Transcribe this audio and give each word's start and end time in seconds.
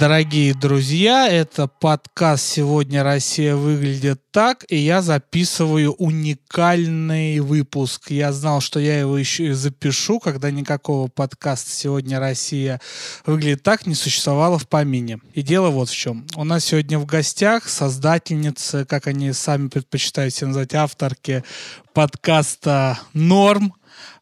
Дорогие 0.00 0.54
друзья, 0.54 1.28
это 1.28 1.66
подкаст 1.66 2.42
«Сегодня 2.42 3.02
Россия 3.02 3.54
выглядит 3.54 4.18
так», 4.30 4.64
и 4.70 4.76
я 4.78 5.02
записываю 5.02 5.92
уникальный 5.92 7.40
выпуск. 7.40 8.10
Я 8.10 8.32
знал, 8.32 8.62
что 8.62 8.80
я 8.80 8.98
его 8.98 9.18
еще 9.18 9.48
и 9.48 9.52
запишу, 9.52 10.18
когда 10.18 10.50
никакого 10.50 11.08
подкаста 11.08 11.70
«Сегодня 11.70 12.18
Россия 12.18 12.80
выглядит 13.26 13.62
так» 13.62 13.84
не 13.84 13.94
существовало 13.94 14.58
в 14.58 14.66
помине. 14.68 15.18
И 15.34 15.42
дело 15.42 15.68
вот 15.68 15.90
в 15.90 15.94
чем. 15.94 16.26
У 16.34 16.44
нас 16.44 16.64
сегодня 16.64 16.98
в 16.98 17.04
гостях 17.04 17.68
создательница, 17.68 18.86
как 18.86 19.06
они 19.06 19.34
сами 19.34 19.68
предпочитают 19.68 20.32
себя 20.32 20.46
назвать, 20.46 20.74
авторки 20.74 21.44
подкаста 21.92 22.98
«Норм», 23.12 23.74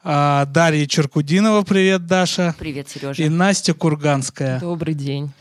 Дарья 0.05 0.87
Черкудинова, 0.87 1.63
привет, 1.63 2.07
Даша. 2.07 2.55
Привет, 2.57 2.89
Сережа. 2.89 3.21
И 3.21 3.29
Настя 3.29 3.75
Курганская. 3.75 4.61
Добрый 4.61 4.95
день. 4.95 5.33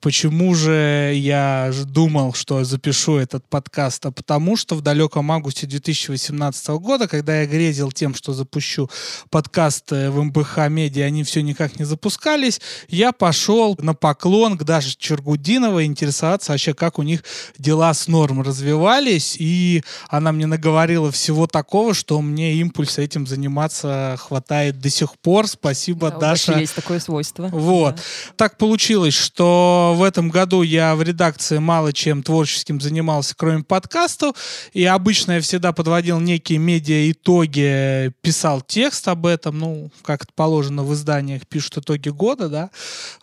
Почему 0.00 0.52
же 0.56 1.12
я 1.14 1.70
думал, 1.86 2.34
что 2.34 2.64
запишу 2.64 3.18
этот 3.18 3.44
подкаст? 3.46 4.06
А 4.06 4.10
потому 4.10 4.56
что 4.56 4.74
в 4.74 4.80
далеком 4.80 5.30
августе 5.30 5.68
2018 5.68 6.68
года, 6.80 7.06
когда 7.06 7.42
я 7.42 7.46
грезил 7.46 7.92
тем, 7.92 8.16
что 8.16 8.32
запущу 8.32 8.90
подкасты 9.30 10.10
в 10.10 10.20
МБХ 10.24 10.68
Медиа, 10.68 11.04
они 11.04 11.22
все 11.22 11.42
никак 11.42 11.78
не 11.78 11.84
запускались, 11.84 12.60
я 12.88 13.12
пошел 13.12 13.76
на 13.78 13.94
поклон 13.94 14.58
к 14.58 14.64
Даше 14.64 14.96
Чергудиновой 14.98 15.84
интересоваться 15.84 16.50
вообще, 16.50 16.74
как 16.74 16.98
у 16.98 17.02
них 17.02 17.22
дела 17.58 17.94
с 17.94 18.08
норм 18.08 18.42
развивались, 18.42 19.36
и 19.38 19.84
она 20.08 20.32
мне 20.32 20.46
наговорила 20.46 21.12
всего 21.12 21.46
такого, 21.46 21.94
что 21.94 22.20
мне 22.20 22.54
импульса 22.54 23.02
этим 23.02 23.26
заниматься 23.26 23.99
хватает 24.18 24.80
до 24.80 24.90
сих 24.90 25.18
пор. 25.18 25.46
Спасибо, 25.46 26.10
Да, 26.10 26.18
Даша. 26.18 26.58
Есть 26.58 26.74
такое 26.74 27.00
свойство. 27.00 27.48
Вот. 27.48 27.96
Да. 27.96 28.02
Так 28.36 28.58
получилось, 28.58 29.14
что 29.14 29.94
в 29.96 30.02
этом 30.02 30.28
году 30.28 30.62
я 30.62 30.94
в 30.94 31.02
редакции 31.02 31.58
мало 31.58 31.92
чем 31.92 32.22
творческим 32.22 32.80
занимался, 32.80 33.34
кроме 33.36 33.62
подкастов. 33.62 34.36
И 34.72 34.84
обычно 34.84 35.32
я 35.32 35.40
всегда 35.40 35.72
подводил 35.72 36.20
некие 36.20 36.58
медиа-итоги, 36.58 38.12
писал 38.20 38.60
текст 38.60 39.08
об 39.08 39.26
этом. 39.26 39.58
Ну, 39.58 39.90
как 40.02 40.24
это 40.24 40.32
положено 40.34 40.82
в 40.82 40.92
изданиях, 40.94 41.46
пишут 41.46 41.78
итоги 41.78 42.08
года, 42.08 42.48
да. 42.48 42.70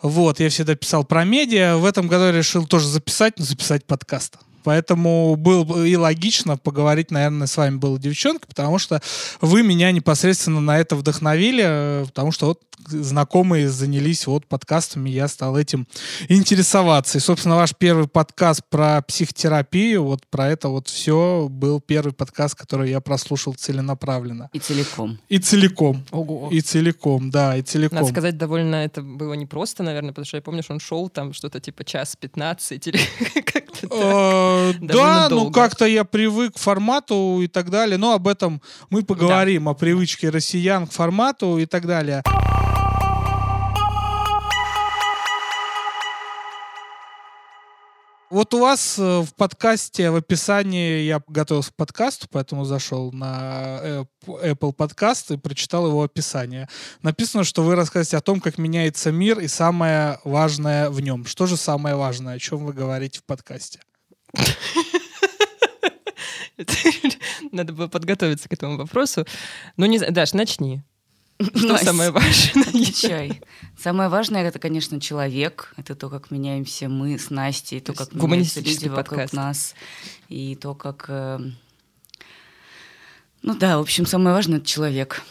Вот, 0.02 0.40
я 0.40 0.48
всегда 0.48 0.74
писал 0.74 1.04
про 1.04 1.24
медиа. 1.24 1.76
В 1.76 1.84
этом 1.84 2.08
году 2.08 2.24
я 2.24 2.32
решил 2.32 2.66
тоже 2.66 2.88
записать, 2.88 3.38
но 3.38 3.44
записать 3.44 3.84
подкаст. 3.84 4.36
Поэтому 4.68 5.34
было 5.36 5.64
бы 5.64 5.88
и 5.88 5.96
логично 5.96 6.58
поговорить, 6.58 7.10
наверное, 7.10 7.46
с 7.46 7.56
вами 7.56 7.76
было 7.76 7.98
девчонка, 7.98 8.46
потому 8.46 8.78
что 8.78 9.00
вы 9.40 9.62
меня 9.62 9.90
непосредственно 9.92 10.60
на 10.60 10.78
это 10.78 10.94
вдохновили, 10.94 11.64
э, 11.66 12.04
потому 12.04 12.32
что 12.32 12.48
вот 12.48 12.60
знакомые 12.86 13.70
занялись 13.70 14.26
вот 14.26 14.46
подкастами, 14.46 15.08
я 15.08 15.26
стал 15.28 15.56
этим 15.56 15.86
интересоваться. 16.28 17.16
И, 17.16 17.20
собственно, 17.20 17.56
ваш 17.56 17.74
первый 17.74 18.08
подкаст 18.08 18.60
про 18.68 19.02
психотерапию, 19.02 20.04
вот 20.04 20.26
про 20.26 20.48
это 20.48 20.68
вот 20.68 20.88
все 20.88 21.48
был 21.50 21.80
первый 21.80 22.12
подкаст, 22.12 22.54
который 22.54 22.90
я 22.90 23.00
прослушал 23.00 23.54
целенаправленно. 23.54 24.50
И 24.52 24.58
целиком. 24.58 25.18
И 25.30 25.38
целиком. 25.38 26.04
Ого. 26.10 26.48
И 26.52 26.60
целиком, 26.60 27.30
да, 27.30 27.56
и 27.56 27.62
целиком. 27.62 27.96
Надо 27.96 28.10
сказать, 28.10 28.36
довольно 28.36 28.76
это 28.76 29.00
было 29.00 29.32
непросто, 29.32 29.82
наверное, 29.82 30.10
потому 30.10 30.26
что 30.26 30.36
я 30.36 30.42
помню, 30.42 30.62
что 30.62 30.74
он 30.74 30.80
шел 30.80 31.08
там 31.08 31.32
что-то 31.32 31.58
типа 31.58 31.84
час 31.84 32.16
15 32.16 32.86
или 32.86 32.98
как-то 33.88 33.88
так. 33.88 33.98
Э, 34.00 34.72
Да, 34.80 35.28
ну 35.30 35.50
как-то 35.50 35.84
я 35.86 36.04
привык 36.04 36.54
к 36.54 36.58
формату 36.58 37.40
и 37.42 37.46
так 37.46 37.70
далее. 37.70 37.98
Но 37.98 38.14
об 38.14 38.28
этом 38.28 38.60
мы 38.90 39.02
поговорим, 39.02 39.68
о 39.68 39.74
привычке 39.74 40.30
россиян 40.30 40.86
к 40.86 40.92
формату 40.92 41.58
и 41.58 41.66
так 41.66 41.86
далее. 41.86 42.22
Вот 48.30 48.52
у 48.52 48.60
вас 48.60 48.98
э, 48.98 49.20
в 49.20 49.34
подкасте, 49.34 50.10
в 50.10 50.16
описании, 50.16 51.02
я 51.02 51.22
готовился 51.28 51.72
к 51.72 51.76
подкасту, 51.76 52.26
поэтому 52.30 52.64
зашел 52.64 53.10
на 53.10 53.78
э, 53.80 54.04
Apple 54.26 54.72
подкаст 54.72 55.30
и 55.30 55.38
прочитал 55.38 55.86
его 55.86 56.02
описание. 56.02 56.68
Написано, 57.02 57.44
что 57.44 57.62
вы 57.62 57.74
рассказываете 57.74 58.18
о 58.18 58.20
том, 58.20 58.40
как 58.40 58.58
меняется 58.58 59.10
мир 59.10 59.38
и 59.38 59.48
самое 59.48 60.20
важное 60.24 60.90
в 60.90 61.00
нем. 61.00 61.24
Что 61.24 61.46
же 61.46 61.56
самое 61.56 61.96
важное, 61.96 62.34
о 62.34 62.38
чем 62.38 62.66
вы 62.66 62.74
говорите 62.74 63.20
в 63.20 63.24
подкасте? 63.24 63.80
Надо 67.52 67.72
было 67.72 67.88
подготовиться 67.88 68.48
к 68.48 68.52
этому 68.52 68.76
вопросу. 68.76 69.26
Ну, 69.76 69.86
не 69.86 69.98
знаю, 69.98 70.12
Даш, 70.12 70.32
начни. 70.32 70.82
Что 71.40 71.68
Настя, 71.68 71.86
самое 71.86 72.10
важное? 72.10 72.64
Отвечай. 72.66 73.40
Самое 73.78 74.08
важное 74.08 74.42
это, 74.44 74.58
конечно, 74.58 75.00
человек. 75.00 75.72
Это 75.76 75.94
то, 75.94 76.08
как 76.10 76.30
меняемся 76.30 76.88
мы 76.88 77.16
с 77.18 77.30
Настей, 77.30 77.80
то, 77.80 77.92
То 77.92 77.98
как 78.04 78.12
меняются 78.14 78.60
люди 78.60 78.88
вокруг 78.88 79.20
подкаст. 79.20 79.32
нас, 79.34 79.74
и 80.28 80.56
то, 80.56 80.74
как. 80.74 81.04
э, 81.08 81.38
Ну 83.42 83.54
да, 83.54 83.78
в 83.78 83.82
общем, 83.82 84.04
самое 84.04 84.34
важное 84.34 84.58
это 84.58 84.66
человек. 84.66 85.22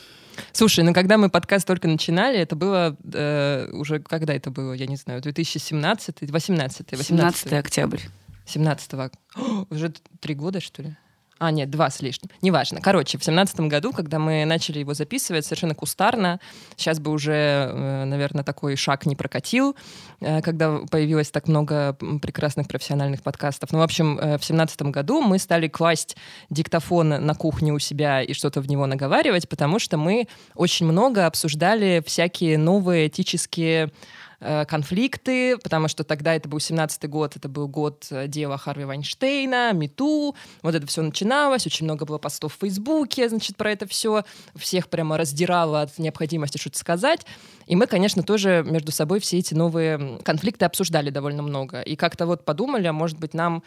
Слушай, 0.53 0.83
ну 0.85 0.93
когда 0.93 1.17
мы 1.17 1.29
подкаст 1.29 1.67
только 1.67 1.87
начинали, 1.87 2.37
это 2.39 2.55
было 2.55 2.95
э, 3.11 3.69
уже, 3.71 3.99
когда 3.99 4.33
это 4.33 4.49
было, 4.51 4.73
я 4.73 4.85
не 4.85 4.95
знаю, 4.95 5.21
2017, 5.21 6.21
18, 6.21 6.91
18, 6.91 7.07
17 7.07 7.53
октябрь. 7.53 7.99
17 8.45 8.93
уже 9.69 9.93
три 10.21 10.35
года, 10.35 10.61
что 10.61 10.83
ли? 10.83 10.95
А, 11.39 11.51
нет, 11.51 11.69
два 11.69 11.89
с 11.89 12.01
лишним. 12.01 12.29
Неважно. 12.41 12.81
Короче, 12.81 13.17
в 13.17 13.23
семнадцатом 13.23 13.69
году, 13.69 13.91
когда 13.91 14.19
мы 14.19 14.45
начали 14.45 14.79
его 14.79 14.93
записывать 14.93 15.45
совершенно 15.45 15.75
кустарно, 15.75 16.39
сейчас 16.75 16.99
бы 16.99 17.11
уже, 17.11 17.33
э, 17.33 18.05
наверное, 18.05 18.43
такой 18.43 18.75
шаг 18.75 19.05
не 19.05 19.15
прокатил, 19.15 19.75
э, 20.19 20.41
когда 20.41 20.79
появилось 20.89 21.29
так 21.29 21.47
много 21.47 21.93
прекрасных 22.21 22.67
профессиональных 22.67 23.21
подкастов. 23.21 23.71
Ну, 23.71 23.79
в 23.79 23.83
общем, 23.83 24.17
э, 24.17 24.37
в 24.37 24.45
семнадцатом 24.45 24.91
году 24.91 25.21
мы 25.21 25.37
стали 25.37 25.67
класть 25.67 26.17
диктофон 26.49 27.09
на 27.09 27.35
кухне 27.35 27.71
у 27.71 27.79
себя 27.79 28.21
и 28.21 28.33
что-то 28.33 28.61
в 28.61 28.67
него 28.67 28.85
наговаривать, 28.87 29.47
потому 29.47 29.79
что 29.79 29.97
мы 29.97 30.27
очень 30.55 30.85
много 30.85 31.25
обсуждали 31.25 32.03
всякие 32.05 32.57
новые 32.57 33.07
этические 33.07 33.91
конфликты, 34.39 35.57
потому 35.57 35.87
что 35.87 36.03
тогда 36.03 36.35
это 36.35 36.47
был 36.47 36.59
17-й 36.59 37.07
год, 37.07 37.35
это 37.35 37.49
был 37.49 37.67
год 37.67 38.05
э, 38.11 38.27
дела 38.27 38.57
Харви 38.57 38.85
Вайнштейна, 38.85 39.73
Мету, 39.73 40.35
вот 40.61 40.75
это 40.75 40.85
все 40.85 41.01
начиналось, 41.01 41.65
очень 41.65 41.85
много 41.85 42.05
было 42.05 42.19
постов 42.19 42.53
в 42.53 42.59
Фейсбуке, 42.59 43.29
значит, 43.29 43.57
про 43.57 43.71
это 43.71 43.87
все, 43.87 44.23
всех 44.55 44.89
прямо 44.89 45.17
раздирало 45.17 45.81
от 45.81 45.97
необходимости 45.97 46.59
что-то 46.59 46.77
сказать, 46.77 47.25
и 47.65 47.75
мы, 47.75 47.87
конечно, 47.87 48.21
тоже 48.21 48.63
между 48.67 48.91
собой 48.91 49.19
все 49.19 49.39
эти 49.39 49.55
новые 49.55 50.19
конфликты 50.23 50.65
обсуждали 50.65 51.09
довольно 51.09 51.41
много, 51.41 51.81
и 51.81 51.95
как-то 51.95 52.27
вот 52.27 52.45
подумали, 52.45 52.85
а 52.85 52.93
может 52.93 53.17
быть, 53.17 53.33
нам 53.33 53.63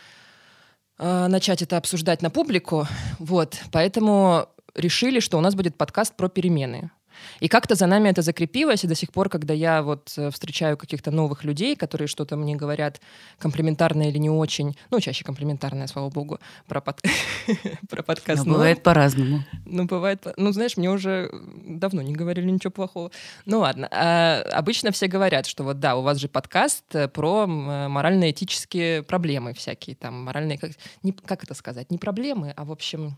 э, 0.99 1.27
начать 1.27 1.63
это 1.63 1.79
обсуждать 1.79 2.23
на 2.23 2.31
публику, 2.31 2.87
вот, 3.19 3.59
поэтому 3.73 4.47
решили, 4.77 5.19
что 5.19 5.37
у 5.37 5.41
нас 5.41 5.57
будет 5.57 5.77
подкаст 5.77 6.15
про 6.15 6.29
перемены. 6.29 6.93
И 7.41 7.49
как-то 7.49 7.75
за 7.75 7.87
нами 7.87 8.09
это 8.09 8.23
закрепилось, 8.23 8.85
и 8.85 8.87
до 8.87 8.95
сих 8.95 9.13
пор, 9.13 9.29
когда 9.29 9.55
я 9.55 9.83
вот 9.83 10.13
э, 10.17 10.31
встречаю 10.31 10.77
каких-то 10.77 11.11
новых 11.11 11.45
людей, 11.45 11.77
которые 11.77 12.09
что-то 12.09 12.37
мне 12.37 12.57
говорят 12.57 13.01
комплиментарное 13.39 14.09
или 14.09 14.19
не 14.19 14.31
очень, 14.31 14.77
ну, 14.91 15.01
чаще 15.01 15.25
комплиментарное, 15.25 15.87
слава 15.87 16.11
богу, 16.11 16.39
про, 16.67 16.81
под... 16.81 17.03
про 17.91 18.03
подкаст. 18.03 18.45
Но 18.45 18.55
бывает 18.55 18.83
по-разному. 18.83 19.45
Ну, 19.65 19.85
бывает. 19.85 20.27
Ну, 20.37 20.53
знаешь, 20.53 20.77
мне 20.77 20.91
уже 20.91 21.31
давно 21.65 22.03
не 22.03 22.13
говорили 22.13 22.51
ничего 22.51 22.71
плохого. 22.71 23.11
Ну, 23.47 23.61
ладно. 23.61 23.89
А, 23.91 24.43
обычно 24.53 24.93
все 24.93 25.07
говорят, 25.07 25.47
что 25.47 25.65
вот 25.65 25.81
да, 25.81 25.97
у 25.97 26.03
вас 26.03 26.19
же 26.19 26.29
подкаст 26.29 26.85
э, 26.95 27.09
про 27.09 27.45
э, 27.45 27.89
морально-этические 27.89 29.03
проблемы 29.03 29.55
всякие, 29.55 29.97
там, 29.97 30.25
моральные... 30.25 30.59
Как, 30.59 30.73
не, 31.03 31.13
как 31.13 31.45
это 31.45 31.55
сказать? 31.55 31.91
Не 31.91 31.99
проблемы, 31.99 32.53
а, 32.57 32.65
в 32.65 32.73
общем... 32.73 33.17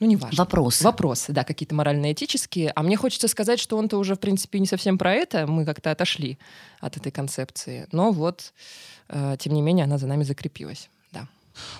Ну, 0.00 0.06
не 0.06 0.16
важно. 0.16 0.36
Вопрос. 0.36 0.82
Вопросы, 0.82 1.32
да, 1.32 1.44
какие-то 1.44 1.74
морально-этические. 1.74 2.70
А 2.74 2.82
мне 2.82 2.96
хочется 2.96 3.26
сказать, 3.26 3.58
что 3.58 3.76
он-то 3.76 3.98
уже, 3.98 4.14
в 4.14 4.20
принципе, 4.20 4.60
не 4.60 4.66
совсем 4.66 4.96
про 4.96 5.12
это. 5.12 5.46
Мы 5.46 5.64
как-то 5.64 5.90
отошли 5.90 6.38
от 6.80 6.96
этой 6.96 7.10
концепции. 7.10 7.86
Но 7.90 8.12
вот, 8.12 8.52
э, 9.08 9.36
тем 9.38 9.54
не 9.54 9.62
менее, 9.62 9.84
она 9.84 9.98
за 9.98 10.06
нами 10.06 10.22
закрепилась. 10.22 10.88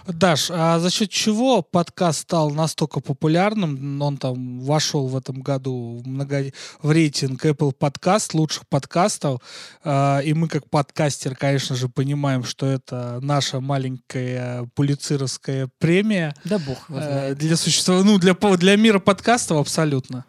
Да. 0.07 0.29
Даш, 0.29 0.51
а 0.51 0.79
за 0.79 0.91
счет 0.91 1.11
чего 1.11 1.63
подкаст 1.63 2.21
стал 2.21 2.51
настолько 2.51 3.01
популярным? 3.01 4.01
Он 4.03 4.17
там 4.17 4.61
вошел 4.61 5.09
в 5.09 5.17
этом 5.17 5.41
году 5.41 6.03
в, 6.05 6.09
много... 6.09 6.53
в 6.83 6.91
рейтинг 6.91 7.45
Apple 7.45 7.73
подкаст 7.73 8.35
лучших 8.35 8.67
подкастов. 8.69 9.41
А, 9.85 10.21
И 10.21 10.35
мы 10.35 10.49
как 10.49 10.69
подкастер, 10.69 11.35
конечно 11.35 11.77
же, 11.77 11.89
понимаем, 11.89 12.45
что 12.45 12.67
это 12.67 13.19
наша 13.23 13.61
маленькая 13.61 14.69
пулицеровская 14.75 15.69
премия 15.79 16.35
Да 16.45 16.59
бог 16.59 16.79
э, 16.91 17.35
для 17.35 17.57
существования, 17.57 18.11
ну 18.11 18.19
для 18.19 18.35
для 18.57 18.77
мира 18.77 18.99
подкастов 18.99 19.59
абсолютно. 19.59 20.25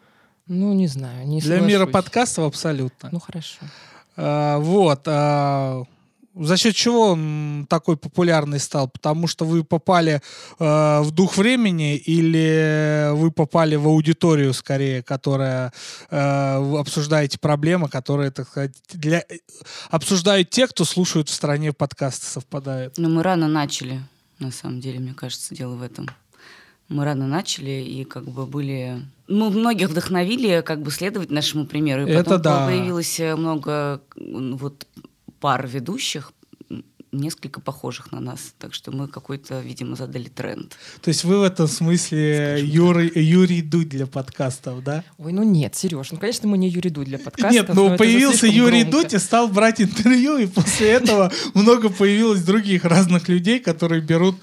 Ну, 0.48 0.74
не 0.74 0.88
знаю, 0.88 1.28
не 1.28 1.42
Для 1.42 1.60
мира 1.60 1.86
подкастов 1.86 2.46
абсолютно. 2.46 3.10
Ну, 3.12 3.20
хорошо. 3.20 3.60
А, 4.18 4.58
Вот. 4.58 5.02
а, 5.06 5.84
За 6.36 6.58
счет 6.58 6.76
чего 6.76 7.12
он 7.12 7.66
такой 7.70 7.98
популярный 7.98 8.60
стал? 8.60 8.88
Потому 8.88 9.28
что 9.28 9.46
вы 9.46 9.64
попали 9.64 10.22
э, 10.60 11.02
в 11.02 11.12
дух 11.12 11.38
времени 11.38 11.98
или 11.98 13.12
вы 13.14 13.32
попали 13.32 13.76
в 13.76 13.88
аудиторию 13.88 14.54
скорее, 14.54 15.02
которая 15.02 15.74
э, 16.10 16.78
обсуждаете 16.78 17.40
проблемы, 17.40 17.90
которые, 17.90 18.32
так 18.32 18.48
сказать, 18.48 18.74
для... 18.94 19.24
обсуждают 19.90 20.50
те, 20.52 20.68
кто 20.68 20.86
слушают 20.86 21.30
в 21.30 21.34
стране 21.34 21.74
подкасты, 21.74 22.26
совпадают? 22.28 22.98
Ну, 22.98 23.10
мы 23.10 23.24
рано 23.24 23.48
начали, 23.48 24.02
на 24.38 24.52
самом 24.52 24.82
деле, 24.82 25.00
мне 25.00 25.14
кажется, 25.14 25.56
дело 25.56 25.76
в 25.76 25.82
этом. 25.82 26.08
Мы 26.90 27.06
рано 27.06 27.28
начали 27.28 27.84
и 27.84 28.04
как 28.04 28.26
бы 28.26 28.46
были... 28.46 29.02
Мы 29.28 29.50
многих 29.50 29.90
вдохновили 29.90 30.62
как 30.62 30.82
бы 30.82 30.90
следовать 30.92 31.30
нашему 31.30 31.66
примеру. 31.66 32.08
И 32.08 32.12
Это 32.12 32.24
потом 32.24 32.42
да. 32.42 32.66
появилось 32.66 33.20
э, 33.20 33.36
много 33.36 34.02
вот 34.16 34.88
пар 35.40 35.68
ведущих, 35.68 36.34
несколько 37.12 37.60
похожих 37.60 38.12
на 38.12 38.20
нас. 38.20 38.54
Так 38.58 38.74
что 38.74 38.92
мы 38.92 39.08
какой-то, 39.08 39.60
видимо, 39.60 39.96
задали 39.96 40.30
тренд. 40.30 40.78
То 41.02 41.10
есть 41.10 41.24
вы 41.24 41.40
в 41.40 41.44
этом 41.44 41.68
смысле 41.68 42.58
Скажем 42.58 42.68
Юрий, 42.68 43.12
Юрий 43.16 43.62
Дудь 43.62 43.90
для 43.90 44.08
подкастов, 44.08 44.84
да? 44.84 45.04
Ой, 45.18 45.34
ну 45.34 45.44
нет, 45.44 45.76
Сереж, 45.76 46.12
ну, 46.12 46.18
конечно, 46.18 46.48
мы 46.48 46.58
не 46.58 46.70
Юрий 46.70 46.90
Дудь 46.90 47.08
для 47.08 47.18
подкастов. 47.18 47.52
Нет, 47.52 47.68
но 47.70 47.74
ну 47.74 47.86
это 47.86 47.94
же 47.94 47.98
появился 47.98 48.48
Юрий 48.48 48.84
громко. 48.84 49.04
Дудь 49.04 49.14
и 49.14 49.20
стал 49.20 49.48
брать 49.48 49.82
интервью, 49.82 50.38
и 50.38 50.46
после 50.46 50.90
этого 50.90 51.32
много 51.54 51.90
появилось 51.90 52.44
других 52.44 52.86
разных 52.86 53.28
людей, 53.28 53.60
которые 53.60 54.02
берут 54.02 54.36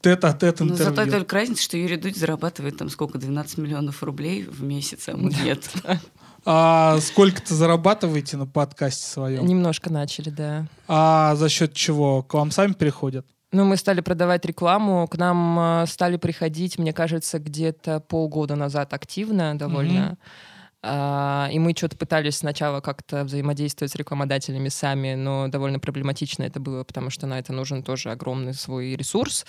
тет-а-тет 0.00 0.60
Но 0.60 0.74
зато 0.74 0.90
интервью. 0.90 1.12
только 1.12 1.34
разница, 1.34 1.62
что 1.62 1.76
Юрий 1.76 1.96
Дудь 1.96 2.16
зарабатывает 2.16 2.76
там 2.76 2.88
сколько, 2.88 3.18
12 3.18 3.58
миллионов 3.58 4.02
рублей 4.02 4.44
в 4.44 4.62
месяц, 4.62 5.08
а 5.08 5.16
мы 5.16 5.32
нет. 5.44 5.68
А 6.48 7.00
сколько-то 7.00 7.54
зарабатываете 7.54 8.36
на 8.36 8.46
подкасте 8.46 9.04
своем? 9.04 9.44
Немножко 9.44 9.92
начали, 9.92 10.30
да. 10.30 10.66
А 10.86 11.34
за 11.34 11.48
счет 11.48 11.74
чего? 11.74 12.22
К 12.22 12.34
вам 12.34 12.52
сами 12.52 12.72
приходят? 12.72 13.26
Ну, 13.50 13.64
мы 13.64 13.76
стали 13.76 14.00
продавать 14.00 14.44
рекламу, 14.44 15.08
к 15.08 15.16
нам 15.16 15.58
э, 15.82 15.86
стали 15.86 16.16
приходить, 16.16 16.78
мне 16.78 16.92
кажется, 16.92 17.40
где-то 17.40 18.00
полгода 18.00 18.54
назад 18.54 18.92
активно 18.92 19.58
довольно. 19.58 20.10
А, 20.10 20.16
и 20.86 21.58
мы 21.58 21.74
что-то 21.76 21.96
пытались 21.96 22.36
сначала 22.36 22.80
как-то 22.80 23.24
взаимодействовать 23.24 23.92
с 23.92 23.96
рекламодателями 23.96 24.68
сами, 24.68 25.14
но 25.14 25.48
довольно 25.48 25.78
проблематично 25.78 26.44
это 26.44 26.60
было, 26.60 26.84
потому 26.84 27.10
что 27.10 27.26
на 27.26 27.38
это 27.38 27.52
нужен 27.52 27.82
тоже 27.82 28.10
огромный 28.10 28.54
свой 28.54 28.94
ресурс. 28.94 29.44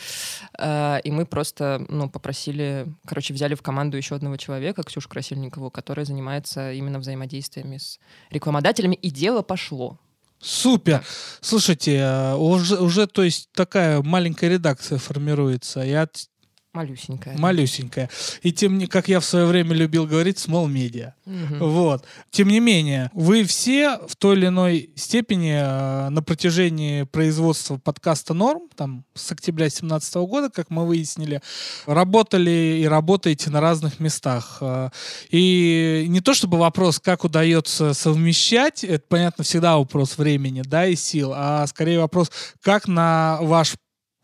А, 0.58 0.98
и 1.04 1.12
мы 1.12 1.26
просто 1.26 1.86
ну, 1.90 2.10
попросили, 2.10 2.88
короче, 3.06 3.34
взяли 3.34 3.56
в 3.56 3.62
команду 3.62 3.98
еще 3.98 4.16
одного 4.16 4.38
человека, 4.38 4.84
Ксюшу 4.84 5.10
Красильникову, 5.10 5.70
которая 5.70 6.06
занимается 6.06 6.72
именно 6.72 7.00
взаимодействиями 7.00 7.78
с 7.78 8.00
рекламодателями, 8.30 8.96
и 8.96 9.10
дело 9.10 9.42
пошло. 9.42 10.00
Супер. 10.40 11.04
Слушайте, 11.42 11.98
э, 11.98 12.36
уже, 12.36 12.78
уже, 12.78 13.08
то 13.08 13.24
есть, 13.24 13.50
такая 13.54 14.02
маленькая 14.02 14.50
редакция 14.50 15.00
формируется. 15.00 15.84
И 15.84 15.92
от 15.92 16.28
Малюсенькая. 16.78 17.38
малюсенькая. 17.38 18.10
И 18.44 18.52
тем 18.52 18.78
не, 18.78 18.88
как 18.88 19.08
я 19.08 19.20
в 19.20 19.26
свое 19.26 19.46
время 19.46 19.74
любил 19.74 20.06
говорить, 20.06 20.38
small 20.38 20.68
media. 20.68 21.14
Мгм. 21.26 21.60
Вот. 21.60 22.06
Тем 22.32 22.48
не 22.50 22.60
менее, 22.60 23.10
вы 23.14 23.44
все 23.44 23.98
в 24.08 24.16
той 24.16 24.38
или 24.38 24.48
иной 24.48 24.92
степени 24.96 25.54
э, 25.54 26.10
на 26.10 26.22
протяжении 26.22 27.04
производства 27.04 27.78
подкаста 27.78 28.34
«Норм», 28.34 28.64
там, 28.76 29.04
с 29.16 29.32
октября 29.32 29.66
2017 29.66 30.16
года, 30.16 30.50
как 30.50 30.70
мы 30.70 30.86
выяснили, 30.88 31.42
работали 31.86 32.80
и 32.82 32.88
работаете 32.88 33.50
на 33.50 33.60
разных 33.62 34.00
местах. 34.00 34.58
Э, 34.62 34.90
И 35.32 36.06
не 36.08 36.22
то 36.22 36.34
чтобы 36.34 36.58
вопрос, 36.58 37.00
как 37.00 37.24
удается 37.24 37.94
совмещать, 37.94 38.84
это, 38.84 39.04
понятно, 39.08 39.44
всегда 39.44 39.78
вопрос 39.78 40.18
времени, 40.18 40.62
да, 40.66 40.86
и 40.88 40.96
сил, 40.96 41.34
а 41.36 41.66
скорее 41.68 42.00
вопрос, 42.00 42.32
как 42.62 42.88
на 42.88 43.40
ваш 43.42 43.76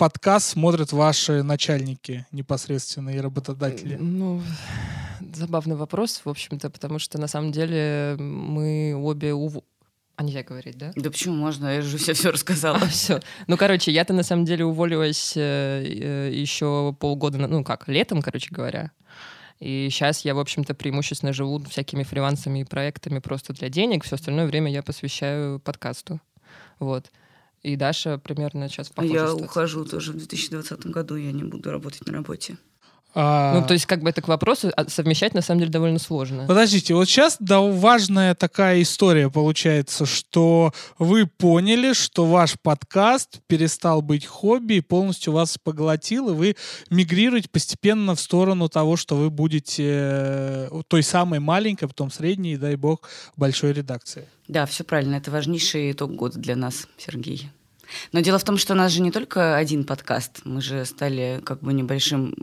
подкаст 0.03 0.49
смотрят 0.49 0.91
ваши 0.91 1.43
начальники 1.43 2.25
непосредственно 2.33 3.11
и 3.11 3.19
работодатели. 3.19 3.95
Ну, 3.95 4.41
забавный 5.33 5.77
вопрос, 5.77 6.23
в 6.25 6.29
общем-то, 6.29 6.69
потому 6.69 6.99
что 6.99 7.17
на 7.17 7.27
самом 7.27 7.53
деле 7.53 8.17
мы 8.19 8.95
обе 8.97 9.33
ув... 9.33 9.63
А 10.17 10.23
нельзя 10.23 10.43
говорить, 10.43 10.77
да? 10.77 10.91
Да 10.97 11.09
почему 11.09 11.35
можно? 11.35 11.73
Я 11.75 11.81
же 11.81 11.97
все 11.97 12.13
все 12.13 12.31
рассказала. 12.31 12.79
все. 12.87 13.21
Ну, 13.47 13.55
короче, 13.55 13.93
я-то 13.93 14.11
на 14.11 14.23
самом 14.23 14.43
деле 14.43 14.65
уволилась 14.65 15.37
э, 15.37 15.81
э, 15.85 16.31
еще 16.33 16.93
полгода, 16.99 17.37
на- 17.37 17.47
ну 17.47 17.63
как, 17.63 17.87
летом, 17.87 18.21
короче 18.21 18.49
говоря. 18.51 18.91
И 19.61 19.87
сейчас 19.89 20.25
я, 20.25 20.35
в 20.35 20.39
общем-то, 20.39 20.73
преимущественно 20.73 21.31
живу 21.31 21.63
всякими 21.63 22.03
фрилансами 22.03 22.59
и 22.59 22.63
проектами 22.65 23.19
просто 23.19 23.53
для 23.53 23.69
денег. 23.69 24.03
Все 24.03 24.15
остальное 24.15 24.47
время 24.47 24.69
я 24.69 24.83
посвящаю 24.83 25.61
подкасту. 25.61 26.19
Вот. 26.79 27.09
И 27.63 27.77
Даша 27.77 28.17
примерно 28.17 28.67
сейчас 28.67 28.89
в 28.89 29.01
Я 29.01 29.33
ухожу 29.33 29.85
тоже 29.85 30.11
в 30.11 30.17
2020 30.17 30.85
году, 30.87 31.15
я 31.15 31.31
не 31.31 31.43
буду 31.43 31.71
работать 31.71 32.05
на 32.05 32.13
работе. 32.13 32.57
А, 33.15 33.59
Ну, 33.59 33.67
то 33.67 33.73
есть, 33.73 33.85
как 33.85 34.01
бы 34.01 34.09
это 34.09 34.21
к 34.21 34.27
вопросу, 34.27 34.71
а 34.75 34.87
совмещать 34.89 35.33
на 35.33 35.41
самом 35.41 35.59
деле 35.59 35.71
довольно 35.71 35.99
сложно. 35.99 36.45
Подождите, 36.47 36.95
вот 36.95 37.07
сейчас 37.07 37.37
да, 37.39 37.61
важная 37.61 38.33
такая 38.35 38.81
история 38.81 39.29
получается, 39.29 40.05
что 40.05 40.73
вы 40.97 41.27
поняли, 41.27 41.93
что 41.93 42.25
ваш 42.25 42.55
подкаст 42.61 43.39
перестал 43.47 44.01
быть 44.01 44.25
хобби 44.25 44.75
и 44.75 44.81
полностью 44.81 45.33
вас 45.33 45.57
поглотил, 45.57 46.29
и 46.29 46.33
вы 46.33 46.55
мигрируете 46.89 47.49
постепенно 47.49 48.15
в 48.15 48.19
сторону 48.19 48.69
того, 48.69 48.95
что 48.97 49.15
вы 49.15 49.29
будете 49.29 49.83
э, 49.87 50.81
той 50.87 51.03
самой 51.03 51.39
маленькой, 51.39 51.87
потом 51.87 52.11
средней, 52.11 52.53
и, 52.53 52.57
дай 52.57 52.75
бог, 52.75 53.01
большой 53.35 53.73
редакции. 53.73 54.27
Да, 54.47 54.65
все 54.65 54.83
правильно. 54.83 55.15
Это 55.15 55.31
важнейший 55.31 55.91
итог 55.91 56.11
года 56.11 56.39
для 56.39 56.55
нас, 56.55 56.87
Сергей. 56.97 57.49
Но 58.11 58.19
дело 58.21 58.39
в 58.39 58.43
том, 58.43 58.57
что 58.57 58.73
у 58.73 58.75
нас 58.75 58.91
же 58.91 59.01
не 59.01 59.11
только 59.11 59.55
один 59.55 59.83
подкаст. 59.83 60.41
Мы 60.45 60.61
же 60.61 60.85
стали 60.85 61.41
как 61.45 61.61
бы 61.61 61.73
небольшим 61.73 62.33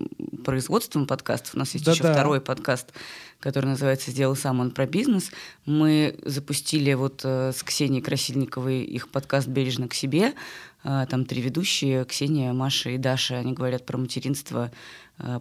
производством 0.45 1.07
подкастов. 1.07 1.55
У 1.55 1.59
нас 1.59 1.75
есть 1.75 1.87
еще 1.87 2.03
Да-да. 2.03 2.15
второй 2.15 2.41
подкаст, 2.41 2.93
который 3.41 3.67
называется 3.67 4.11
«Сделал 4.11 4.37
сам 4.37 4.61
он 4.61 4.71
про 4.71 4.87
бизнес». 4.87 5.31
Мы 5.67 6.19
запустили 6.25 6.93
вот 6.95 7.21
э, 7.25 7.53
с 7.55 7.63
Ксенией 7.63 8.03
Красильниковой 8.03 8.83
их 8.83 9.09
подкаст 9.11 9.49
«Бережно 9.49 9.89
к 9.89 9.95
себе». 9.95 10.35
А, 10.83 11.05
Там 11.07 11.27
три 11.27 11.43
ведущие, 11.43 12.05
Ксения, 12.07 12.53
Маша 12.53 12.91
и 12.91 12.99
Даша. 12.99 13.39
Они 13.39 13.53
говорят 13.53 13.85
про 13.85 13.99
материнство, 13.99 14.71
э, 14.71 14.71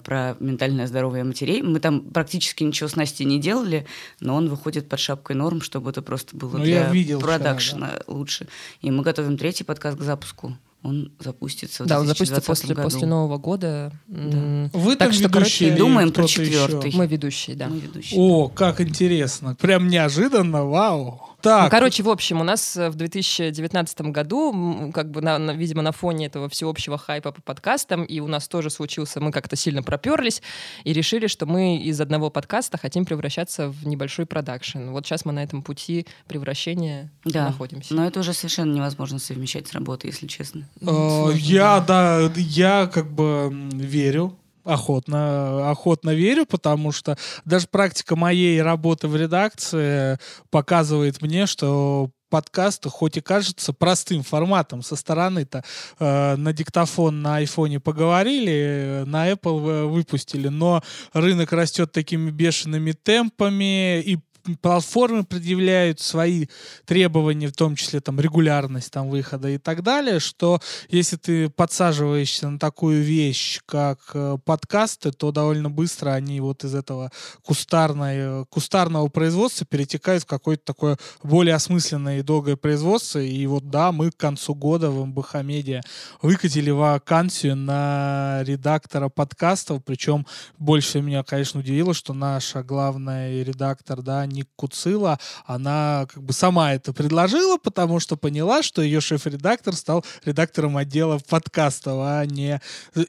про 0.04 0.36
ментальное 0.40 0.88
здоровье 0.88 1.24
матерей. 1.24 1.62
Мы 1.62 1.80
там 1.80 2.02
практически 2.02 2.64
ничего 2.64 2.90
с 2.90 2.96
Настей 2.96 3.26
не 3.26 3.40
делали, 3.40 3.86
но 4.20 4.36
он 4.36 4.50
выходит 4.50 4.90
под 4.90 5.00
шапкой 5.00 5.36
норм, 5.36 5.62
чтобы 5.62 5.90
это 5.92 6.02
просто 6.02 6.36
было 6.36 6.58
Ну, 6.58 6.66
я 6.66 6.84
для 6.86 6.92
видел 6.92 7.20
вчера, 7.20 7.34
продакшена 7.38 7.92
лучше. 8.08 8.48
И 8.82 8.92
мы 8.92 9.04
готовим 9.04 9.38
третий 9.38 9.64
подкаст 9.64 9.98
к 9.98 10.02
запуску. 10.02 10.58
Он 10.82 11.12
запустится 11.20 11.84
в 11.84 11.88
Да, 11.88 12.00
он 12.00 12.08
запустится 12.08 12.36
2020 12.42 12.46
после, 12.62 12.76
году. 12.76 12.88
после 12.88 13.08
Нового 13.08 13.38
года. 13.38 13.92
М, 14.08 14.70
Вы 14.72 14.96
Так 14.96 15.12
что, 15.12 15.24
ведущие 15.24 15.30
короче, 15.30 15.68
или 15.68 15.76
думаем 15.78 16.12
про 16.12 16.24
кто-то 16.24 16.42
еще? 16.42 16.46
четвертый. 16.52 16.92
Мы 16.96 17.06
ведущие, 17.08 17.56
да. 17.58 17.68
Мы 17.68 17.80
ведущие. 17.80 18.18
О, 18.20 18.48
как 18.48 18.80
интересно. 18.80 19.56
Прям 19.60 19.90
неожиданно, 19.90 20.64
вау. 20.64 21.22
Так, 21.42 21.64
Ну, 21.66 21.70
короче, 21.70 22.04
в 22.04 22.10
общем, 22.10 22.42
у 22.42 22.44
нас 22.44 22.76
э, 22.76 22.90
в 22.90 22.96
2019 22.96 24.02
году, 24.12 24.92
как 24.94 25.10
бы, 25.12 25.22
на- 25.22 25.38
на- 25.38 25.52
видимо, 25.54 25.82
на 25.82 25.92
фоне 25.92 26.26
этого 26.26 26.50
всеобщего 26.50 26.98
хайпа 26.98 27.32
по 27.32 27.42
подкастам, 27.42 28.04
и 28.04 28.20
у 28.20 28.28
нас 28.28 28.48
тоже 28.48 28.70
случился, 28.70 29.22
мы 29.22 29.32
как-то 29.32 29.56
сильно 29.56 29.82
проперлись 29.82 30.42
и 30.84 30.92
решили, 30.94 31.28
что 31.28 31.46
мы 31.46 31.78
из 31.78 32.02
одного 32.02 32.30
подкаста 32.30 32.78
хотим 32.78 33.06
превращаться 33.06 33.70
в 33.70 33.88
небольшой 33.88 34.26
продакшн. 34.26 34.90
Вот 34.90 35.06
сейчас 35.06 35.24
мы 35.26 35.32
на 35.32 35.42
этом 35.44 35.62
пути 35.64 36.06
превращения 36.28 37.10
Да, 37.24 37.48
находимся. 37.48 37.94
но 37.94 38.06
это 38.06 38.20
уже 38.20 38.34
совершенно 38.34 38.74
невозможно 38.74 39.20
совмещать 39.20 39.68
с 39.68 39.74
работой, 39.74 40.08
если 40.08 40.28
честно. 40.28 40.68
Э, 40.82 41.32
Я, 41.36 41.80
да, 41.80 42.32
я 42.36 42.88
как 42.94 43.12
бы 43.12 43.50
верю, 43.74 44.36
охотно, 44.74 45.70
охотно 45.70 46.12
верю, 46.12 46.46
потому 46.46 46.92
что 46.92 47.18
даже 47.46 47.68
практика 47.68 48.16
моей 48.16 48.62
работы 48.62 49.08
в 49.08 49.16
редакции 49.16 50.18
показывает 50.50 51.22
мне, 51.22 51.46
что 51.46 52.10
подкаст, 52.30 52.86
хоть 52.88 53.18
и 53.18 53.22
кажется 53.22 53.74
простым 53.74 54.24
форматом 54.24 54.84
со 54.84 54.96
стороны-то, 54.96 55.64
э, 56.00 56.36
на 56.36 56.54
диктофон 56.54 57.22
на 57.22 57.38
айфоне 57.38 57.80
поговорили, 57.80 58.54
э, 58.54 59.06
на 59.06 59.30
Apple 59.32 59.60
вы- 59.60 59.88
выпустили, 59.88 60.48
но 60.48 60.84
рынок 61.14 61.52
растет 61.52 61.92
такими 61.92 62.30
бешеными 62.30 62.92
темпами, 62.92 64.00
и 64.02 64.20
платформы 64.56 65.24
предъявляют 65.24 66.00
свои 66.00 66.48
требования, 66.86 67.48
в 67.48 67.54
том 67.54 67.76
числе 67.76 68.00
там 68.00 68.20
регулярность 68.20 68.92
там 68.92 69.10
выхода 69.10 69.50
и 69.50 69.58
так 69.58 69.84
далее, 69.84 70.20
что 70.20 70.60
если 70.90 71.16
ты 71.16 71.50
подсаживаешься 71.50 72.50
на 72.50 72.60
такую 72.60 73.04
вещь, 73.04 73.60
как 73.66 74.00
э, 74.14 74.38
подкасты, 74.44 75.12
то 75.12 75.32
довольно 75.32 75.70
быстро 75.70 76.12
они 76.12 76.42
вот 76.42 76.64
из 76.64 76.76
этого 76.76 77.12
кустарной, 77.44 78.46
кустарного 78.46 79.08
производства 79.08 79.66
перетекают 79.66 80.24
в 80.24 80.28
какое-то 80.28 80.64
такое 80.66 80.98
более 81.24 81.56
осмысленное 81.56 82.20
и 82.20 82.24
долгое 82.24 82.56
производство. 82.56 83.20
И 83.20 83.46
вот 83.48 83.70
да, 83.70 83.92
мы 83.92 84.12
к 84.12 84.18
концу 84.18 84.56
года 84.56 84.90
в 84.90 85.06
МБХ 85.06 85.36
Медиа 85.44 85.82
выкатили 86.22 86.70
вакансию 86.70 87.56
на 87.56 88.42
редактора 88.44 89.10
подкастов, 89.10 89.84
причем 89.84 90.26
больше 90.58 91.02
меня, 91.02 91.24
конечно, 91.24 91.60
удивило, 91.60 91.94
что 91.94 92.14
наша 92.14 92.64
главная 92.64 93.44
редактор, 93.44 94.02
да, 94.02 94.26
не 94.26 94.39
Ник 94.40 94.48
Куцила, 94.56 95.20
она 95.46 96.08
как 96.12 96.24
бы 96.24 96.32
сама 96.32 96.74
это 96.74 96.94
предложила, 96.94 97.58
потому 97.58 98.00
что 98.00 98.16
поняла, 98.16 98.64
что 98.64 98.82
ее 98.82 99.02
шеф-редактор 99.02 99.76
стал 99.76 100.06
редактором 100.24 100.78
отдела 100.78 101.20
подкастов, 101.30 101.96
а 102.00 102.26
не 102.26 102.62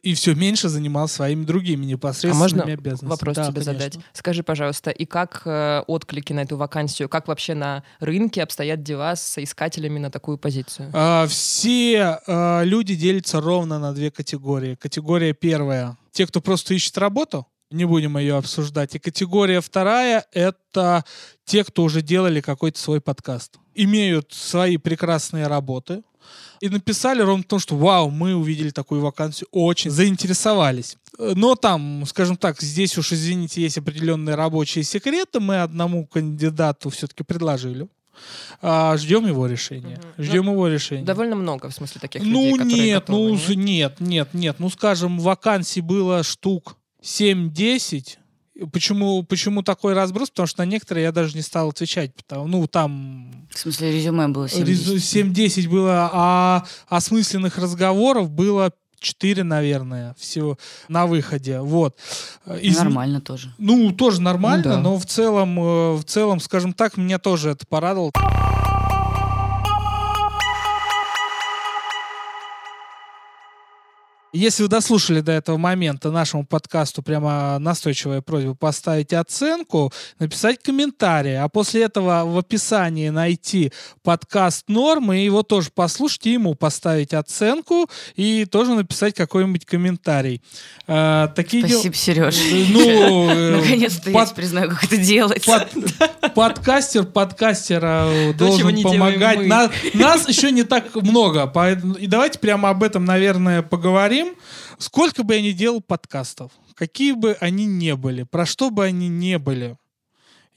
и 0.03 0.15
все 0.15 0.35
меньше 0.35 0.69
занимался 0.69 1.17
своими 1.17 1.45
другими 1.45 1.85
непосредственными 1.85 2.63
а 2.63 2.67
можно 2.67 2.73
обязанностями. 2.73 3.11
вопрос 3.11 3.37
да, 3.37 3.45
тебе 3.45 3.63
конечно. 3.63 3.73
задать? 3.73 3.99
Скажи, 4.13 4.43
пожалуйста, 4.43 4.91
и 4.91 5.05
как 5.05 5.43
э, 5.45 5.83
отклики 5.87 6.33
на 6.33 6.41
эту 6.41 6.57
вакансию, 6.57 7.09
как 7.09 7.29
вообще 7.29 7.55
на 7.55 7.85
рынке 8.01 8.43
обстоят 8.43 8.83
дела 8.83 9.15
с 9.15 9.39
искателями 9.43 9.99
на 9.99 10.11
такую 10.11 10.39
позицию? 10.39 10.91
А, 10.93 11.27
все 11.29 12.21
а, 12.27 12.63
люди 12.63 12.95
делятся 12.95 13.41
ровно 13.41 13.79
на 13.79 13.93
две 13.93 14.11
категории. 14.11 14.75
Категория 14.75 15.33
первая— 15.33 15.97
те, 16.13 16.27
кто 16.27 16.41
просто 16.41 16.75
ищет 16.75 16.99
работу, 16.99 17.47
не 17.71 17.85
будем 17.85 18.19
ее 18.19 18.37
обсуждать. 18.37 18.95
И 18.95 18.99
категория 18.99 19.61
вторая— 19.61 20.25
это 20.33 21.05
те, 21.45 21.65
кто 21.65 21.85
уже 21.85 22.03
делали 22.03 22.41
какой-то 22.41 22.79
свой 22.79 23.01
подкаст. 23.01 23.57
Имеют 23.75 24.33
свои 24.33 24.77
прекрасные 24.77 25.47
работы, 25.47 26.03
и 26.61 26.69
написали 26.69 27.23
ровно 27.23 27.43
то, 27.43 27.59
что 27.59 27.75
вау, 27.77 28.11
мы 28.11 28.35
увидели 28.35 28.71
такую 28.71 29.01
вакансию, 29.01 29.49
очень 29.51 29.91
заинтересовались. 29.91 30.97
Но 31.19 31.55
там, 31.55 32.05
скажем 32.07 32.37
так, 32.37 32.61
здесь 32.61 32.97
уж, 32.99 33.13
извините, 33.13 33.63
есть 33.63 33.79
определенные 33.79 34.35
рабочие 34.35 34.85
секреты. 34.85 35.41
Мы 35.41 35.63
одному 35.63 36.07
кандидату 36.07 36.91
все-таки 36.91 37.25
предложили. 37.25 37.89
А, 38.61 38.97
ждем 38.99 39.27
его 39.27 39.47
решения. 39.47 39.99
Угу. 40.17 40.25
Ждем 40.25 40.45
Но 40.47 40.53
его 40.53 40.69
решения. 40.69 41.05
Довольно 41.05 41.37
много, 41.37 41.71
в 41.71 41.75
смысле, 41.75 42.01
таких 42.01 42.23
ну, 42.23 42.57
людей, 42.57 42.89
нет, 42.89 43.01
готовы, 43.01 43.31
ну, 43.31 43.55
нет? 43.55 43.57
нет, 43.57 44.01
нет, 44.01 44.35
нет. 44.35 44.57
Ну, 44.59 44.69
скажем, 44.69 45.19
вакансий 45.19 45.81
было 45.81 46.23
штук 46.23 46.77
7-10. 47.03 48.17
Почему, 48.73 49.23
почему 49.23 49.63
такой 49.63 49.95
разброс? 49.95 50.31
Потому 50.31 50.47
что 50.47 50.63
на 50.63 50.67
некоторые 50.67 51.05
я 51.05 51.13
даже 51.13 51.35
не 51.35 51.43
стал 51.43 51.71
отвечать. 51.71 52.15
Потому, 52.15 52.47
ну, 52.47 52.67
там... 52.67 53.47
В 53.51 53.59
смысле, 53.59 53.93
резюме 53.93 54.29
было 54.29 54.47
7-10? 54.47 55.33
7-10 55.33 55.69
было, 55.69 56.11
а 56.13 56.65
осмысленных 56.89 57.57
разговоров 57.59 58.31
было 58.31 58.73
4, 59.01 59.43
наверное, 59.43 60.15
всего 60.19 60.59
на 60.89 61.07
выходе. 61.07 61.61
Вот. 61.61 61.97
Из... 62.61 62.77
Нормально 62.77 63.21
тоже. 63.21 63.53
Ну, 63.59 63.93
тоже 63.93 64.21
нормально, 64.21 64.65
ну, 64.65 64.71
да. 64.71 64.81
но 64.81 64.99
в 64.99 65.07
целом, 65.07 65.59
э, 65.59 65.95
в 65.95 66.05
целом, 66.05 66.39
скажем 66.39 66.75
так, 66.75 66.97
меня 66.97 67.19
тоже 67.19 67.51
это 67.51 67.67
порадовало. 67.67 68.13
Если 74.33 74.63
вы 74.63 74.69
дослушали 74.69 75.23
до 75.23 75.33
этого 75.33 75.57
момента 75.57 76.13
нашему 76.13 76.47
подкасту, 76.47 77.03
прямо 77.03 77.59
настойчивая 77.59 78.21
просьба 78.21 78.55
поставить 78.55 79.13
оценку, 79.13 79.93
написать 80.21 80.63
комментарий, 80.63 81.37
а 81.41 81.49
после 81.49 81.83
этого 81.83 82.23
в 82.25 82.39
описании 82.39 83.09
найти 83.09 83.73
подкаст 84.05 84.69
Нормы, 84.69 85.19
и 85.19 85.25
его 85.25 85.43
тоже 85.43 85.71
послушать, 85.75 86.27
и 86.27 86.35
ему 86.35 86.55
поставить 86.55 87.13
оценку, 87.13 87.91
и 88.15 88.45
тоже 88.45 88.75
написать 88.75 89.17
какой-нибудь 89.17 89.67
комментарий. 89.67 90.41
А, 90.87 91.27
такие 91.29 91.67
Спасибо, 91.67 91.95
дел... 91.95 92.01
Сереж. 92.01 92.37
Ну, 92.71 93.31
э, 93.31 93.57
Наконец-то 93.57 94.11
я 94.11 94.27
признаю, 94.27 94.71
как 94.71 94.85
это 94.85 94.97
делать. 94.97 95.45
Подкастер 96.37 97.05
подкастера 97.05 98.33
должен 98.39 98.81
помогать. 98.81 99.45
Нас 99.95 100.29
еще 100.29 100.53
не 100.53 100.63
так 100.63 100.95
много, 100.95 101.53
и 101.99 102.07
давайте 102.07 102.39
прямо 102.39 102.69
об 102.71 102.85
этом, 102.85 103.05
наверное, 103.05 103.63
поговорим 103.63 104.20
говорим, 104.21 104.37
сколько 104.79 105.23
бы 105.23 105.35
я 105.35 105.43
ни 105.43 105.53
делал 105.53 105.81
подкастов, 105.81 106.53
какие 106.75 107.13
бы 107.13 107.37
они 107.41 107.67
ни 107.67 107.93
были, 107.93 108.25
про 108.25 108.47
что 108.47 108.71
бы 108.71 108.85
они 108.85 109.09
ни 109.09 109.37
были, 109.37 109.77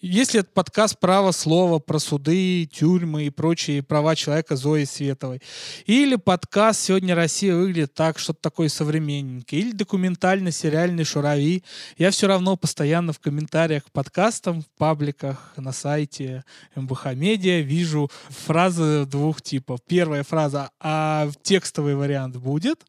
если 0.06 0.42
это 0.42 0.50
подкаст 0.54 1.00
«Право 1.00 1.32
слова» 1.32 1.80
про 1.80 1.98
суды, 1.98 2.66
тюрьмы 2.66 3.24
и 3.24 3.30
прочие 3.30 3.82
права 3.82 4.18
человека 4.18 4.58
Зои 4.58 4.84
Световой, 4.84 5.42
или 5.86 6.18
подкаст 6.18 6.82
«Сегодня 6.82 7.16
Россия 7.16 7.56
выглядит 7.56 7.94
так», 7.94 8.20
что-то 8.20 8.42
такое 8.42 8.68
современненькое, 8.68 9.62
или 9.62 9.72
документальный 9.72 10.52
сериальный 10.52 11.06
«Шурави», 11.06 11.64
я 11.98 12.12
все 12.12 12.28
равно 12.28 12.58
постоянно 12.58 13.14
в 13.14 13.20
комментариях 13.20 13.86
к 13.86 13.92
подкастам, 13.92 14.64
в 14.64 14.68
пабликах, 14.78 15.54
на 15.56 15.72
сайте 15.72 16.44
МБХ 16.76 17.14
Медиа 17.14 17.62
вижу 17.62 18.12
фразы 18.28 19.06
двух 19.06 19.42
типов. 19.42 19.80
Первая 19.88 20.24
фраза 20.24 20.72
«А 20.82 21.30
текстовый 21.44 21.96
вариант 21.96 22.36
будет?» 22.36 22.82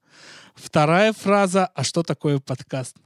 Вторая 0.54 1.12
фраза 1.12 1.66
«А 1.74 1.84
что 1.84 2.02
такое 2.02 2.38
подкаст?» 2.38 2.96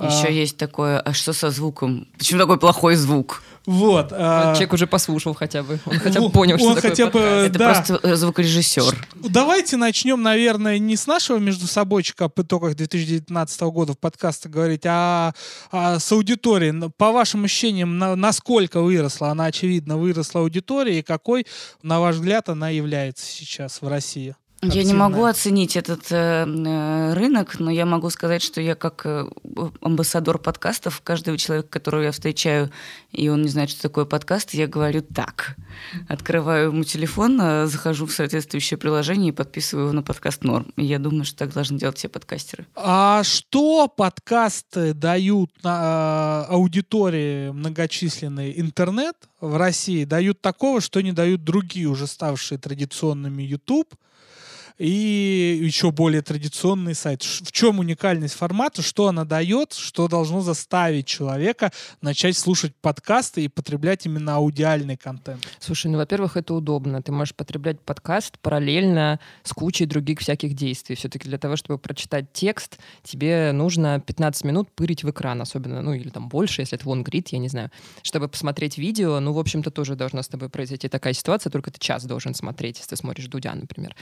Еще 0.00 0.28
а... 0.28 0.30
есть 0.30 0.56
такое, 0.56 1.00
а 1.00 1.12
что 1.12 1.32
со 1.32 1.50
звуком? 1.50 2.06
Почему 2.16 2.40
такой 2.40 2.58
плохой 2.58 2.94
звук? 2.94 3.42
Вот. 3.66 4.12
А... 4.12 4.54
Человек 4.54 4.72
уже 4.72 4.86
послушал 4.86 5.34
хотя 5.34 5.64
бы. 5.64 5.80
Он 5.86 5.98
хотя 5.98 6.20
бы 6.20 6.30
понял, 6.30 6.54
он 6.54 6.78
что 6.78 6.88
хотя 6.88 7.06
такое 7.06 7.42
бы, 7.42 7.46
Это 7.48 7.58
да. 7.58 7.64
просто 7.66 8.00
э, 8.02 8.14
звукорежиссер. 8.14 9.08
Давайте 9.28 9.76
начнем, 9.76 10.22
наверное, 10.22 10.78
не 10.78 10.96
с 10.96 11.08
нашего 11.08 11.38
между 11.38 11.66
собойчика 11.66 12.26
об 12.26 12.40
итогах 12.40 12.76
2019 12.76 13.60
года 13.62 13.94
в 13.94 13.98
подкасте 13.98 14.48
говорить, 14.48 14.86
а, 14.86 15.34
а 15.72 15.98
с 15.98 16.12
аудиторией. 16.12 16.90
По 16.96 17.10
вашим 17.10 17.44
ощущениям, 17.44 17.98
на, 17.98 18.14
насколько 18.14 18.80
выросла? 18.80 19.30
Она, 19.30 19.46
очевидно, 19.46 19.96
выросла 19.96 20.42
аудитория, 20.42 21.00
и 21.00 21.02
какой, 21.02 21.46
на 21.82 21.98
ваш 21.98 22.16
взгляд, 22.16 22.48
она 22.48 22.68
является 22.68 23.26
сейчас 23.26 23.82
в 23.82 23.88
России? 23.88 24.36
Я 24.60 24.82
не 24.82 24.92
могу 24.92 25.24
оценить 25.24 25.76
этот 25.76 26.10
э, 26.10 26.44
э, 26.44 27.14
рынок, 27.14 27.60
но 27.60 27.70
я 27.70 27.86
могу 27.86 28.10
сказать, 28.10 28.42
что 28.42 28.60
я 28.60 28.74
как 28.74 29.02
э, 29.04 29.24
амбассадор 29.80 30.38
подкастов, 30.38 31.00
каждого 31.02 31.38
человека, 31.38 31.68
которого 31.68 32.02
я 32.02 32.10
встречаю, 32.10 32.72
и 33.12 33.28
он 33.28 33.42
не 33.42 33.48
знает, 33.48 33.70
что 33.70 33.82
такое 33.82 34.04
подкаст, 34.04 34.54
я 34.54 34.66
говорю 34.66 35.02
так. 35.02 35.56
Открываю 36.08 36.70
ему 36.70 36.82
телефон, 36.82 37.40
э, 37.40 37.66
захожу 37.66 38.06
в 38.06 38.12
соответствующее 38.12 38.78
приложение 38.78 39.28
и 39.28 39.32
подписываю 39.32 39.86
его 39.86 39.92
на 39.94 40.02
подкаст 40.02 40.42
Норм. 40.42 40.72
И 40.76 40.84
я 40.84 40.98
думаю, 40.98 41.24
что 41.24 41.38
так 41.38 41.52
должны 41.52 41.78
делать 41.78 41.98
все 41.98 42.08
подкастеры. 42.08 42.66
А 42.74 43.22
что 43.22 43.86
подкасты 43.86 44.92
дают 44.92 45.52
на 45.62 46.44
аудитории 46.46 47.50
многочисленный 47.50 48.58
интернет 48.60 49.16
в 49.40 49.56
России? 49.56 50.04
Дают 50.04 50.40
такого, 50.40 50.80
что 50.80 51.00
не 51.00 51.12
дают 51.12 51.44
другие, 51.44 51.86
уже 51.86 52.08
ставшие 52.08 52.58
традиционными 52.58 53.44
YouTube– 53.44 53.94
и 54.78 55.58
еще 55.60 55.90
более 55.90 56.22
традиционный 56.22 56.94
сайт. 56.94 57.22
В 57.22 57.52
чем 57.52 57.80
уникальность 57.80 58.34
формата, 58.34 58.80
что 58.80 59.08
она 59.08 59.24
дает, 59.24 59.72
что 59.72 60.08
должно 60.08 60.40
заставить 60.40 61.06
человека 61.06 61.72
начать 62.00 62.36
слушать 62.36 62.74
подкасты 62.80 63.44
и 63.44 63.48
потреблять 63.48 64.06
именно 64.06 64.36
аудиальный 64.36 64.96
контент? 64.96 65.46
Слушай, 65.58 65.90
ну, 65.90 65.98
во-первых, 65.98 66.36
это 66.36 66.54
удобно. 66.54 67.02
Ты 67.02 67.10
можешь 67.10 67.34
потреблять 67.34 67.80
подкаст 67.80 68.38
параллельно 68.38 69.18
с 69.42 69.52
кучей 69.52 69.86
других 69.86 70.20
всяких 70.20 70.54
действий. 70.54 70.94
Все-таки 70.94 71.28
для 71.28 71.38
того, 71.38 71.56
чтобы 71.56 71.78
прочитать 71.78 72.32
текст, 72.32 72.78
тебе 73.02 73.50
нужно 73.52 74.00
15 74.00 74.44
минут 74.44 74.70
пырить 74.70 75.02
в 75.02 75.10
экран, 75.10 75.42
особенно, 75.42 75.82
ну, 75.82 75.92
или 75.92 76.08
там 76.08 76.28
больше, 76.28 76.62
если 76.62 76.78
это 76.78 76.88
лонгрид, 76.88 77.28
я 77.28 77.38
не 77.38 77.48
знаю. 77.48 77.70
Чтобы 78.02 78.28
посмотреть 78.28 78.78
видео, 78.78 79.18
ну, 79.18 79.32
в 79.32 79.38
общем-то, 79.38 79.70
тоже 79.72 79.96
должна 79.96 80.22
с 80.22 80.28
тобой 80.28 80.48
произойти 80.48 80.88
такая 80.88 81.14
ситуация, 81.14 81.50
только 81.50 81.72
ты 81.72 81.80
час 81.80 82.04
должен 82.04 82.34
смотреть, 82.34 82.76
если 82.76 82.90
ты 82.90 82.96
смотришь 82.96 83.26
Дудя, 83.26 83.54
например. 83.54 83.96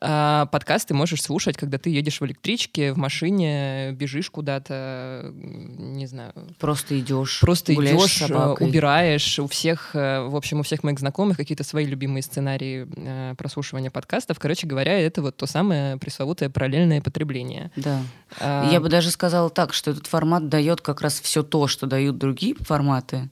А, 0.00 0.17
подкаст 0.50 0.88
ты 0.88 0.94
можешь 0.94 1.22
слушать, 1.22 1.56
когда 1.56 1.78
ты 1.78 1.90
едешь 1.90 2.20
в 2.20 2.26
электричке, 2.26 2.92
в 2.92 2.98
машине, 2.98 3.92
бежишь 3.92 4.30
куда-то, 4.30 5.32
не 5.34 6.06
знаю. 6.06 6.32
Просто 6.58 6.98
идешь. 6.98 7.40
Просто 7.40 7.74
идешь, 7.74 8.22
э, 8.22 8.54
убираешь. 8.60 9.38
У 9.38 9.46
всех, 9.46 9.94
э, 9.94 10.20
в 10.22 10.36
общем, 10.36 10.60
у 10.60 10.62
всех 10.62 10.82
моих 10.82 10.98
знакомых 10.98 11.36
какие-то 11.36 11.64
свои 11.64 11.84
любимые 11.84 12.22
сценарии 12.22 12.88
э, 12.96 13.34
прослушивания 13.36 13.90
подкастов. 13.90 14.38
Короче 14.38 14.66
говоря, 14.66 14.98
это 14.98 15.22
вот 15.22 15.36
то 15.36 15.46
самое 15.46 15.96
пресловутое 15.96 16.48
параллельное 16.48 17.00
потребление. 17.00 17.70
Да. 17.76 18.02
А... 18.40 18.70
Я 18.70 18.80
бы 18.80 18.88
даже 18.88 19.10
сказала 19.10 19.50
так, 19.50 19.74
что 19.74 19.90
этот 19.90 20.06
формат 20.06 20.48
дает 20.48 20.80
как 20.80 21.00
раз 21.00 21.20
все 21.20 21.42
то, 21.42 21.66
что 21.66 21.86
дают 21.86 22.18
другие 22.18 22.54
форматы, 22.54 23.30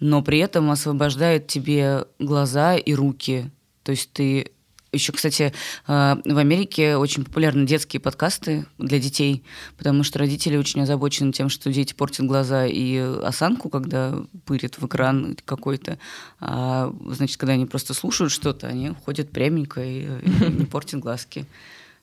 но 0.00 0.22
при 0.22 0.38
этом 0.38 0.70
освобождает 0.70 1.46
тебе 1.46 2.06
глаза 2.18 2.76
и 2.76 2.94
руки. 2.94 3.50
То 3.82 3.92
есть 3.92 4.12
ты 4.12 4.52
еще, 4.92 5.12
кстати, 5.12 5.52
э, 5.86 6.16
в 6.24 6.38
Америке 6.38 6.96
очень 6.96 7.24
популярны 7.24 7.66
детские 7.66 8.00
подкасты 8.00 8.66
для 8.78 8.98
детей, 8.98 9.42
потому 9.78 10.04
что 10.04 10.18
родители 10.18 10.56
очень 10.56 10.82
озабочены 10.82 11.32
тем, 11.32 11.48
что 11.48 11.72
дети 11.72 11.94
портят 11.94 12.26
глаза 12.26 12.66
и 12.66 12.98
осанку, 12.98 13.70
когда 13.70 14.14
пырят 14.44 14.78
в 14.78 14.86
экран 14.86 15.36
какой-то. 15.44 15.98
А, 16.40 16.94
значит, 17.06 17.38
когда 17.38 17.54
они 17.54 17.66
просто 17.66 17.94
слушают 17.94 18.32
что-то, 18.32 18.66
они 18.66 18.90
ходят 19.04 19.30
пряменько 19.30 19.82
и, 19.82 20.06
не 20.50 20.66
портят 20.66 21.00
глазки. 21.00 21.46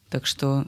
Так 0.09 0.25
что 0.25 0.65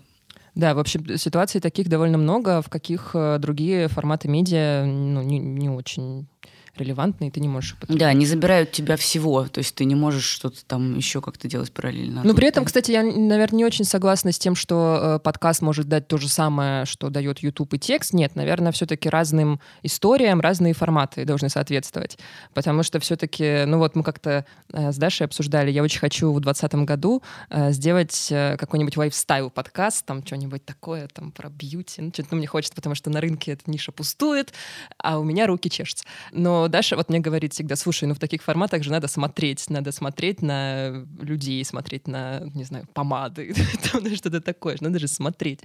да, 0.53 0.73
в 0.73 0.79
общем, 0.79 1.17
ситуаций 1.17 1.61
таких 1.61 1.87
довольно 1.87 2.17
много, 2.17 2.61
в 2.61 2.69
каких 2.69 3.11
э, 3.13 3.37
другие 3.39 3.87
форматы 3.87 4.27
медиа 4.27 4.85
ну, 4.85 5.21
не, 5.21 5.39
не 5.39 5.69
очень 5.69 6.27
релевантно, 6.75 7.25
и 7.25 7.31
ты 7.31 7.39
не 7.39 7.47
можешь 7.47 7.75
их 7.81 7.97
Да, 7.97 8.07
они 8.07 8.25
забирают 8.25 8.71
тебя 8.71 8.95
всего, 8.95 9.47
то 9.47 9.59
есть 9.59 9.75
ты 9.75 9.85
не 9.85 9.95
можешь 9.95 10.23
что-то 10.23 10.63
там 10.65 10.95
еще 10.95 11.21
как-то 11.21 11.47
делать 11.47 11.71
параллельно. 11.71 12.21
Но 12.23 12.33
при 12.33 12.47
этом, 12.47 12.65
кстати, 12.65 12.91
я, 12.91 13.03
наверное, 13.03 13.57
не 13.57 13.65
очень 13.65 13.85
согласна 13.85 14.31
с 14.31 14.39
тем, 14.39 14.55
что 14.55 14.99
э, 15.01 15.19
подкаст 15.19 15.61
может 15.61 15.87
дать 15.87 16.07
то 16.07 16.17
же 16.17 16.29
самое, 16.29 16.85
что 16.85 17.09
дает 17.09 17.39
YouTube 17.39 17.73
и 17.73 17.79
текст. 17.79 18.13
Нет, 18.13 18.35
наверное, 18.35 18.71
все-таки 18.71 19.09
разным 19.09 19.59
историям 19.83 20.39
разные 20.39 20.73
форматы 20.73 21.25
должны 21.25 21.49
соответствовать. 21.49 22.17
Потому 22.53 22.83
что 22.83 22.99
все-таки, 22.99 23.65
ну 23.65 23.77
вот 23.77 23.95
мы 23.95 24.03
как-то 24.03 24.45
э, 24.71 24.91
с 24.91 24.97
Дашей 24.97 25.25
обсуждали, 25.25 25.71
я 25.71 25.83
очень 25.83 25.99
хочу 25.99 26.31
в 26.31 26.39
2020 26.39 26.87
году 26.87 27.21
э, 27.49 27.71
сделать 27.71 28.27
э, 28.31 28.57
какой-нибудь 28.57 28.95
лайфстайл 28.97 29.49
подкаст, 29.49 30.05
там 30.05 30.25
что-нибудь 30.25 30.65
такое, 30.65 31.07
там 31.07 31.31
про 31.31 31.49
бьюти. 31.49 32.01
Ну, 32.01 32.11
что-то 32.13 32.35
мне 32.35 32.47
хочется, 32.47 32.75
потому 32.75 32.95
что 32.95 33.09
на 33.09 33.19
рынке 33.19 33.51
эта 33.51 33.69
ниша 33.69 33.91
пустует, 33.91 34.53
а 34.97 35.19
у 35.19 35.23
меня 35.23 35.47
руки 35.47 35.69
чешутся. 35.69 36.05
Но 36.31 36.60
Даша 36.67 36.95
вот 36.95 37.09
мне 37.09 37.19
говорит 37.19 37.53
всегда, 37.53 37.75
слушай, 37.75 38.05
ну 38.05 38.13
в 38.13 38.19
таких 38.19 38.43
форматах 38.43 38.83
же 38.83 38.91
надо 38.91 39.07
смотреть, 39.07 39.69
надо 39.69 39.91
смотреть 39.91 40.41
на 40.41 41.05
людей, 41.21 41.63
смотреть 41.65 42.07
на, 42.07 42.41
не 42.53 42.63
знаю, 42.63 42.87
помады, 42.93 43.53
что-то 44.15 44.41
такое, 44.41 44.77
надо 44.79 44.99
же 44.99 45.07
смотреть. 45.07 45.61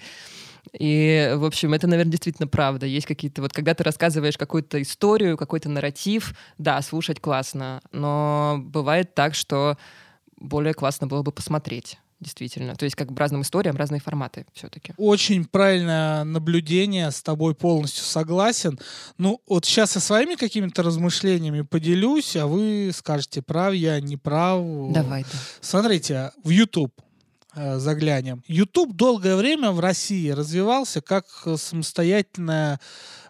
И, 0.73 1.33
в 1.37 1.45
общем, 1.45 1.75
это, 1.75 1.87
наверное, 1.87 2.11
действительно 2.11 2.49
правда. 2.49 2.87
Есть 2.87 3.07
какие-то... 3.07 3.41
Вот 3.41 3.53
когда 3.53 3.73
ты 3.75 3.85
рассказываешь 3.85 4.37
какую-то 4.37 4.83
историю, 4.83 5.37
какой-то 5.37 5.69
нарратив, 5.69 6.35
да, 6.59 6.83
слушать 6.83 7.21
классно, 7.21 7.81
но 7.93 8.57
бывает 8.59 9.15
так, 9.15 9.35
что 9.35 9.79
более 10.39 10.75
классно 10.75 11.07
было 11.07 11.23
бы 11.23 11.31
посмотреть 11.33 11.99
действительно. 12.21 12.75
То 12.75 12.85
есть 12.85 12.97
как 12.97 13.13
бы 13.13 13.19
разным 13.19 13.43
историям 13.43 13.77
разные 13.77 14.01
форматы 14.01 14.47
все-таки. 14.53 14.95
Очень 14.97 15.45
правильное 15.45 16.25
наблюдение, 16.25 17.11
с 17.11 17.23
тобой 17.23 17.55
полностью 17.55 18.05
согласен. 18.05 18.79
Ну, 19.19 19.41
вот 19.47 19.65
сейчас 19.65 19.95
я 19.95 20.01
своими 20.01 20.35
какими-то 20.35 20.83
размышлениями 20.83 21.63
поделюсь, 21.63 22.37
а 22.37 22.47
вы 22.47 22.91
скажете, 22.95 23.43
прав 23.43 23.75
я, 23.75 24.01
не 24.01 24.17
прав. 24.17 24.63
Давай, 24.93 25.23
да. 25.23 25.39
Смотрите, 25.61 26.33
в 26.43 26.51
YouTube 26.51 26.93
заглянем. 27.57 28.43
YouTube 28.47 28.95
долгое 28.95 29.37
время 29.37 29.71
в 29.71 29.81
России 29.81 30.31
развивался 30.31 31.01
как 31.01 31.27
самостоятельная 31.57 32.81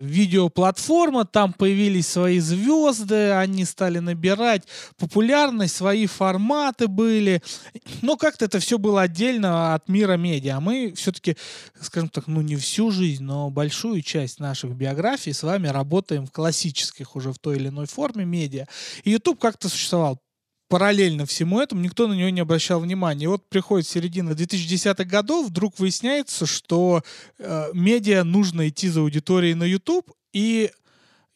видеоплатформа. 0.01 1.25
Там 1.25 1.53
появились 1.53 2.09
свои 2.09 2.39
звезды, 2.41 3.31
они 3.31 3.65
стали 3.65 3.99
набирать 3.99 4.65
популярность, 4.99 5.77
свои 5.77 6.07
форматы 6.07 6.89
были. 6.89 7.43
Но 8.03 8.17
как-то 8.17 8.45
это 8.45 8.59
все 8.59 8.79
было 8.79 9.03
отдельно 9.03 9.75
от 9.75 9.89
мира 9.89 10.17
медиа. 10.17 10.57
А 10.57 10.61
мы 10.61 10.93
все-таки, 10.97 11.37
скажем 11.81 12.09
так, 12.09 12.27
ну 12.27 12.41
не 12.41 12.57
всю 12.57 12.91
жизнь, 12.91 13.23
но 13.23 13.51
большую 13.51 14.03
часть 14.03 14.41
наших 14.41 14.73
биографий 14.73 15.33
с 15.33 15.43
вами 15.43 15.69
работаем 15.69 16.27
в 16.27 16.33
классических 16.33 17.17
уже 17.17 17.33
в 17.33 17.39
той 17.39 17.57
или 17.57 17.69
иной 17.69 17.87
форме 17.87 18.25
медиа. 18.25 18.67
И 19.05 19.11
YouTube 19.11 19.39
как-то 19.41 19.69
существовал 19.69 20.19
параллельно 20.69 21.27
всему 21.27 21.61
этому 21.61 21.81
никто 21.81 22.07
на 22.07 22.15
него 22.15 22.29
не 22.31 22.41
обращал 22.41 22.81
внимания. 22.81 23.25
И 23.25 23.29
вот 23.29 23.49
приходит 23.49 23.87
середина 23.87 24.31
2010-х 24.31 25.05
годов, 25.05 25.49
вдруг 25.49 25.79
выясняется, 25.79 26.47
что 26.47 27.03
э, 27.39 27.71
медиа 27.73 28.25
нужно 28.25 28.69
идти 28.69 28.89
за 28.89 29.01
аудиторией 29.01 29.55
на 29.55 29.65
YouTube, 29.65 30.11
и 30.33 30.71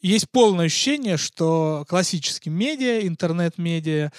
есть 0.00 0.30
полное 0.30 0.66
ощущение, 0.66 1.16
что 1.18 1.84
классическим 1.88 2.54
медиа, 2.54 3.06
интернет-медиа 3.06 4.12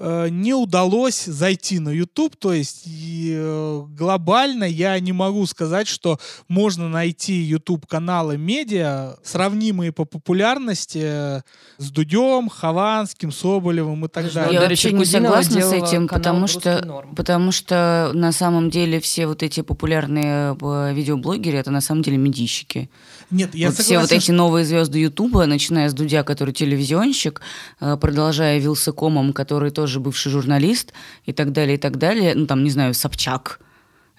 не 0.00 0.54
удалось 0.54 1.24
зайти 1.24 1.78
на 1.78 1.90
YouTube, 1.90 2.36
то 2.36 2.52
есть 2.52 2.84
и, 2.86 3.34
э, 3.36 3.82
глобально 3.90 4.64
я 4.64 4.98
не 4.98 5.12
могу 5.12 5.44
сказать, 5.46 5.88
что 5.88 6.18
можно 6.48 6.88
найти 6.88 7.34
YouTube 7.34 7.86
каналы 7.86 8.38
медиа, 8.38 9.16
сравнимые 9.22 9.92
по 9.92 10.04
популярности 10.04 11.00
э, 11.02 11.40
с 11.78 11.90
Дудем, 11.90 12.48
Хованским, 12.48 13.32
Соболевым 13.32 14.06
и 14.06 14.08
так 14.08 14.32
далее. 14.32 14.54
Я 14.54 14.68
вообще 14.68 14.92
не 14.92 15.04
согласна 15.04 15.60
с 15.60 15.72
этим, 15.72 16.08
потому 16.08 16.46
что, 16.46 17.04
потому 17.16 17.52
что 17.52 18.10
на 18.14 18.32
самом 18.32 18.70
деле 18.70 19.00
все 19.00 19.26
вот 19.26 19.42
эти 19.42 19.60
популярные 19.60 20.56
видеоблогеры 20.94 21.58
это 21.58 21.70
на 21.70 21.80
самом 21.80 22.02
деле 22.02 22.16
медийщики. 22.16 22.88
Нет, 23.30 23.54
я 23.54 23.68
вот 23.68 23.76
согласен, 23.76 23.84
все 23.84 24.00
вот 24.00 24.12
эти 24.12 24.30
новые 24.30 24.64
звезды 24.64 24.98
Ютуба, 24.98 25.46
начиная 25.46 25.88
с 25.88 25.94
Дудя, 25.94 26.22
который 26.24 26.54
телевизионщик, 26.54 27.42
продолжая 27.78 28.58
Вилсакомом, 28.58 29.32
который 29.32 29.70
тоже 29.70 29.89
бывший 29.98 30.30
журналист 30.30 30.92
и 31.24 31.32
так 31.32 31.50
далее, 31.50 31.74
и 31.74 31.78
так 31.78 31.98
далее. 31.98 32.34
Ну, 32.36 32.46
там, 32.46 32.62
не 32.62 32.70
знаю, 32.70 32.94
Собчак. 32.94 33.58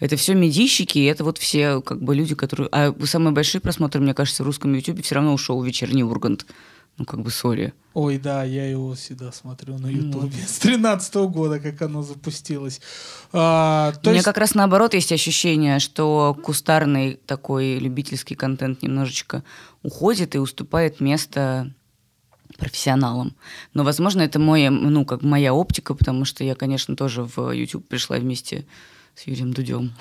Это 0.01 0.15
все 0.15 0.33
медийщики, 0.33 0.97
и 0.97 1.05
это 1.05 1.23
вот 1.23 1.37
все 1.37 1.79
как 1.81 2.01
бы 2.01 2.15
люди, 2.15 2.33
которые... 2.33 2.67
А 2.71 2.93
самые 3.05 3.33
большие 3.33 3.61
просмотры, 3.61 4.01
мне 4.01 4.15
кажется, 4.15 4.43
в 4.43 4.47
русском 4.47 4.73
Ютубе 4.73 5.03
все 5.03 5.15
равно 5.15 5.31
ушел 5.33 5.61
«Вечерний 5.61 6.03
Ургант». 6.03 6.47
Ну, 6.97 7.05
как 7.05 7.21
бы, 7.21 7.31
сори. 7.31 7.73
Ой, 7.93 8.17
да, 8.17 8.43
я 8.43 8.69
его 8.69 8.95
всегда 8.95 9.31
смотрю 9.31 9.77
на 9.77 9.87
Ютубе. 9.87 10.37
Mm. 10.37 10.47
С 10.47 10.59
13 10.59 11.15
-го 11.15 11.29
года, 11.29 11.59
как 11.59 11.81
оно 11.81 12.03
запустилось. 12.03 12.81
А, 13.31 13.91
то 13.91 14.09
У 14.09 14.13
есть... 14.13 14.13
меня 14.13 14.23
как 14.23 14.37
раз 14.37 14.55
наоборот 14.55 14.93
есть 14.93 15.11
ощущение, 15.11 15.79
что 15.79 16.37
кустарный 16.43 17.19
такой 17.25 17.77
любительский 17.77 18.35
контент 18.35 18.81
немножечко 18.81 19.43
уходит 19.83 20.35
и 20.35 20.39
уступает 20.39 20.99
место 20.99 21.73
профессионалом. 22.61 23.35
Но, 23.73 23.83
возможно, 23.83 24.21
это 24.21 24.39
мой, 24.39 24.69
ну, 24.69 25.03
как 25.05 25.23
моя 25.23 25.53
оптика, 25.53 25.95
потому 25.95 26.25
что 26.25 26.43
я, 26.43 26.55
конечно, 26.55 26.95
тоже 26.95 27.23
в 27.23 27.51
YouTube 27.51 27.87
пришла 27.87 28.17
вместе 28.17 28.65
с 29.15 29.27
Юрием 29.27 29.51
Дудем. 29.51 29.93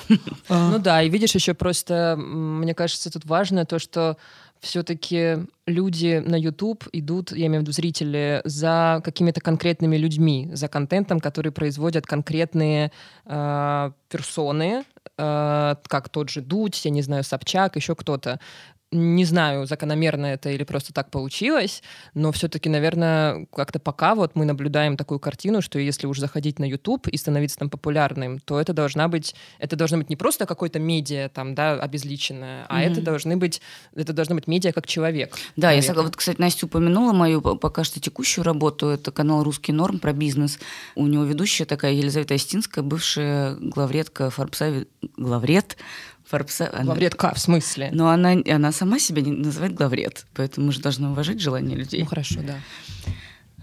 Ну 0.49 0.79
да, 0.79 1.03
и 1.03 1.09
видишь, 1.09 1.35
еще 1.35 1.55
просто, 1.55 2.17
мне 2.19 2.75
кажется, 2.75 3.11
тут 3.11 3.25
важно 3.25 3.65
то, 3.65 3.79
что 3.79 4.17
все-таки 4.61 5.39
люди 5.67 6.23
на 6.25 6.37
YouTube 6.37 6.85
идут, 6.93 7.33
я 7.33 7.47
имею 7.47 7.61
в 7.61 7.63
виду 7.63 7.73
зрители, 7.73 8.43
за 8.45 9.01
какими-то 9.03 9.41
конкретными 9.41 9.97
людьми, 9.97 10.51
за 10.53 10.69
контентом, 10.69 11.19
который 11.19 11.51
производят 11.51 12.07
конкретные 12.07 12.93
э, 13.25 13.91
персоны, 14.11 14.85
э, 15.17 15.75
как 15.89 16.09
тот 16.11 16.29
же 16.29 16.43
Дудь, 16.43 16.85
я 16.85 16.91
не 16.91 17.03
знаю, 17.03 17.25
Собчак, 17.25 17.77
еще 17.77 17.95
кто-то 17.95 18.39
не 18.93 19.25
знаю, 19.25 19.67
закономерно 19.67 20.27
это 20.27 20.51
или 20.51 20.65
просто 20.65 20.93
так 20.93 21.11
получилось, 21.11 21.83
но 22.15 22.33
все-таки, 22.33 22.69
наверное, 22.69 23.47
как-то 23.55 23.79
пока 23.79 24.17
вот 24.17 24.35
мы 24.35 24.45
наблюдаем 24.45 24.97
такую 24.97 25.21
картину, 25.21 25.63
что 25.63 25.79
если 25.79 26.07
уж 26.07 26.19
заходить 26.19 26.59
на 26.59 26.65
YouTube 26.65 27.07
и 27.07 27.17
становиться 27.17 27.59
там 27.59 27.71
популярным, 27.71 28.41
то 28.41 28.61
это 28.61 28.73
должна 28.73 29.07
быть, 29.07 29.35
это 29.59 29.77
должно 29.77 29.99
быть 29.99 30.11
не 30.11 30.17
просто 30.17 30.45
какое-то 30.45 30.81
медиа 30.81 31.29
там, 31.29 31.55
да, 31.55 31.75
обезличенное, 31.75 32.67
а 32.69 32.83
mm-hmm. 32.83 32.93
это 32.93 33.01
должны 33.01 33.37
быть, 33.37 33.61
это 33.95 34.13
должно 34.13 34.35
быть 34.35 34.49
медиа 34.49 34.73
как 34.73 34.89
человек. 34.89 35.37
Да, 35.57 35.69
наверное. 35.69 35.95
я. 35.95 36.03
Вот, 36.03 36.17
кстати, 36.17 36.41
Настя 36.41 36.67
упомянула 36.67 37.13
мою 37.13 37.41
пока 37.41 37.85
что 37.85 38.01
текущую 38.01 38.45
работу, 38.45 38.89
это 38.89 39.13
канал 39.13 39.45
«Русский 39.45 39.73
норм» 39.73 40.01
про 40.01 40.13
бизнес. 40.13 40.59
У 40.97 41.07
него 41.07 41.23
ведущая 41.23 41.65
такая 41.65 41.93
Елизавета 41.93 42.35
Остинская, 42.35 42.83
бывшая 42.83 43.55
главредка 43.55 44.31
Форбса, 44.31 44.85
главред 45.17 45.77
Форбса. 46.31 46.71
Главредка, 46.85 47.35
в 47.35 47.41
смысле? 47.41 47.91
Но 47.93 48.09
она, 48.09 48.37
она 48.49 48.71
сама 48.71 49.01
себя 49.01 49.21
не 49.21 49.33
называет 49.33 49.75
главред, 49.75 50.27
поэтому 50.35 50.67
мы 50.67 50.73
же 50.73 50.81
должны 50.81 51.09
уважать 51.09 51.41
желание 51.41 51.77
людей. 51.77 52.03
Ну, 52.03 52.07
хорошо, 52.07 52.41
да. 52.47 52.59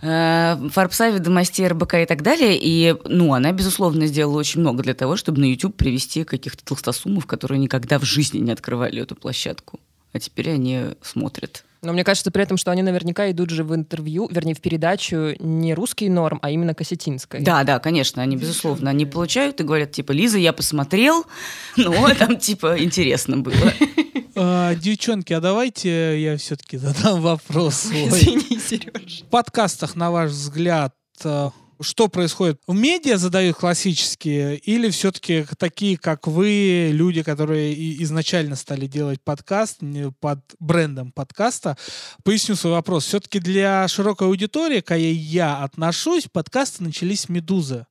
Э, 0.02 0.70
Форбса, 0.70 1.10
ведомости 1.10 1.62
РБК 1.62 1.94
и 1.96 2.06
так 2.06 2.22
далее. 2.22 2.58
И, 2.60 2.96
ну, 3.06 3.34
она, 3.34 3.54
безусловно, 3.54 4.06
сделала 4.08 4.38
очень 4.38 4.60
много 4.60 4.84
для 4.84 4.94
того, 4.94 5.16
чтобы 5.16 5.40
на 5.40 5.46
YouTube 5.46 5.78
привести 5.78 6.26
каких-то 6.26 6.64
толстосумов, 6.66 7.26
которые 7.26 7.60
никогда 7.60 8.00
в 8.00 8.04
жизни 8.04 8.40
не 8.40 8.52
открывали 8.52 9.02
эту 9.02 9.16
площадку. 9.16 9.80
А 10.12 10.20
теперь 10.20 10.52
они 10.52 10.82
смотрят. 11.02 11.64
Но 11.88 11.94
мне 11.94 12.04
кажется 12.04 12.32
при 12.32 12.44
этом, 12.44 12.58
что 12.58 12.72
они 12.72 12.82
наверняка 12.82 13.32
идут 13.32 13.50
же 13.50 13.64
в 13.64 13.74
интервью, 13.74 14.28
вернее, 14.30 14.54
в 14.54 14.60
передачу 14.60 15.36
не 15.40 15.74
русский 15.74 16.10
норм, 16.10 16.38
а 16.42 16.52
именно 16.52 16.74
Кассетинской. 16.74 17.40
Да, 17.40 17.64
да, 17.64 17.80
конечно, 17.80 18.22
они, 18.22 18.36
безусловно, 18.36 18.90
они 18.90 19.06
получают 19.06 19.62
и 19.62 19.64
говорят, 19.64 19.94
типа, 19.94 20.12
Лиза, 20.12 20.38
я 20.38 20.52
посмотрел, 20.52 21.26
но 21.78 22.14
там, 22.16 22.36
типа, 22.36 22.84
интересно 22.84 23.38
было. 23.38 23.56
А, 24.36 24.76
девчонки, 24.76 25.32
а 25.32 25.40
давайте 25.40 26.22
я 26.22 26.36
все-таки 26.36 26.76
задам 26.76 27.22
вопрос. 27.22 27.86
Извини, 27.86 28.60
Сереж. 28.60 29.22
В 29.22 29.30
подкастах, 29.30 29.96
на 29.96 30.12
ваш 30.12 30.32
взгляд, 30.32 30.94
а, 31.24 31.52
что 31.82 32.08
происходит? 32.08 32.60
В 32.68 32.74
медиа 32.74 33.18
задают 33.18 33.58
классические 33.58 34.58
или 34.58 34.90
все-таки 34.90 35.46
такие, 35.58 35.98
как 35.98 36.28
вы, 36.28 36.90
люди, 36.92 37.24
которые 37.24 38.04
изначально 38.04 38.56
стали 38.56 38.88
делать 38.88 39.22
подкаст 39.22 39.80
под 40.20 40.40
брендом 40.60 41.12
подкаста? 41.12 41.78
Поясню 42.24 42.56
свой 42.56 42.74
вопрос. 42.74 43.06
Все-таки 43.06 43.40
для 43.40 43.88
широкой 43.88 44.28
аудитории, 44.28 44.82
к 44.82 44.86
которой 44.86 45.14
я 45.14 45.64
отношусь, 45.64 46.28
подкасты 46.32 46.84
начались 46.84 47.22
с 47.22 47.30
«Медузы». 47.30 47.86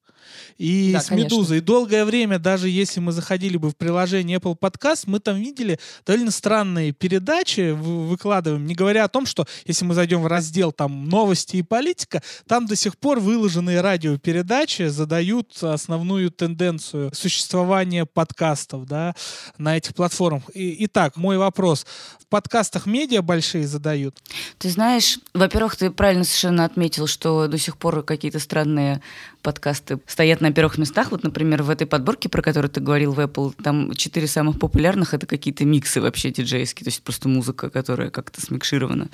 И 0.59 0.93
Да, 0.93 1.01
с 1.01 1.07
конечно. 1.07 1.35
Медузой. 1.35 1.59
И 1.59 1.61
долгое 1.61 2.05
время, 2.05 2.39
даже 2.39 2.69
если 2.69 3.01
мы 3.01 3.13
заходили 3.13 3.57
бы 3.57 3.71
в 3.71 3.77
приложение 3.77 4.39
Apple 4.39 4.59
Podcast, 4.59 5.05
мы 5.07 5.21
там 5.21 5.37
видели 5.37 5.79
довольно 6.07 6.31
странные 6.31 6.93
передачи, 6.93 7.71
вы- 7.73 8.07
выкладываем, 8.09 8.67
не 8.67 8.75
говоря 8.75 9.05
о 9.05 9.09
том, 9.09 9.27
что 9.27 9.45
если 9.65 9.85
мы 9.85 9.95
зайдем 9.95 10.23
в 10.23 10.27
раздел 10.27 10.73
там 10.73 11.09
новости 11.09 11.57
и 11.57 11.63
политика, 11.63 12.23
там 12.47 12.67
до 12.67 12.77
сих 12.77 12.97
пор 12.99 13.21
выложенные 13.21 13.81
радиопередачи 13.81 14.89
задают 14.89 15.57
основную 15.63 16.31
тенденцию 16.31 17.11
существования 17.15 18.07
подкастов, 18.07 18.87
да, 18.87 19.15
на 19.59 19.77
этих 19.77 19.95
платформах. 19.95 20.43
И, 20.55 20.85
итак, 20.87 21.17
мой 21.17 21.39
вопрос. 21.39 21.87
В 22.21 22.27
подкастах 22.29 22.87
медиа 22.87 23.23
большие 23.23 23.67
задают? 23.67 24.17
Ты 24.59 24.69
знаешь, 24.71 25.19
во-первых, 25.33 25.77
ты 25.77 25.91
правильно 25.91 26.25
совершенно 26.25 26.65
отметил, 26.65 27.07
что 27.07 27.47
до 27.47 27.59
сих 27.59 27.77
пор 27.77 28.03
какие-то 28.03 28.41
странные 28.41 29.01
подкасты 29.43 29.99
стоят 30.17 30.41
на 30.41 30.51
первых 30.51 30.79
местах. 30.79 31.11
Вот, 31.11 31.25
например, 31.25 31.63
в 31.63 31.69
этой 31.69 31.87
подборке, 31.87 32.31
про 32.31 32.41
которую 32.41 32.71
ты 32.71 32.81
говорил 32.81 33.13
в 33.13 33.21
Apple, 33.21 33.55
там 33.63 33.93
четыре 33.95 34.27
самых 34.27 34.59
популярных— 34.59 35.13
это 35.15 35.27
какие-то 35.27 35.67
миксы 35.67 36.01
вообще 36.01 36.31
диджейские, 36.31 36.85
то 36.85 36.89
есть 36.89 37.03
просто 37.03 37.29
музыка, 37.29 37.69
которая 37.69 38.09
как-то 38.09 38.41
смикширована. 38.41 39.11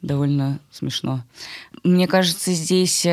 Довольно 0.00 0.60
смешно. 0.70 1.24
Мне 1.82 2.06
кажется, 2.06 2.52
здесь... 2.52 3.04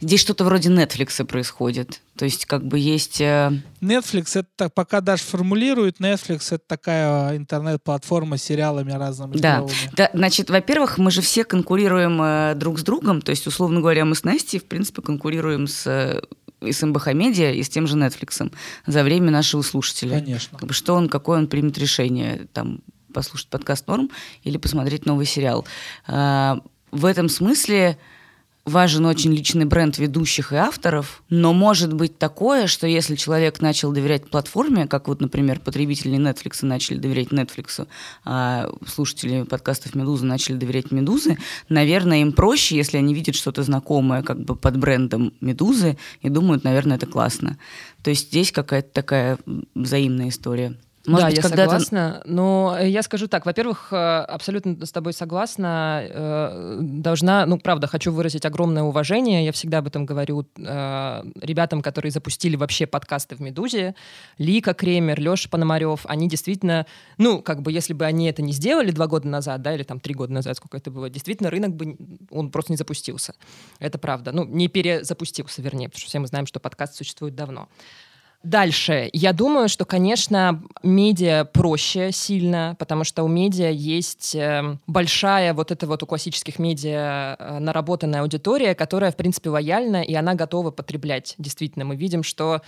Здесь 0.00 0.20
что-то 0.20 0.44
вроде 0.44 0.68
Netflix 0.68 1.24
происходит. 1.24 2.00
То 2.16 2.24
есть 2.24 2.46
как 2.46 2.66
бы 2.66 2.78
есть... 2.78 3.20
э, 3.20 3.52
Netflix, 3.80 4.38
это 4.38 4.68
пока 4.68 5.00
даже 5.00 5.22
формулирует, 5.22 6.00
Netflix 6.00 6.54
это 6.54 6.64
такая 6.66 7.36
интернет-платформа 7.36 8.36
с 8.36 8.42
сериалами 8.42 8.92
разными. 8.92 9.36
Да. 9.36 9.58
клевыми. 9.58 9.74
да, 9.96 10.10
значит, 10.12 10.50
во-первых, 10.50 10.98
мы 10.98 11.10
же 11.10 11.22
все 11.22 11.44
конкурируем 11.44 12.20
э, 12.20 12.54
друг 12.56 12.78
с 12.78 12.82
другом, 12.82 13.22
то 13.22 13.30
есть, 13.30 13.46
условно 13.46 13.80
говоря, 13.80 14.04
мы 14.04 14.14
с 14.14 14.24
Настей, 14.24 14.58
в 14.58 14.64
принципе, 14.64 15.02
конкурируем 15.02 15.66
с, 15.66 15.86
э, 15.86 16.20
и 16.60 16.72
с 16.72 16.84
МБХ 16.84 17.14
Медиа, 17.14 17.52
и 17.52 17.62
с 17.62 17.68
тем 17.68 17.86
же 17.86 17.96
Netflix 17.96 18.52
за 18.86 19.02
время 19.02 19.30
нашего 19.30 19.62
слушателя. 19.62 20.20
Конечно. 20.20 20.58
Как 20.58 20.68
бы, 20.68 20.74
что 20.74 20.94
он, 20.94 21.08
какое 21.08 21.38
он 21.38 21.46
примет 21.46 21.78
решение, 21.78 22.48
там, 22.52 22.80
послушать 23.14 23.48
подкаст 23.48 23.86
«Норм» 23.88 24.10
или 24.44 24.56
посмотреть 24.56 25.06
новый 25.06 25.26
сериал. 25.26 25.66
В 26.06 27.04
этом 27.04 27.28
смысле 27.28 27.98
важен 28.64 29.06
очень 29.06 29.32
личный 29.32 29.64
бренд 29.64 29.98
ведущих 29.98 30.52
и 30.52 30.56
авторов, 30.56 31.22
но 31.28 31.52
может 31.52 31.92
быть 31.92 32.18
такое, 32.18 32.66
что 32.66 32.86
если 32.86 33.16
человек 33.16 33.60
начал 33.60 33.92
доверять 33.92 34.28
платформе, 34.28 34.86
как 34.86 35.08
вот, 35.08 35.20
например, 35.20 35.60
потребители 35.60 36.18
Netflix 36.18 36.64
начали 36.64 36.98
доверять 36.98 37.28
Netflix, 37.28 37.86
а 38.24 38.70
слушатели 38.86 39.42
подкастов 39.42 39.94
«Медузы» 39.94 40.26
начали 40.26 40.56
доверять 40.56 40.90
«Медузе», 40.90 41.38
наверное, 41.68 42.20
им 42.20 42.32
проще, 42.32 42.76
если 42.76 42.98
они 42.98 43.14
видят 43.14 43.34
что-то 43.34 43.62
знакомое 43.62 44.22
как 44.22 44.40
бы 44.40 44.56
под 44.56 44.76
брендом 44.76 45.32
«Медузы» 45.40 45.96
и 46.20 46.28
думают, 46.28 46.64
наверное, 46.64 46.96
это 46.96 47.06
классно. 47.06 47.58
То 48.02 48.10
есть 48.10 48.28
здесь 48.28 48.52
какая-то 48.52 48.90
такая 48.92 49.38
взаимная 49.74 50.28
история. 50.28 50.76
Может 51.06 51.20
да, 51.20 51.26
быть, 51.28 51.36
я 51.36 51.42
согласна. 51.42 52.22
Но 52.26 52.76
э, 52.78 52.88
я 52.88 53.02
скажу 53.02 53.26
так. 53.26 53.46
Во-первых, 53.46 53.88
э, 53.90 53.96
абсолютно 53.96 54.84
с 54.84 54.92
тобой 54.92 55.14
согласна. 55.14 56.02
э, 56.06 56.78
Должна, 56.80 57.46
ну, 57.46 57.58
правда, 57.58 57.86
хочу 57.86 58.12
выразить 58.12 58.44
огромное 58.44 58.82
уважение. 58.82 59.46
Я 59.46 59.52
всегда 59.52 59.78
об 59.78 59.86
этом 59.86 60.04
говорю 60.04 60.46
ребятам, 60.56 61.82
которые 61.82 62.12
запустили 62.12 62.56
вообще 62.56 62.86
подкасты 62.86 63.36
в 63.36 63.40
«Медузе». 63.40 63.94
Лика 64.38 64.74
Кремер, 64.74 65.20
Леша 65.20 65.48
Пономарев. 65.48 66.04
Они 66.04 66.28
действительно, 66.28 66.86
ну, 67.18 67.42
как 67.42 67.62
бы, 67.62 67.72
если 67.72 67.94
бы 67.94 68.04
они 68.04 68.28
это 68.28 68.42
не 68.42 68.52
сделали 68.52 68.90
два 68.90 69.06
года 69.06 69.28
назад, 69.28 69.62
да, 69.62 69.74
или 69.74 69.82
там 69.82 70.00
три 70.00 70.14
года 70.14 70.32
назад, 70.32 70.56
сколько 70.56 70.76
это 70.76 70.90
было, 70.90 71.08
действительно, 71.08 71.50
рынок 71.50 71.74
бы, 71.74 71.96
он 72.30 72.50
просто 72.50 72.72
не 72.72 72.76
запустился. 72.76 73.34
Это 73.78 73.98
правда. 73.98 74.32
Ну, 74.32 74.44
не 74.44 74.68
перезапустился, 74.68 75.62
вернее, 75.62 75.88
потому 75.88 76.00
что 76.00 76.08
все 76.08 76.18
мы 76.18 76.26
знаем, 76.26 76.46
что 76.46 76.60
подкаст 76.60 76.96
существует 76.96 77.34
давно. 77.34 77.68
Дальше. 78.42 79.10
Я 79.12 79.34
думаю, 79.34 79.68
что, 79.68 79.84
конечно, 79.84 80.62
медиа 80.82 81.44
проще 81.44 82.10
сильно, 82.10 82.74
потому 82.78 83.04
что 83.04 83.22
у 83.22 83.28
медиа 83.28 83.70
есть 83.70 84.34
э, 84.34 84.78
большая 84.86 85.52
вот 85.52 85.70
эта 85.70 85.86
вот 85.86 86.02
у 86.02 86.06
классических 86.06 86.58
медиа 86.58 87.36
э, 87.38 87.58
наработанная 87.58 88.22
аудитория, 88.22 88.74
которая, 88.74 89.12
в 89.12 89.16
принципе, 89.16 89.50
лояльна, 89.50 90.02
и 90.02 90.14
она 90.14 90.34
готова 90.34 90.70
потреблять. 90.70 91.34
Действительно, 91.36 91.84
мы 91.84 91.96
видим, 91.96 92.22
что 92.22 92.62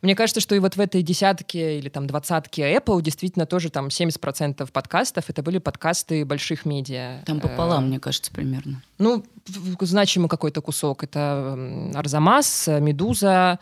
мне 0.00 0.16
кажется, 0.16 0.40
что 0.40 0.54
и 0.54 0.58
вот 0.58 0.76
в 0.76 0.80
этой 0.80 1.02
десятке 1.02 1.78
или 1.78 1.88
там 1.88 2.08
двадцатке 2.08 2.74
Apple 2.74 3.00
действительно 3.02 3.46
тоже 3.46 3.70
там 3.70 3.86
70% 3.86 4.68
подкастов 4.72 5.30
это 5.30 5.42
были 5.42 5.58
подкасты 5.58 6.24
больших 6.24 6.64
медиа. 6.64 7.22
Там 7.24 7.36
Э, 7.36 7.40
пополам, 7.42 7.88
мне 7.88 8.00
кажется, 8.00 8.32
примерно. 8.32 8.82
ну, 8.98 9.24
значимый 9.80 10.28
какой-то 10.28 10.60
кусок. 10.60 11.04
Это 11.04 11.92
Арзамас, 11.94 12.66
Медуза, 12.80 13.60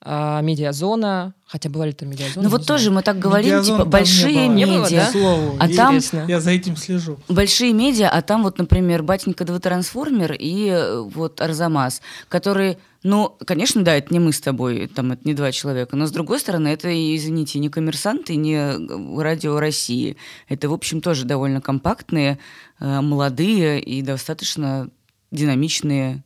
а, 0.00 0.40
Медиазона. 0.42 1.34
Хотя 1.46 1.70
была 1.70 1.86
ли 1.86 1.92
там 1.92 2.10
Медиазона? 2.10 2.44
Ну 2.44 2.50
вот 2.50 2.60
не 2.60 2.66
тоже 2.66 2.90
мы 2.90 3.02
так 3.02 3.18
говорим, 3.18 3.62
типа 3.62 3.78
там 3.78 3.86
не 3.86 3.90
большие 3.90 4.46
было. 4.46 4.54
Не 4.54 4.66
было, 4.66 4.84
медиа. 4.84 5.00
да? 5.00 5.06
К 5.06 5.12
слову, 5.12 5.56
А 5.58 5.68
там-. 5.68 6.00
Я 6.28 6.40
за 6.40 6.50
этим 6.50 6.76
слежу. 6.76 7.18
Большие 7.28 7.72
медиа, 7.72 8.08
а 8.10 8.22
там 8.22 8.42
вот, 8.42 8.58
например, 8.58 9.02
Батенька 9.02 9.44
2 9.44 9.58
Трансформер 9.58 10.34
и 10.38 10.68
э, 10.68 11.00
вот 11.00 11.40
Арзамас, 11.40 12.00
которые, 12.28 12.78
ну, 13.02 13.36
конечно, 13.44 13.82
да, 13.82 13.96
это 13.96 14.12
не 14.12 14.20
мы 14.20 14.32
с 14.32 14.40
тобой, 14.40 14.88
там 14.88 15.12
это 15.12 15.22
не 15.24 15.34
два 15.34 15.50
человека, 15.52 15.96
но 15.96 16.06
с 16.06 16.10
другой 16.10 16.38
стороны, 16.38 16.68
это, 16.68 16.88
извините, 17.16 17.58
не 17.58 17.68
коммерсанты, 17.68 18.36
не 18.36 18.54
э, 18.54 19.20
радио 19.20 19.58
России. 19.58 20.16
Это, 20.48 20.68
в 20.68 20.72
общем, 20.72 21.00
тоже 21.00 21.24
довольно 21.24 21.60
компактные, 21.60 22.38
э, 22.78 23.00
молодые 23.00 23.80
и 23.80 24.02
достаточно 24.02 24.90
динамичные 25.30 26.22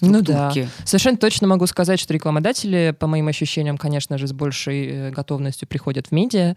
Ну 0.00 0.22
да. 0.22 0.50
структурки. 0.50 0.68
Совершенно 0.84 1.16
точно 1.16 1.48
могу 1.48 1.66
сказать, 1.66 1.98
что 1.98 2.14
рекламодатели, 2.14 2.94
по 2.98 3.06
моим 3.06 3.28
ощущениям, 3.28 3.76
конечно 3.76 4.18
же, 4.18 4.26
с 4.26 4.32
большей 4.32 4.86
э, 4.86 5.10
готовностью 5.10 5.66
приходят 5.68 6.08
в 6.08 6.12
медиа. 6.12 6.54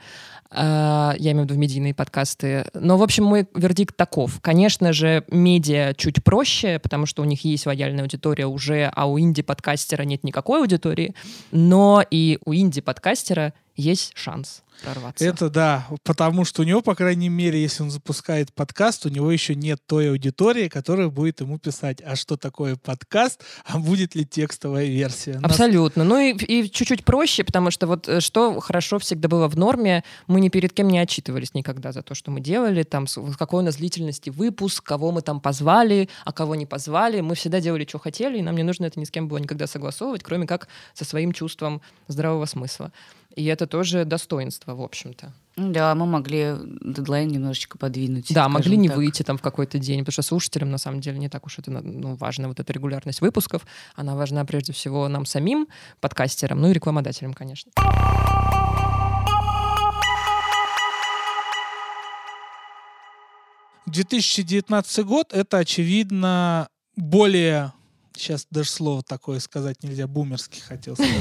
А, 0.51 1.15
Я 1.17 1.31
имею 1.31 1.45
в 1.45 1.49
виду 1.49 1.55
в 1.55 1.57
медийные 1.57 1.93
подкасты. 1.93 2.65
Но, 2.73 2.97
в 2.97 3.03
общем, 3.03 3.23
мой 3.25 3.47
вердикт 3.55 3.95
таков. 3.97 4.39
Конечно 4.41 4.93
же, 4.93 5.23
медиа 5.29 5.93
чуть 5.95 6.23
проще, 6.23 6.79
потому 6.79 7.05
что 7.05 7.23
у 7.23 7.25
них 7.25 7.43
есть 7.43 7.65
лояльная 7.65 8.03
аудитория 8.03 8.45
уже, 8.45 8.91
а 8.93 9.07
у 9.07 9.19
инди-подкастера 9.19 10.03
нет 10.03 10.23
никакой 10.23 10.59
аудитории. 10.59 11.15
Но 11.51 12.03
и 12.09 12.37
у 12.45 12.53
инди-подкастера 12.53 13.53
есть 13.75 14.11
шанс 14.15 14.63
прорваться. 14.83 15.23
Это 15.23 15.49
да, 15.49 15.87
потому 16.03 16.45
что 16.45 16.61
у 16.61 16.65
него, 16.65 16.81
по 16.81 16.95
крайней 16.95 17.29
мере, 17.29 17.61
если 17.61 17.83
он 17.83 17.91
запускает 17.91 18.53
подкаст, 18.53 19.05
у 19.05 19.09
него 19.09 19.31
еще 19.31 19.55
нет 19.55 19.79
той 19.85 20.09
аудитории, 20.09 20.67
которая 20.67 21.09
будет 21.09 21.41
ему 21.41 21.59
писать, 21.59 22.01
а 22.05 22.15
что 22.15 22.37
такое 22.37 22.75
подкаст, 22.75 23.41
а 23.65 23.77
будет 23.79 24.15
ли 24.15 24.25
текстовая 24.25 24.85
версия. 24.85 25.39
Нас- 25.39 25.51
Абсолютно. 25.51 26.03
Ну 26.03 26.19
и, 26.19 26.33
и 26.33 26.69
чуть-чуть 26.69 27.05
проще, 27.05 27.43
потому 27.43 27.71
что 27.71 27.87
вот 27.87 28.07
э, 28.07 28.19
что 28.19 28.59
хорошо 28.59 28.99
всегда 28.99 29.27
было 29.27 29.47
в 29.47 29.57
норме, 29.57 30.03
мы 30.27 30.41
ни 30.41 30.49
перед 30.49 30.73
кем 30.73 30.87
не 30.87 30.99
отчитывались 30.99 31.53
никогда 31.53 31.91
за 31.91 32.01
то, 32.01 32.15
что 32.15 32.31
мы 32.31 32.41
делали, 32.41 32.83
там, 32.83 33.05
какой 33.37 33.61
у 33.61 33.65
нас 33.65 33.75
длительности 33.75 34.29
выпуск, 34.29 34.83
кого 34.83 35.11
мы 35.11 35.21
там 35.21 35.39
позвали, 35.39 36.09
а 36.25 36.33
кого 36.33 36.55
не 36.55 36.65
позвали. 36.65 37.21
Мы 37.21 37.35
всегда 37.35 37.61
делали, 37.61 37.85
что 37.87 37.99
хотели, 37.99 38.39
и 38.39 38.41
нам 38.41 38.55
не 38.55 38.63
нужно 38.63 38.85
это 38.85 38.99
ни 38.99 39.05
с 39.05 39.11
кем 39.11 39.27
было 39.27 39.37
никогда 39.37 39.67
согласовывать, 39.67 40.23
кроме 40.23 40.47
как 40.47 40.67
со 40.93 41.05
своим 41.05 41.31
чувством 41.31 41.81
здравого 42.07 42.45
смысла. 42.45 42.91
И 43.35 43.45
это 43.45 43.65
тоже 43.65 44.05
достоинство, 44.05 44.75
в 44.75 44.81
общем-то. 44.81 45.33
Да, 45.55 45.93
мы 45.95 46.05
могли 46.05 46.55
дедлайн 46.81 47.27
немножечко 47.27 47.77
подвинуть. 47.77 48.33
Да, 48.33 48.49
могли 48.49 48.77
не 48.77 48.87
так. 48.87 48.97
выйти 48.97 49.23
там 49.23 49.37
в 49.37 49.41
какой-то 49.41 49.79
день, 49.79 49.99
потому 49.99 50.13
что 50.13 50.21
слушателям 50.21 50.71
на 50.71 50.77
самом 50.77 50.99
деле 50.99 51.19
не 51.19 51.29
так 51.29 51.45
уж 51.45 51.59
это 51.59 51.71
ну, 51.71 52.15
важно, 52.15 52.47
вот 52.47 52.59
эта 52.59 52.73
регулярность 52.73 53.21
выпусков. 53.21 53.65
Она 53.95 54.15
важна 54.15 54.45
прежде 54.45 54.73
всего 54.73 55.07
нам 55.07 55.25
самим, 55.25 55.67
подкастерам, 55.99 56.61
ну 56.61 56.69
и 56.69 56.73
рекламодателям, 56.73 57.33
конечно. 57.33 57.71
2019 63.85 65.05
год 65.05 65.33
это, 65.33 65.59
очевидно, 65.59 66.67
более 66.95 67.73
сейчас 68.15 68.47
даже 68.49 68.69
слово 68.69 69.03
такое 69.03 69.39
сказать 69.39 69.83
нельзя, 69.83 70.07
бумерский 70.07 70.61
хотел 70.61 70.95
сказать. 70.95 71.13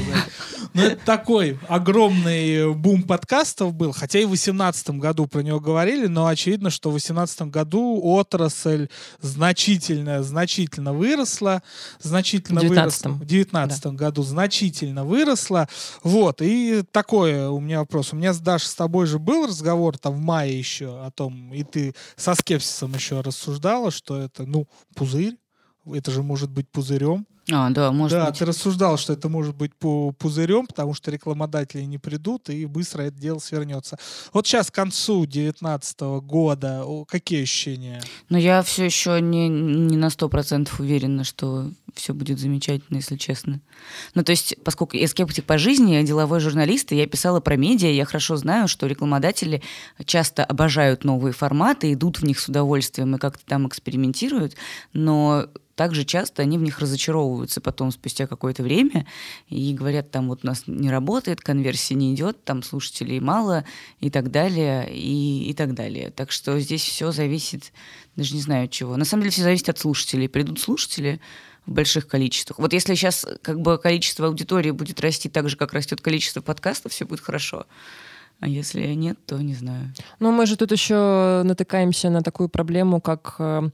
Но 0.73 0.83
это 0.83 1.05
такой 1.05 1.59
огромный 1.67 2.73
бум 2.73 3.03
подкастов 3.03 3.73
был, 3.73 3.91
хотя 3.91 4.19
и 4.19 4.25
в 4.25 4.29
2018 4.29 4.91
году 4.91 5.27
про 5.27 5.41
него 5.41 5.59
говорили, 5.59 6.07
но 6.07 6.27
очевидно, 6.27 6.69
что 6.69 6.89
в 6.89 6.93
2018 6.93 7.43
году 7.43 7.99
отрасль 8.03 8.89
значительно, 9.21 10.23
значительно 10.23 10.93
выросла, 10.93 11.63
значительно 11.99 12.61
выросла. 12.61 13.09
19-м. 13.09 13.13
В 13.13 13.25
2019 13.25 13.85
году 13.87 14.23
значительно 14.23 15.05
выросла. 15.05 15.67
Вот, 16.03 16.41
и 16.41 16.83
такое 16.91 17.49
у 17.49 17.59
меня 17.59 17.79
вопрос. 17.79 18.13
У 18.13 18.15
меня 18.15 18.33
с 18.33 18.39
Дашей 18.39 18.69
с 18.69 18.75
тобой 18.75 19.05
же 19.05 19.19
был 19.19 19.47
разговор 19.47 19.97
там 19.97 20.13
в 20.13 20.19
мае 20.19 20.57
еще 20.57 21.03
о 21.05 21.11
том, 21.11 21.53
и 21.53 21.63
ты 21.63 21.93
со 22.15 22.35
скепсисом 22.35 22.93
еще 22.93 23.21
рассуждала, 23.21 23.91
что 23.91 24.17
это, 24.19 24.45
ну, 24.45 24.67
пузырь, 24.95 25.37
это 25.85 26.11
же 26.11 26.23
может 26.23 26.49
быть 26.49 26.69
пузырем. 26.69 27.25
А, 27.51 27.69
да, 27.71 27.91
может 27.91 28.17
да, 28.17 28.27
быть. 28.27 28.39
ты 28.39 28.45
рассуждал, 28.45 28.97
что 28.97 29.13
это 29.13 29.27
может 29.27 29.55
быть 29.55 29.71
пу- 29.77 30.13
пузырем, 30.13 30.65
потому 30.65 30.93
что 30.93 31.11
рекламодатели 31.11 31.81
не 31.81 31.97
придут, 31.97 32.49
и 32.49 32.65
быстро 32.65 33.01
это 33.03 33.17
дело 33.17 33.39
свернется. 33.39 33.97
Вот 34.31 34.47
сейчас 34.47 34.71
к 34.71 34.73
концу 34.73 35.25
2019 35.25 35.99
года 36.23 36.85
какие 37.07 37.43
ощущения? 37.43 38.01
Но 38.29 38.37
я 38.37 38.61
все 38.63 38.85
еще 38.85 39.19
не, 39.19 39.49
не 39.49 39.97
на 39.97 40.09
сто 40.09 40.29
процентов 40.29 40.79
уверена, 40.79 41.25
что 41.25 41.69
все 41.93 42.13
будет 42.13 42.39
замечательно, 42.39 42.97
если 42.97 43.17
честно. 43.17 43.59
Ну, 44.15 44.23
то 44.23 44.31
есть, 44.31 44.55
поскольку 44.63 44.95
я 44.95 45.07
скептик 45.07 45.43
по 45.43 45.57
жизни, 45.57 45.93
я 45.93 46.03
деловой 46.03 46.39
журналист, 46.39 46.91
и 46.93 46.95
я 46.95 47.07
писала 47.07 47.41
про 47.41 47.57
медиа, 47.57 47.89
я 47.89 48.05
хорошо 48.05 48.37
знаю, 48.37 48.69
что 48.69 48.87
рекламодатели 48.87 49.61
часто 50.05 50.45
обожают 50.45 51.03
новые 51.03 51.33
форматы, 51.33 51.91
идут 51.91 52.19
в 52.19 52.23
них 52.23 52.39
с 52.39 52.47
удовольствием 52.47 53.15
и 53.15 53.19
как-то 53.19 53.45
там 53.45 53.67
экспериментируют, 53.67 54.55
но 54.93 55.47
также 55.75 56.05
часто 56.05 56.43
они 56.43 56.57
в 56.57 56.61
них 56.61 56.79
разочаровываются 56.79 57.32
потом 57.61 57.91
спустя 57.91 58.27
какое-то 58.27 58.63
время 58.63 59.05
и 59.49 59.73
говорят, 59.73 60.11
там 60.11 60.27
вот 60.29 60.41
у 60.43 60.47
нас 60.47 60.63
не 60.67 60.89
работает, 60.89 61.41
конверсия 61.41 61.95
не 61.95 62.13
идет, 62.13 62.43
там 62.43 62.63
слушателей 62.63 63.19
мало 63.19 63.65
и 63.99 64.09
так 64.09 64.31
далее, 64.31 64.87
и, 64.93 65.49
и 65.49 65.53
так 65.53 65.73
далее. 65.73 66.11
Так 66.11 66.31
что 66.31 66.59
здесь 66.59 66.83
все 66.83 67.11
зависит, 67.11 67.71
даже 68.15 68.35
не 68.35 68.41
знаю 68.41 68.65
от 68.65 68.71
чего. 68.71 68.97
На 68.97 69.05
самом 69.05 69.23
деле 69.23 69.31
все 69.31 69.43
зависит 69.43 69.69
от 69.69 69.79
слушателей. 69.79 70.29
Придут 70.29 70.59
слушатели, 70.59 71.19
в 71.65 71.71
больших 71.71 72.07
количествах. 72.07 72.59
Вот 72.59 72.73
если 72.73 72.93
сейчас 72.95 73.25
как 73.41 73.61
бы 73.61 73.77
количество 73.77 74.27
аудитории 74.27 74.71
будет 74.71 74.99
расти 74.99 75.29
так 75.29 75.49
же, 75.49 75.55
как 75.55 75.73
растет 75.73 76.01
количество 76.01 76.41
подкастов, 76.41 76.91
все 76.91 77.05
будет 77.05 77.21
хорошо. 77.21 77.65
А 78.39 78.47
если 78.47 78.87
нет, 78.87 79.17
то 79.25 79.37
не 79.37 79.53
знаю. 79.53 79.93
Ну, 80.19 80.31
мы 80.31 80.45
же 80.45 80.57
тут 80.57 80.71
еще 80.71 81.43
натыкаемся 81.45 82.09
на 82.09 82.21
такую 82.21 82.49
проблему, 82.49 82.99
как 82.99 83.35
э, 83.39 83.69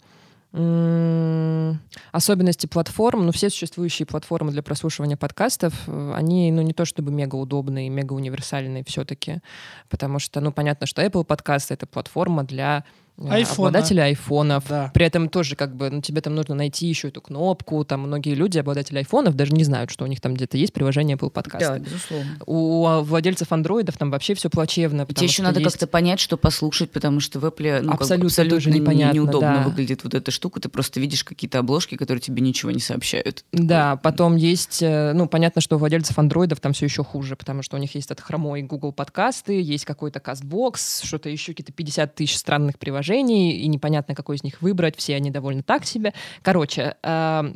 особенности 2.12 2.66
платформ, 2.66 3.26
ну, 3.26 3.32
все 3.32 3.50
существующие 3.52 4.08
платформы 4.08 4.52
для 4.52 4.64
прослушивания 4.64 5.16
подкастов, 5.16 5.74
э, 5.88 6.14
они, 6.16 6.52
ну, 6.52 6.64
не 6.64 6.74
то 6.74 6.86
чтобы 6.86 7.12
мега 7.12 7.36
удобные, 7.36 7.90
мега 7.90 8.14
универсальные 8.14 8.84
все-таки, 8.84 9.42
потому 9.90 10.18
что, 10.18 10.42
ну, 10.42 10.52
понятно, 10.52 10.88
что 10.88 11.06
Apple 11.06 11.24
подкаст— 11.24 11.72
это 11.74 11.86
платформа 11.86 12.44
для 12.44 12.84
Айфона. 13.28 13.70
обладатели 13.70 14.00
айфонов. 14.00 14.64
Да. 14.70 14.92
При 14.94 15.06
этом 15.06 15.30
тоже 15.30 15.56
как 15.56 15.76
бы, 15.76 15.90
ну, 15.90 16.02
тебе 16.02 16.22
там 16.22 16.36
нужно 16.36 16.56
найти 16.56 16.88
еще 16.88 17.10
эту 17.10 17.22
кнопку. 17.22 17.84
Там 17.84 18.02
многие 18.02 18.36
люди, 18.36 18.58
обладатели 18.58 19.00
айфонов, 19.00 19.36
даже 19.36 19.54
не 19.54 19.64
знают, 19.64 19.92
что 19.92 20.06
у 20.06 20.08
них 20.08 20.22
там 20.22 20.34
где-то 20.34 20.58
есть 20.58 20.74
приложение 20.74 21.18
Apple 21.18 21.30
подкаста. 21.30 21.74
Да, 21.74 21.80
безусловно. 21.80 22.38
У 22.46 23.02
владельцев 23.04 23.52
андроидов 23.52 23.98
там 23.98 24.12
вообще 24.12 24.34
все 24.34 24.50
плачевно. 24.50 25.06
Тебе 25.06 25.26
еще 25.26 25.44
надо 25.44 25.60
есть... 25.60 25.72
как-то 25.72 25.88
понять, 25.88 26.20
что 26.20 26.38
послушать, 26.38 26.92
потому 26.92 27.20
что 27.20 27.40
в 27.40 27.46
Apple 27.46 27.82
ну, 27.82 27.94
абсолютно, 27.94 28.28
абсолютно 28.28 28.58
тоже 28.58 28.72
непонятно, 28.72 29.16
неудобно 29.16 29.56
да. 29.56 29.64
выглядит 29.64 30.04
вот 30.04 30.14
эта 30.14 30.32
штука. 30.32 30.60
Ты 30.60 30.70
просто 30.70 31.00
видишь 31.00 31.24
какие-то 31.24 31.60
обложки, 31.60 31.96
которые 31.96 32.22
тебе 32.22 32.42
ничего 32.42 32.72
не 32.72 32.80
сообщают. 32.80 33.44
Да, 33.52 33.98
потом 33.98 34.36
есть, 34.36 34.82
э, 34.82 35.14
ну, 35.14 35.28
понятно, 35.28 35.62
что 35.62 35.76
у 35.76 35.80
владельцев 35.80 36.18
андроидов 36.18 36.60
там 36.60 36.74
все 36.74 36.86
еще 36.86 37.04
хуже, 37.04 37.36
потому 37.36 37.64
что 37.64 37.76
у 37.76 37.80
них 37.80 37.94
есть 37.96 38.12
этот 38.12 38.24
хромой 38.24 38.62
Google 38.62 38.94
подкасты, 38.94 39.62
есть 39.62 39.86
какой-то 39.86 40.20
CastBox, 40.20 41.06
что-то 41.06 41.30
еще, 41.30 41.54
какие-то 41.54 41.74
50 41.74 42.16
тысяч 42.16 42.38
странных 42.38 42.78
приложений, 42.80 43.09
и 43.18 43.68
непонятно, 43.68 44.16
какой 44.16 44.38
из 44.38 44.44
них 44.44 44.62
выбрать, 44.62 44.98
все 44.98 45.16
они 45.16 45.32
довольно 45.32 45.64
так 45.64 45.86
себе. 45.86 46.14
Короче, 46.42 46.96
э, 47.02 47.08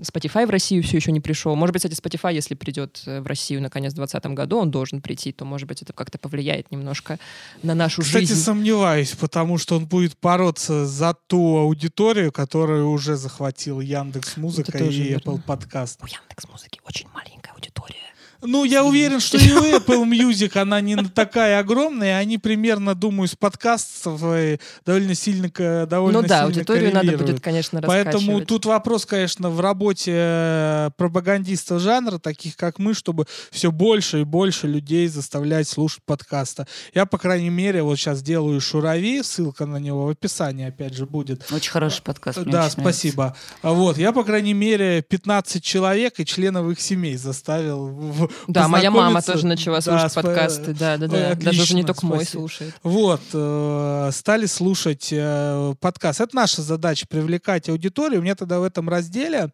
Spotify 0.02 0.46
в 0.46 0.50
Россию 0.50 0.84
все 0.84 0.98
еще 0.98 1.12
не 1.12 1.20
пришел. 1.20 1.56
Может 1.56 1.74
быть, 1.74 1.84
кстати, 1.84 2.00
Spotify, 2.00 2.34
если 2.34 2.56
придет 2.56 3.02
э, 3.06 3.22
в 3.22 3.28
Россию 3.28 3.62
наконец 3.62 3.94
в 3.94 3.96
2020 3.96 4.38
году, 4.38 4.58
он 4.58 4.72
должен 4.72 5.02
прийти, 5.02 5.32
то, 5.32 5.46
может 5.46 5.68
быть, 5.68 5.82
это 5.82 5.94
как-то 5.94 6.18
повлияет 6.18 6.72
немножко 6.72 7.20
на 7.62 7.76
нашу 7.76 8.02
Кстати, 8.02 8.20
жизнь. 8.22 8.34
Кстати, 8.34 8.46
сомневаюсь, 8.46 9.12
потому 9.12 9.58
что 9.58 9.76
он 9.78 9.86
будет 9.86 10.18
бороться 10.22 10.86
за 10.86 11.14
ту 11.28 11.58
аудиторию, 11.58 12.32
которую 12.32 12.90
уже 12.90 13.16
захватил 13.16 13.80
Яндекс 13.80 14.38
Музыка 14.38 14.78
и 14.78 14.90
верно. 14.90 15.32
Apple 15.32 15.42
Подкаст. 15.42 16.02
У 16.04 16.06
Яндекс 16.06 16.48
Музыки 16.50 16.80
очень 16.86 17.08
маленькая 17.14 17.54
аудитория. 17.54 18.03
Ну, 18.46 18.66
я 18.66 18.84
уверен, 18.84 19.20
что 19.20 19.38
и 19.38 19.52
у 19.52 19.78
Apple 19.78 20.04
Music 20.04 20.58
она 20.58 20.82
не 20.82 20.96
такая 20.96 21.60
огромная, 21.60 22.18
они 22.18 22.38
примерно, 22.38 22.94
думаю, 22.94 23.28
с 23.28 23.36
подкастов 23.36 24.22
э, 24.24 24.60
довольно 24.86 25.16
сильно 25.16 25.50
довольно 25.88 26.22
Ну 26.22 26.28
да, 26.28 26.44
аудиторию 26.44 26.94
надо 26.94 27.18
будет, 27.18 27.42
конечно, 27.42 27.82
Поэтому 27.82 28.42
тут 28.42 28.66
вопрос, 28.66 29.06
конечно, 29.06 29.50
в 29.50 29.60
работе 29.60 30.12
э, 30.16 30.90
пропагандистов 30.98 31.82
жанра, 31.82 32.20
таких 32.20 32.58
как 32.58 32.80
мы, 32.80 32.94
чтобы 32.94 33.26
все 33.50 33.72
больше 33.72 34.22
и 34.22 34.24
больше 34.24 34.68
людей 34.68 35.08
заставлять 35.08 35.68
слушать 35.68 36.04
подкасты. 36.06 36.66
Я, 36.94 37.06
по 37.06 37.18
крайней 37.18 37.50
мере, 37.50 37.82
вот 37.82 37.98
сейчас 37.98 38.22
делаю 38.22 38.60
«Шурави», 38.60 39.24
ссылка 39.24 39.66
на 39.66 39.78
него 39.78 40.06
в 40.06 40.10
описании, 40.10 40.68
опять 40.68 40.94
же, 40.94 41.06
будет. 41.06 41.50
Очень 41.52 41.72
хороший 41.72 42.04
подкаст. 42.04 42.44
Да, 42.44 42.70
спасибо. 42.70 43.36
Нравится. 43.62 43.84
Вот, 43.84 43.98
я, 43.98 44.12
по 44.12 44.24
крайней 44.24 44.54
мере, 44.54 45.02
15 45.02 45.64
человек 45.64 46.20
и 46.20 46.26
членов 46.26 46.70
их 46.70 46.82
семей 46.82 47.16
заставил 47.16 47.88
в, 47.88 48.33
да, 48.48 48.68
моя 48.68 48.92
мама 48.92 49.22
тоже 49.22 49.46
начала 49.46 49.82
слушать 49.82 50.14
да, 50.16 50.22
подкасты. 50.22 50.74
Да, 50.74 50.98
да, 50.98 51.08
да. 51.08 51.32
Отлично, 51.32 51.60
Даже 51.60 51.76
не 51.76 51.84
только 51.84 52.00
спасибо. 52.00 52.16
мой 52.16 52.26
слушает. 52.26 52.76
Вот, 52.84 53.22
э, 53.34 54.10
стали 54.14 54.46
слушать 54.46 55.10
э, 55.12 55.76
подкаст. 55.80 56.22
Это 56.22 56.36
наша 56.36 56.62
задача 56.62 57.06
привлекать 57.08 57.70
аудиторию. 57.70 58.20
У 58.20 58.24
меня 58.24 58.36
тогда 58.36 58.60
в 58.60 58.64
этом 58.64 58.90
разделе 58.90 59.50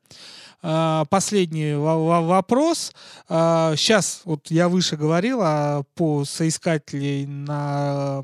э, 0.62 1.06
последний 1.10 1.76
вопрос. 1.76 2.94
Э, 3.30 3.74
сейчас, 3.78 4.22
вот 4.26 4.50
я 4.50 4.70
выше 4.70 4.98
говорил 4.98 5.40
а, 5.42 5.84
по 5.96 6.26
соискателей 6.26 7.26
на 7.26 8.24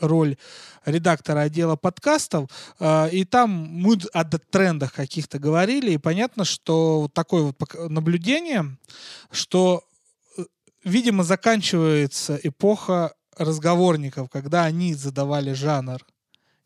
роль 0.00 0.36
редактора 0.84 1.40
отдела 1.40 1.76
подкастов, 1.76 2.50
э, 2.78 3.10
и 3.10 3.24
там 3.24 3.50
мы 3.50 3.98
о 4.12 4.24
трендах 4.24 4.92
каких-то 4.92 5.38
говорили, 5.38 5.92
и 5.92 5.98
понятно, 5.98 6.44
что 6.44 7.08
такое 7.12 7.42
вот 7.42 7.90
наблюдение, 7.90 8.76
что 9.30 9.84
видимо, 10.84 11.24
заканчивается 11.24 12.38
эпоха 12.42 13.14
разговорников, 13.36 14.28
когда 14.30 14.64
они 14.64 14.94
задавали 14.94 15.52
жанр. 15.52 16.04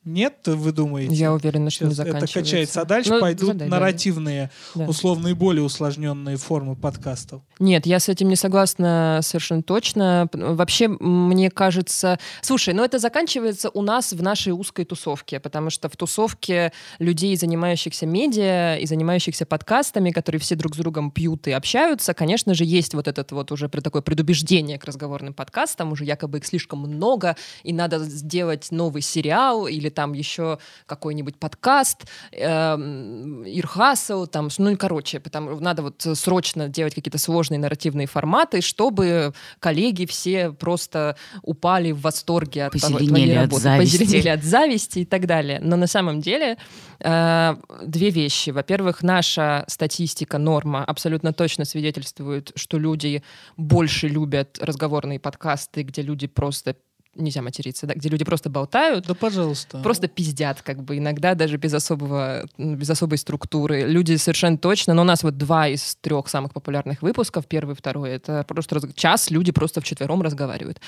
Нет, 0.05 0.35
вы 0.45 0.73
думаете? 0.73 1.15
Я 1.15 1.33
уверена, 1.33 1.71
что 1.71 1.87
не 1.87 1.95
заканчивается. 1.95 2.39
Это 2.39 2.45
качается, 2.45 2.81
а 2.83 2.85
дальше 2.85 3.11
ну, 3.11 3.21
пойдут 3.21 3.49
задай, 3.49 3.69
нарративные, 3.69 4.51
да. 4.75 4.85
условно, 4.85 5.35
более 5.35 5.63
усложненные 5.63 6.37
формы 6.37 6.77
подкастов. 6.77 7.41
Нет, 7.59 7.87
я 7.87 7.99
с 7.99 8.11
этим 8.11 8.29
не 8.29 8.37
согласна 8.37 9.21
совершенно 9.23 9.63
точно. 9.63 10.29
Вообще, 10.33 10.89
мне 10.89 11.51
кажется... 11.51 12.19
Слушай, 12.43 12.75
ну 12.75 12.85
это 12.85 12.99
заканчивается 12.99 13.71
у 13.71 13.81
нас 13.81 14.13
в 14.13 14.23
нашей 14.23 14.53
узкой 14.53 14.85
тусовке, 14.85 15.41
потому 15.41 15.71
что 15.71 15.89
в 15.89 15.97
тусовке 15.97 16.73
людей, 16.99 17.35
занимающихся 17.37 18.05
медиа 18.05 18.77
и 18.77 18.87
занимающихся 18.87 19.47
подкастами, 19.47 20.11
которые 20.11 20.41
все 20.41 20.55
друг 20.55 20.75
с 20.75 20.79
другом 20.79 21.11
пьют 21.11 21.47
и 21.47 21.53
общаются, 21.53 22.13
конечно 22.13 22.53
же, 22.53 22.65
есть 22.65 22.93
вот 22.93 23.09
этот 23.09 23.33
вот 23.33 23.53
уже 23.53 23.69
такое 23.69 24.03
предубеждение 24.03 24.79
к 24.79 24.85
разговорным 24.85 25.33
подкастам, 25.33 25.93
уже 25.93 26.05
якобы 26.05 26.39
их 26.39 26.47
слишком 26.47 26.81
много, 26.81 27.37
и 27.63 27.73
надо 27.73 28.01
сделать 28.01 28.69
новый 28.71 29.01
сериал 29.01 29.67
или 29.67 29.94
там 29.95 30.13
еще 30.13 30.59
какой-нибудь 30.87 31.37
подкаст, 31.37 32.05
э, 32.33 32.45
Ирхасл, 32.45 34.27
там, 34.27 34.49
ну, 34.59 34.77
короче, 34.77 35.21
потому, 35.21 35.61
надо 35.61 35.83
вот 35.83 36.07
срочно 36.15 36.69
делать 36.69 36.95
какие-то 36.95 37.19
сложные 37.19 37.59
нарративные 37.59 38.07
форматы, 38.07 38.61
чтобы 38.61 39.33
коллеги 39.61 40.07
все 40.07 40.51
просто 40.53 41.17
упали 41.43 41.93
в 41.93 42.01
восторге 42.01 42.67
от 42.67 42.73
твоей 42.73 43.35
работы, 43.35 43.63
зависти. 43.63 43.99
позеленели 43.99 44.29
от 44.29 44.45
зависти 44.45 44.99
и 45.01 45.05
так 45.05 45.27
далее. 45.27 45.61
Но 45.63 45.77
на 45.77 45.87
самом 45.87 46.21
деле 46.21 46.57
э, 47.01 47.57
две 47.87 48.11
вещи. 48.11 48.51
Во-первых, 48.51 49.03
наша 49.03 49.65
статистика, 49.69 50.39
норма 50.39 50.85
абсолютно 50.85 51.33
точно 51.33 51.65
свидетельствует, 51.65 52.53
что 52.57 52.79
люди 52.79 53.23
больше 53.57 54.09
любят 54.09 54.59
разговорные 54.61 55.19
подкасты, 55.19 55.83
где 55.83 56.03
люди 56.03 56.27
просто 56.27 56.77
нельзя 57.17 57.43
материться, 57.43 57.87
да, 57.87 57.95
где 57.95 58.09
люди 58.09 58.25
просто 58.25 58.51
болтают. 58.51 59.07
Да, 59.07 59.15
пожалуйста. 59.15 59.79
Просто 59.79 60.09
пиздят, 60.09 60.63
как 60.63 60.83
бы, 60.83 60.99
иногда 60.99 61.35
даже 61.35 61.57
без 61.57 61.75
особого, 61.75 62.47
без 62.59 62.91
особой 62.91 63.19
структуры. 63.19 63.83
Люди 63.83 64.17
совершенно 64.17 64.59
точно, 64.59 64.95
но 64.95 65.03
у 65.03 65.05
нас 65.05 65.23
вот 65.23 65.37
два 65.37 65.69
из 65.69 65.97
трех 66.01 66.29
самых 66.29 66.53
популярных 66.53 67.03
выпусков, 67.03 67.47
первый 67.47 67.73
и 67.73 67.77
второй, 67.77 68.11
это 68.11 68.45
просто 68.45 68.77
раз, 68.77 68.85
час 68.95 69.31
люди 69.31 69.53
просто 69.53 69.81
вчетвером 69.81 70.23
разговаривают. 70.23 70.81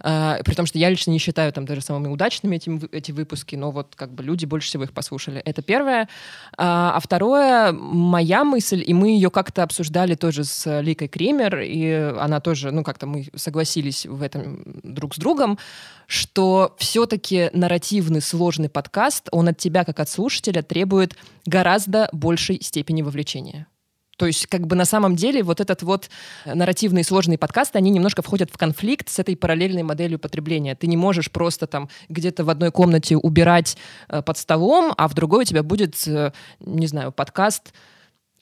А, 0.00 0.38
при 0.44 0.54
том, 0.54 0.66
что 0.66 0.78
я 0.78 0.90
лично 0.90 1.10
не 1.10 1.18
считаю 1.18 1.52
там 1.52 1.64
даже 1.64 1.80
самыми 1.80 2.08
удачными 2.08 2.56
эти, 2.56 2.94
эти 2.94 3.12
выпуски, 3.12 3.56
но 3.56 3.70
вот 3.70 3.94
как 3.94 4.12
бы 4.12 4.22
люди 4.22 4.44
больше 4.44 4.68
всего 4.68 4.84
их 4.84 4.92
послушали. 4.92 5.40
Это 5.40 5.62
первое. 5.62 6.08
А, 6.56 6.92
а 6.96 7.00
второе, 7.00 7.72
моя 7.72 8.44
мысль, 8.44 8.82
и 8.86 8.94
мы 8.94 9.08
ее 9.08 9.30
как-то 9.30 9.62
обсуждали 9.62 10.14
тоже 10.14 10.44
с 10.44 10.80
Ликой 10.80 11.08
Кремер, 11.08 11.60
и 11.60 11.90
она 12.18 12.40
тоже, 12.40 12.70
ну 12.70 12.82
как-то 12.82 13.06
мы 13.06 13.26
согласились 13.34 14.06
в 14.06 14.22
этом 14.22 14.62
друг 14.82 15.14
с 15.14 15.18
другом, 15.18 15.58
что 16.06 16.74
все-таки 16.78 17.50
нарративный 17.52 18.20
сложный 18.20 18.68
подкаст, 18.68 19.28
он 19.32 19.48
от 19.48 19.58
тебя, 19.58 19.84
как 19.84 20.00
от 20.00 20.08
слушателя, 20.08 20.62
требует 20.62 21.16
гораздо 21.46 22.08
большей 22.12 22.60
степени 22.62 23.02
вовлечения. 23.02 23.66
То 24.16 24.26
есть, 24.26 24.46
как 24.46 24.66
бы 24.66 24.76
на 24.76 24.84
самом 24.84 25.16
деле, 25.16 25.42
вот 25.42 25.60
этот 25.60 25.82
вот 25.82 26.08
нарративный 26.44 27.04
сложный 27.04 27.38
подкаст, 27.38 27.74
они 27.74 27.90
немножко 27.90 28.22
входят 28.22 28.50
в 28.50 28.56
конфликт 28.56 29.08
с 29.08 29.18
этой 29.18 29.36
параллельной 29.36 29.82
моделью 29.82 30.18
потребления. 30.18 30.74
Ты 30.76 30.86
не 30.86 30.96
можешь 30.96 31.30
просто 31.30 31.66
там 31.66 31.88
где-то 32.08 32.44
в 32.44 32.50
одной 32.50 32.70
комнате 32.70 33.16
убирать 33.16 33.76
э, 34.08 34.22
под 34.22 34.38
столом, 34.38 34.94
а 34.96 35.08
в 35.08 35.14
другой 35.14 35.42
у 35.42 35.44
тебя 35.44 35.62
будет, 35.62 36.06
э, 36.06 36.32
не 36.60 36.86
знаю, 36.86 37.10
подкаст 37.10 37.72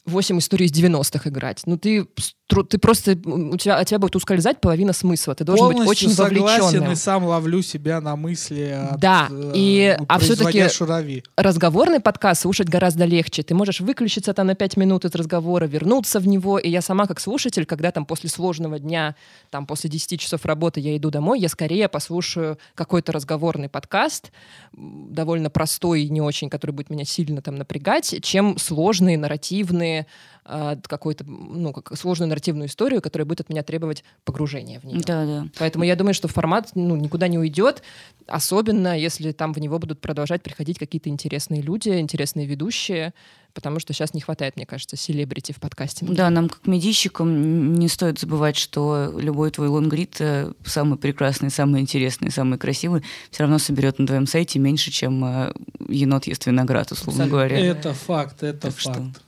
8 0.04 0.38
историй 0.38 0.66
из 0.66 0.72
90-х 0.72 1.28
играть. 1.30 1.62
Ну, 1.64 1.78
ты 1.78 2.06
тру- 2.52 2.64
ты 2.64 2.78
просто 2.78 3.12
у 3.24 3.56
тебя 3.56 3.76
от 3.78 3.86
тебя 3.88 3.98
будет 3.98 4.16
ускользать 4.16 4.60
половина 4.60 4.92
смысла. 4.92 5.34
Ты 5.34 5.44
должен 5.44 5.66
Полностью 5.66 5.88
быть 5.88 5.98
очень 6.02 6.10
согласен 6.10 6.62
вовлеченным. 6.62 6.92
и 6.92 6.94
сам 6.96 7.24
ловлю 7.24 7.62
себя 7.62 8.00
на 8.00 8.16
мысли 8.16 8.88
от, 8.92 9.00
Да, 9.00 9.28
э, 9.30 9.52
и- 9.54 9.96
а 10.08 10.18
производя 10.18 10.50
всё-таки- 10.50 10.68
шурави. 10.74 11.24
разговорный 11.36 12.00
подкаст 12.00 12.42
слушать 12.42 12.68
гораздо 12.68 13.04
легче. 13.04 13.42
Ты 13.42 13.54
можешь 13.54 13.80
выключиться 13.80 14.32
там 14.34 14.46
на 14.46 14.54
пять 14.54 14.76
минут 14.76 15.04
из 15.04 15.14
разговора, 15.14 15.64
вернуться 15.66 16.20
в 16.20 16.26
него. 16.28 16.58
И 16.58 16.68
я 16.68 16.82
сама 16.82 17.06
как 17.06 17.20
слушатель, 17.20 17.64
когда 17.66 17.90
там 17.90 18.04
после 18.06 18.28
сложного 18.28 18.78
дня, 18.78 19.14
там 19.50 19.66
после 19.66 19.88
10 19.90 20.18
часов 20.18 20.44
работы 20.44 20.80
я 20.80 20.96
иду 20.96 21.10
домой, 21.10 21.40
я 21.40 21.48
скорее 21.48 21.88
послушаю 21.88 22.58
какой-то 22.74 23.12
разговорный 23.12 23.68
подкаст, 23.68 24.30
довольно 24.72 25.50
простой 25.50 26.02
и 26.02 26.08
не 26.08 26.20
очень, 26.20 26.50
который 26.50 26.72
будет 26.72 26.90
меня 26.90 27.04
сильно 27.04 27.42
там 27.42 27.56
напрягать, 27.56 28.16
чем 28.22 28.58
сложные, 28.58 29.18
нарративные, 29.18 30.06
а, 30.44 30.76
какой-то, 30.76 31.24
ну, 31.24 31.72
как 31.72 31.96
сложную 31.96 32.28
нарративную 32.28 32.68
историю, 32.68 33.00
которая 33.00 33.26
будет 33.26 33.40
от 33.42 33.48
меня 33.48 33.62
требовать 33.62 34.02
погружения 34.24 34.80
в 34.80 34.84
нее. 34.84 35.00
Да, 35.06 35.24
да. 35.24 35.46
Поэтому 35.58 35.84
я 35.84 35.94
думаю, 35.94 36.14
что 36.14 36.26
формат 36.28 36.70
ну, 36.74 36.96
никуда 36.96 37.28
не 37.28 37.38
уйдет, 37.38 37.82
особенно 38.26 38.98
если 38.98 39.32
там 39.32 39.52
в 39.52 39.58
него 39.58 39.78
будут 39.78 40.00
продолжать 40.00 40.42
приходить 40.42 40.78
какие-то 40.78 41.08
интересные 41.10 41.62
люди, 41.62 41.90
интересные 41.90 42.46
ведущие, 42.46 43.14
потому 43.54 43.78
что 43.78 43.92
сейчас 43.92 44.14
не 44.14 44.20
хватает, 44.20 44.56
мне 44.56 44.66
кажется, 44.66 44.96
селебрити 44.96 45.52
в 45.52 45.60
подкастинге. 45.60 46.14
Да, 46.14 46.28
нам 46.30 46.48
как 46.48 46.66
медийщикам 46.66 47.74
не 47.74 47.88
стоит 47.88 48.18
забывать, 48.18 48.56
что 48.56 49.14
любой 49.16 49.50
твой 49.50 49.68
лонгрид 49.68 50.16
э, 50.20 50.52
самый 50.64 50.98
прекрасный, 50.98 51.50
самый 51.50 51.80
интересный, 51.82 52.30
самый 52.30 52.58
красивый 52.58 53.04
все 53.30 53.44
равно 53.44 53.58
соберет 53.58 53.98
на 53.98 54.06
твоем 54.06 54.26
сайте 54.26 54.58
меньше, 54.58 54.90
чем 54.90 55.24
э, 55.24 55.52
енот 55.88 56.26
ест 56.26 56.46
виноград, 56.46 56.90
условно 56.90 57.24
Абсолютно. 57.24 57.48
говоря. 57.48 57.58
Это 57.64 57.94
факт, 57.94 58.42
это 58.42 58.68
Так 58.68 58.78
что- 58.80 58.92
факт. 58.94 59.22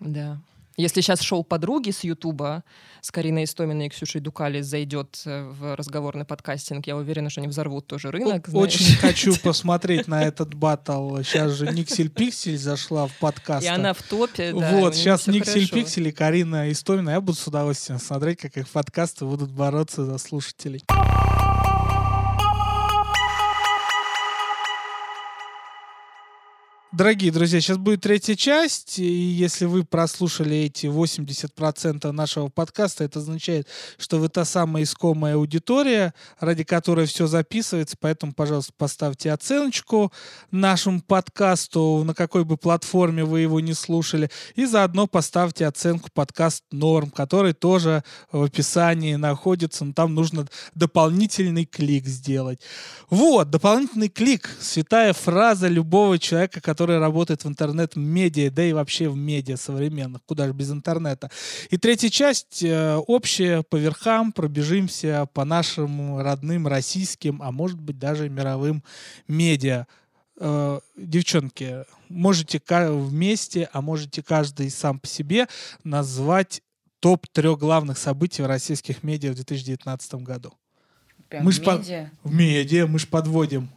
Да. 0.00 0.40
Если 0.80 1.02
сейчас 1.02 1.20
шоу 1.20 1.44
«Подруги» 1.44 1.90
с 1.90 2.04
Ютуба 2.04 2.64
с 3.02 3.10
Кариной 3.10 3.44
Истоминой 3.44 3.86
и 3.86 3.88
Ксюшей 3.90 4.20
Дукали 4.20 4.62
зайдет 4.62 5.20
э, 5.26 5.48
в 5.48 5.76
разговорный 5.76 6.24
подкастинг, 6.24 6.86
я 6.86 6.96
уверена, 6.96 7.28
что 7.28 7.40
они 7.40 7.48
взорвут 7.48 7.86
тоже 7.86 8.10
рынок. 8.10 8.48
знаешь. 8.48 8.74
Очень 8.74 8.96
хочу 9.00 9.36
посмотреть 9.36 10.08
на 10.08 10.22
этот 10.22 10.54
батл. 10.54 11.18
Сейчас 11.18 11.52
же 11.52 11.66
Никсель 11.70 12.08
Пиксель 12.08 12.56
зашла 12.56 13.06
в 13.06 13.12
подкаст. 13.18 13.64
И 13.64 13.68
она 13.68 13.92
в 13.92 14.02
топе, 14.02 14.52
да, 14.52 14.72
вот, 14.72 14.94
сейчас 14.94 15.26
Никсель 15.26 15.66
хорошо. 15.66 15.74
Пиксель 15.74 16.08
и 16.08 16.12
Карина 16.12 16.70
Истомина. 16.72 17.10
Я 17.10 17.20
буду 17.20 17.36
с 17.36 17.46
удовольствием 17.46 17.98
смотреть, 17.98 18.38
как 18.40 18.56
их 18.56 18.68
подкасты 18.68 19.26
будут 19.26 19.50
бороться 19.50 20.06
за 20.06 20.16
слушателей. 20.16 20.82
Дорогие 26.92 27.30
друзья, 27.30 27.60
сейчас 27.60 27.76
будет 27.76 28.00
третья 28.00 28.34
часть, 28.34 28.98
и 28.98 29.04
если 29.04 29.64
вы 29.64 29.84
прослушали 29.84 30.56
эти 30.56 30.86
80% 30.86 32.10
нашего 32.10 32.48
подкаста, 32.48 33.04
это 33.04 33.20
означает, 33.20 33.68
что 33.96 34.18
вы 34.18 34.28
та 34.28 34.44
самая 34.44 34.82
искомая 34.82 35.36
аудитория, 35.36 36.14
ради 36.40 36.64
которой 36.64 37.06
все 37.06 37.28
записывается, 37.28 37.96
поэтому, 38.00 38.32
пожалуйста, 38.32 38.72
поставьте 38.76 39.30
оценочку 39.30 40.12
нашему 40.50 41.00
подкасту, 41.00 42.02
на 42.04 42.12
какой 42.12 42.44
бы 42.44 42.56
платформе 42.56 43.22
вы 43.22 43.42
его 43.42 43.60
не 43.60 43.74
слушали, 43.74 44.28
и 44.56 44.64
заодно 44.64 45.06
поставьте 45.06 45.68
оценку 45.68 46.08
подкаст 46.12 46.64
Норм, 46.72 47.12
который 47.12 47.52
тоже 47.52 48.02
в 48.32 48.42
описании 48.42 49.14
находится, 49.14 49.84
но 49.84 49.92
там 49.92 50.16
нужно 50.16 50.48
дополнительный 50.74 51.66
клик 51.66 52.06
сделать. 52.06 52.58
Вот, 53.10 53.48
дополнительный 53.48 54.08
клик, 54.08 54.50
святая 54.60 55.12
фраза 55.12 55.68
любого 55.68 56.18
человека, 56.18 56.60
который 56.60 56.89
работает 56.98 57.44
в 57.44 57.48
интернет-медиа, 57.48 58.50
да 58.50 58.64
и 58.64 58.72
вообще 58.72 59.08
в 59.08 59.16
медиа 59.16 59.56
современных, 59.56 60.22
куда 60.24 60.46
же 60.46 60.52
без 60.52 60.70
интернета. 60.70 61.30
И 61.70 61.76
третья 61.76 62.08
часть 62.08 62.62
э, 62.62 62.96
общая, 62.96 63.62
по 63.62 63.76
верхам, 63.76 64.32
пробежимся 64.32 65.26
по 65.32 65.44
нашим 65.44 66.18
родным 66.18 66.66
российским, 66.66 67.40
а 67.42 67.52
может 67.52 67.80
быть 67.80 67.98
даже 67.98 68.28
мировым 68.28 68.82
медиа. 69.28 69.86
Э, 70.38 70.80
девчонки, 70.96 71.84
можете 72.08 72.60
вместе, 72.68 73.68
а 73.72 73.82
можете 73.82 74.22
каждый 74.22 74.70
сам 74.70 74.98
по 74.98 75.06
себе 75.06 75.46
назвать 75.84 76.62
топ 77.00 77.26
трех 77.28 77.58
главных 77.58 77.98
событий 77.98 78.42
в 78.42 78.46
российских 78.46 79.02
медиа 79.02 79.32
в 79.32 79.34
2019 79.34 80.14
году. 80.16 80.52
Прям 81.28 81.44
Мы 81.44 81.52
по- 81.52 81.76
медиа. 81.78 82.10
В 82.24 82.32
медиа 82.32 82.86
мы 82.86 82.98
ж 82.98 83.06
подводим. 83.06 83.70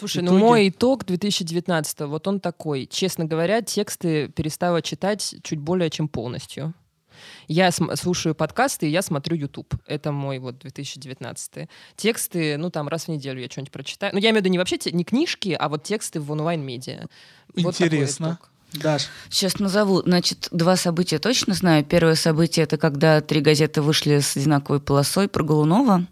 Слушай, 0.00 0.22
ну 0.22 0.32
итоге- 0.32 0.40
мой 0.44 0.68
итог 0.70 1.04
2019 1.04 2.00
вот 2.08 2.26
он 2.26 2.40
такой. 2.40 2.86
Честно 2.86 3.24
говоря, 3.26 3.62
тексты 3.62 4.28
перестала 4.28 4.82
читать 4.82 5.36
чуть 5.44 5.60
более 5.60 5.88
чем 5.90 6.08
полностью. 6.08 6.74
Я 7.48 7.70
см- 7.70 7.96
слушаю 8.00 8.34
подкасты, 8.34 8.86
и 8.86 8.90
я 8.90 9.02
смотрю 9.02 9.36
YouTube. 9.36 9.74
Это 9.86 10.10
мой 10.10 10.38
вот 10.38 10.58
2019. 10.58 11.68
Тексты, 11.96 12.56
ну 12.56 12.70
там 12.70 12.88
раз 12.88 13.04
в 13.04 13.08
неделю 13.08 13.40
я 13.42 13.48
что-нибудь 13.48 13.72
прочитаю. 13.72 14.12
Ну 14.14 14.18
я 14.18 14.30
имею 14.30 14.40
в 14.40 14.44
виду 14.44 14.48
не 14.50 14.58
вообще 14.58 14.78
те- 14.78 14.90
не 14.92 15.04
книжки, 15.04 15.54
а 15.58 15.68
вот 15.68 15.82
тексты 15.82 16.18
в 16.20 16.30
онлайн-медиа. 16.32 17.06
Вот 17.56 17.78
Интересно. 17.80 18.38
итог. 18.40 18.50
Даш, 18.82 19.08
Сейчас 19.28 19.58
назову. 19.58 20.00
Значит, 20.02 20.46
два 20.52 20.76
события 20.76 21.18
точно 21.18 21.54
знаю. 21.54 21.84
Первое 21.84 22.14
событие— 22.14 22.62
это 22.64 22.78
когда 22.78 23.20
три 23.20 23.40
газеты 23.40 23.82
вышли 23.82 24.20
с 24.20 24.36
одинаковой 24.36 24.80
полосой 24.80 25.28
про 25.28 25.42
Голунова. 25.42 26.06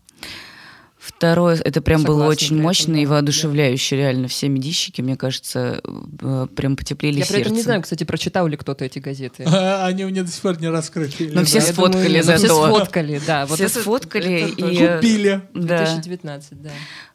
Второе, 1.08 1.56
это 1.64 1.80
прям 1.80 2.02
было 2.02 2.18
Согласна 2.18 2.30
очень 2.30 2.48
при 2.48 2.56
этом, 2.56 2.64
мощно 2.64 2.94
да. 2.94 3.00
и 3.00 3.06
воодушевляюще. 3.06 3.96
Реально, 3.96 4.28
все 4.28 4.48
медийщики, 4.48 5.00
мне 5.00 5.16
кажется, 5.16 5.80
э, 6.20 6.46
прям 6.54 6.76
потеплели 6.76 7.20
Я 7.20 7.26
при 7.26 7.40
этом 7.40 7.54
не 7.54 7.62
знаю, 7.62 7.82
кстати, 7.82 8.04
прочитал 8.04 8.46
ли 8.46 8.56
кто-то 8.56 8.84
эти 8.84 8.98
газеты. 8.98 9.44
они 9.82 10.04
у 10.04 10.08
меня 10.08 10.22
до 10.22 10.30
сих 10.30 10.42
пор 10.42 10.60
не 10.60 10.68
раскрыты. 10.68 11.30
Ну, 11.32 11.44
все 11.44 11.60
думаю, 11.60 11.74
сфоткали 11.74 12.16
ну, 12.18 12.22
Все 12.22 12.38
зато. 12.38 12.66
сфоткали, 12.66 13.20
да. 13.26 13.46
Вот 13.46 13.56
Все 13.56 13.64
это- 13.64 13.80
сфоткали 13.80 14.32
это 14.42 14.52
и... 14.52 14.54
тоже 14.56 14.96
Купили. 14.96 15.42
Да. 15.54 15.78
2019, 15.78 16.62
да. 16.62 16.70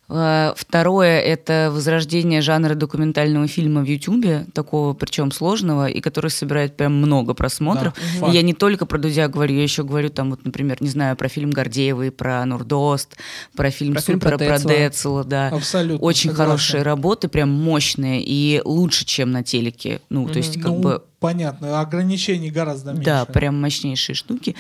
А, 0.10 0.54
Второе— 0.58 1.20
это 1.22 1.70
возрождение 1.72 2.42
жанра 2.42 2.76
документального 2.76 3.48
фильма 3.48 3.82
в 3.82 3.86
Ютубе, 3.86 4.46
такого 4.54 4.94
причем 4.94 5.32
сложного, 5.32 5.88
и 5.88 6.02
который 6.02 6.30
собирает 6.30 6.76
прям 6.76 6.94
много 6.94 7.34
просмотров. 7.34 7.94
Да, 8.20 8.28
И 8.28 8.32
я 8.32 8.42
не 8.42 8.54
только 8.54 8.86
про 8.86 8.98
Дудя 8.98 9.28
говорю, 9.28 9.56
я 9.56 9.64
еще 9.64 9.84
говорю 9.84 10.10
там, 10.10 10.32
вот, 10.32 10.46
например, 10.46 10.78
не 10.82 10.90
знаю, 10.90 11.16
про 11.16 11.30
фильм 11.30 11.52
Гордеевой, 11.52 12.12
про 12.12 12.46
Нурдост, 12.46 13.18
про 13.56 13.70
фильм 13.72 13.94
Про 13.94 14.02
фильм 14.02 14.20
Супера, 14.20 14.38
про 14.38 14.46
про 14.46 14.58
Децла. 14.58 14.72
Децла, 14.74 15.24
да. 15.24 15.48
Абсолютно. 15.50 16.06
Очень 16.06 16.30
согласен. 16.32 16.52
хорошие 16.52 16.84
работы, 16.84 17.28
прям 17.30 17.50
мощные 17.50 18.22
и 18.24 18.62
лучше, 18.66 19.06
чем 19.06 19.32
на 19.32 19.44
телеке. 19.44 20.02
Ну, 20.10 20.28
то 20.28 20.38
есть, 20.38 20.56
как 20.56 20.72
Ну, 20.72 20.80
бы, 20.80 21.04
понятно, 21.24 21.80
ограничений 21.80 22.52
гораздо 22.52 22.92
меньше. 22.92 23.06
да, 23.06 23.26
прям 23.26 23.60
мощнейшие 23.62 24.14
штуки. 24.16 24.56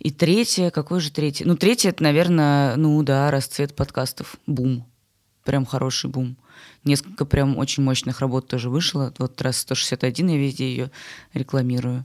И 0.00 0.10
третье, 0.10 0.70
какое 0.70 0.98
же 0.98 1.10
третье? 1.12 1.44
Ну, 1.46 1.56
третье, 1.56 1.90
это, 1.90 2.02
наверное, 2.02 2.74
ну 2.76 3.00
да, 3.04 3.30
расцвет 3.30 3.74
подкастов. 3.76 4.36
Бум. 4.46 4.84
Прям 5.44 5.64
хороший 5.64 6.10
бум. 6.10 6.36
Несколько 6.84 7.24
прям 7.24 7.56
очень 7.56 7.84
мощных 7.84 8.18
работ 8.20 8.48
тоже 8.48 8.68
вышло. 8.68 9.14
Вот 9.18 9.40
раз 9.40 9.58
161 9.58 10.28
я 10.28 10.36
везде 10.36 10.68
ее 10.68 10.90
рекламирую. 11.34 12.04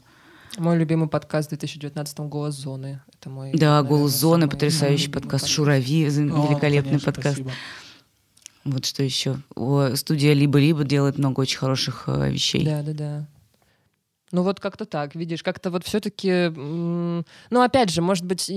Мой 0.60 0.78
любимый 0.78 1.10
подкаст 1.10 1.48
в 1.48 1.50
2019 1.50 2.20
«Голос 2.30 2.54
зоны». 2.56 3.02
Это 3.20 3.30
мой, 3.32 3.52
Да, 3.54 3.78
наверное, 3.78 3.90
«Голос 3.90 4.12
зоны», 4.12 4.48
потрясающий 4.48 5.08
любимый 5.08 5.22
подкаст. 5.24 5.48
«Шурави», 5.48 6.08
з- 6.10 6.20
О, 6.22 6.48
великолепный 6.48 6.84
конечно, 7.00 7.12
подкаст. 7.12 7.36
спасибо. 7.38 7.52
Вот 8.66 8.86
что 8.86 9.02
еще. 9.04 9.38
О, 9.56 9.96
Студия 9.96 10.34
«Либо-либо» 10.34 10.84
делает 10.84 11.18
много 11.18 11.42
очень 11.42 11.58
хороших 11.58 12.04
э, 12.08 12.30
вещей. 12.32 12.64
Да, 12.64 12.84
да, 12.84 12.94
да. 12.94 13.28
Ну 14.34 14.42
вот 14.42 14.60
как-то 14.60 14.86
так, 14.86 15.14
видишь, 15.14 15.44
как-то 15.44 15.70
вот 15.70 15.86
все-таки, 15.86 16.50
ну 16.50 17.24
опять 17.62 17.92
же, 17.92 18.02
может 18.02 18.26
быть, 18.26 18.50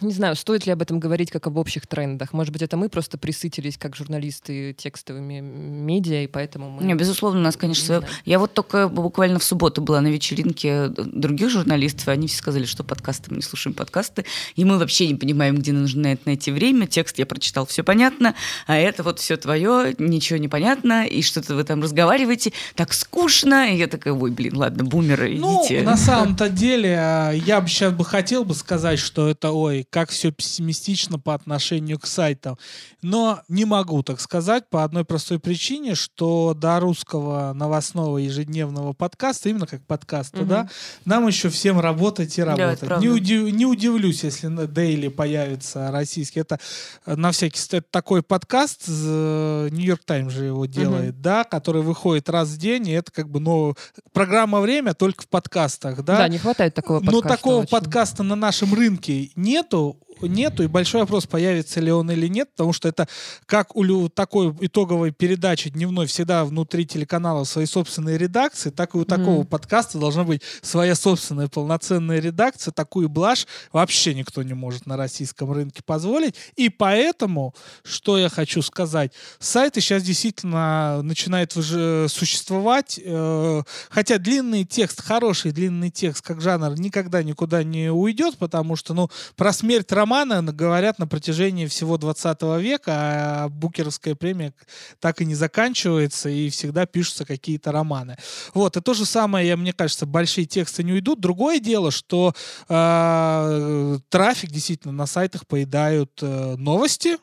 не 0.00 0.12
знаю, 0.12 0.34
стоит 0.34 0.66
ли 0.66 0.72
об 0.72 0.82
этом 0.82 0.98
говорить 0.98 1.30
как 1.30 1.46
об 1.46 1.56
общих 1.56 1.86
трендах. 1.86 2.32
Может 2.32 2.52
быть, 2.52 2.62
это 2.62 2.76
мы 2.76 2.88
просто 2.88 3.16
присытились 3.16 3.78
как 3.78 3.94
журналисты 3.94 4.74
текстовыми 4.74 5.40
медиа, 5.40 6.24
и 6.24 6.26
поэтому 6.26 6.68
мы... 6.68 6.82
Не, 6.82 6.94
безусловно, 6.94 7.40
у 7.40 7.42
нас, 7.42 7.56
конечно, 7.56 7.82
Не 7.82 7.86
свое. 7.86 8.02
Я 8.24 8.38
вот 8.40 8.54
только 8.54 8.88
буквально 8.88 9.38
в 9.38 9.44
субботу 9.44 9.80
была 9.80 10.00
на 10.00 10.08
вечеринке 10.08 10.88
других 10.88 11.48
журналистов, 11.50 12.08
и 12.08 12.10
они 12.10 12.26
все 12.26 12.38
сказали, 12.38 12.64
что 12.64 12.82
подкасты, 12.82 13.30
мы 13.30 13.36
не 13.36 13.42
слушаем 13.42 13.74
подкасты, 13.74 14.24
и 14.56 14.64
мы 14.64 14.78
вообще 14.78 15.06
не 15.06 15.14
понимаем, 15.14 15.56
где 15.56 15.72
нужно 15.72 16.08
это 16.08 16.22
найти 16.26 16.50
время. 16.50 16.88
Текст 16.88 17.18
я 17.18 17.26
прочитал, 17.26 17.64
все 17.66 17.84
понятно, 17.84 18.34
а 18.66 18.76
это 18.76 19.04
вот 19.04 19.20
все 19.20 19.36
твое, 19.36 19.94
ничего 19.98 20.38
не 20.38 20.48
понятно, 20.48 21.06
и 21.06 21.22
что-то 21.22 21.54
вы 21.54 21.62
там 21.62 21.82
разговариваете, 21.82 22.52
так 22.74 22.92
скучно. 22.92 23.72
И 23.72 23.76
я 23.76 23.86
такая, 23.86 24.12
ой, 24.12 24.32
блин, 24.32 24.56
ладно, 24.56 24.82
бумеры, 24.82 25.36
Ну, 25.38 25.64
идите. 25.64 25.82
на 25.82 25.96
самом-то 25.96 26.48
деле, 26.48 26.96
а, 26.98 27.30
я 27.30 27.60
бы 27.60 27.68
сейчас 27.68 27.92
бы 27.92 28.04
хотел 28.04 28.44
бы 28.44 28.54
сказать, 28.54 28.98
что 28.98 29.28
это 29.28 29.51
ой, 29.52 29.86
как 29.88 30.10
все 30.10 30.30
пессимистично 30.30 31.18
по 31.18 31.34
отношению 31.34 31.98
к 31.98 32.06
сайтам. 32.06 32.58
Но 33.02 33.40
не 33.48 33.64
могу 33.64 34.02
так 34.02 34.20
сказать 34.20 34.68
по 34.68 34.84
одной 34.84 35.04
простой 35.04 35.38
причине, 35.38 35.94
что 35.94 36.54
до 36.54 36.80
русского 36.80 37.52
новостного 37.52 38.18
ежедневного 38.18 38.92
подкаста, 38.92 39.48
именно 39.48 39.66
как 39.66 39.82
подкаста, 39.82 40.40
угу. 40.40 40.46
да, 40.46 40.68
нам 41.04 41.26
еще 41.26 41.48
всем 41.48 41.80
работать 41.80 42.38
и 42.38 42.42
работать. 42.42 42.88
Да, 42.88 42.98
не, 42.98 43.08
удив, 43.08 43.52
не 43.52 43.66
удивлюсь, 43.66 44.24
если 44.24 44.46
на 44.46 44.66
Дейли 44.66 45.08
появится 45.08 45.90
российский. 45.90 46.40
Это 46.40 46.58
э, 47.06 47.16
на 47.16 47.32
всякий 47.32 47.60
это 47.70 47.86
такой 47.90 48.22
подкаст, 48.22 48.88
Нью-Йорк 48.88 50.02
Таймс 50.04 50.32
же 50.32 50.46
его 50.46 50.66
делает, 50.66 51.14
угу. 51.14 51.22
да, 51.22 51.44
который 51.44 51.82
выходит 51.82 52.28
раз 52.28 52.48
в 52.48 52.58
день, 52.58 52.88
и 52.88 52.92
это 52.92 53.12
как 53.12 53.28
бы 53.28 53.40
ну, 53.40 53.74
программа 54.12 54.60
«Время» 54.60 54.94
только 54.94 55.22
в 55.22 55.28
подкастах, 55.28 56.04
да. 56.04 56.18
Да, 56.18 56.28
не 56.28 56.38
хватает 56.38 56.74
такого 56.74 57.00
подкаста. 57.00 57.28
Но 57.28 57.36
такого 57.36 57.56
очень. 57.60 57.68
подкаста 57.68 58.22
на 58.22 58.36
нашем 58.36 58.74
рынке 58.74 59.30
нету, 59.42 59.98
нету, 60.28 60.62
и 60.62 60.66
большой 60.66 61.02
вопрос, 61.02 61.26
появится 61.26 61.80
ли 61.80 61.90
он 61.90 62.10
или 62.10 62.26
нет, 62.26 62.50
потому 62.52 62.72
что 62.72 62.88
это 62.88 63.08
как 63.46 63.74
у 63.76 64.08
такой 64.08 64.54
итоговой 64.60 65.10
передачи 65.10 65.70
дневной 65.70 66.06
всегда 66.06 66.44
внутри 66.44 66.86
телеканала 66.86 67.44
свои 67.44 67.66
собственные 67.66 68.18
редакции, 68.18 68.70
так 68.70 68.94
и 68.94 68.98
у 68.98 69.04
такого 69.04 69.42
mm. 69.42 69.46
подкаста 69.46 69.98
должна 69.98 70.24
быть 70.24 70.42
своя 70.62 70.94
собственная 70.94 71.48
полноценная 71.48 72.20
редакция. 72.20 72.72
Такую 72.72 73.08
блажь 73.08 73.46
вообще 73.72 74.14
никто 74.14 74.42
не 74.42 74.54
может 74.54 74.86
на 74.86 74.96
российском 74.96 75.52
рынке 75.52 75.82
позволить. 75.84 76.34
И 76.56 76.68
поэтому, 76.68 77.54
что 77.84 78.18
я 78.18 78.28
хочу 78.28 78.62
сказать, 78.62 79.12
сайты 79.38 79.80
сейчас 79.80 80.02
действительно 80.02 81.02
начинают 81.02 81.52
существовать, 81.52 83.00
э, 83.02 83.62
хотя 83.90 84.18
длинный 84.18 84.64
текст, 84.64 85.00
хороший 85.00 85.52
длинный 85.52 85.90
текст 85.90 86.24
как 86.24 86.40
жанр 86.40 86.78
никогда 86.78 87.22
никуда 87.22 87.62
не 87.62 87.90
уйдет, 87.90 88.38
потому 88.38 88.76
что, 88.76 88.94
ну, 88.94 89.10
про 89.36 89.52
смерть 89.52 89.90
романа 89.92 90.42
говорят 90.42 90.98
на 90.98 91.06
протяжении 91.06 91.66
всего 91.66 91.98
20 91.98 92.42
века, 92.60 92.92
а 92.94 93.48
Букеровская 93.48 94.14
премия 94.14 94.54
так 95.00 95.20
и 95.20 95.24
не 95.24 95.34
заканчивается, 95.34 96.28
и 96.28 96.50
всегда 96.50 96.86
пишутся 96.86 97.24
какие-то 97.24 97.72
романы. 97.72 98.16
Вот, 98.54 98.76
и 98.76 98.80
то 98.80 98.94
же 98.94 99.04
самое, 99.04 99.56
мне 99.56 99.72
кажется, 99.72 100.06
большие 100.06 100.46
тексты 100.46 100.82
не 100.82 100.92
уйдут. 100.92 101.20
Другое 101.20 101.60
дело, 101.60 101.90
что 101.90 102.34
э, 102.68 103.98
трафик 104.08 104.50
действительно 104.50 104.92
на 104.92 105.06
сайтах 105.06 105.46
поедают 105.46 106.12
э, 106.22 106.56
новости, 106.56 107.18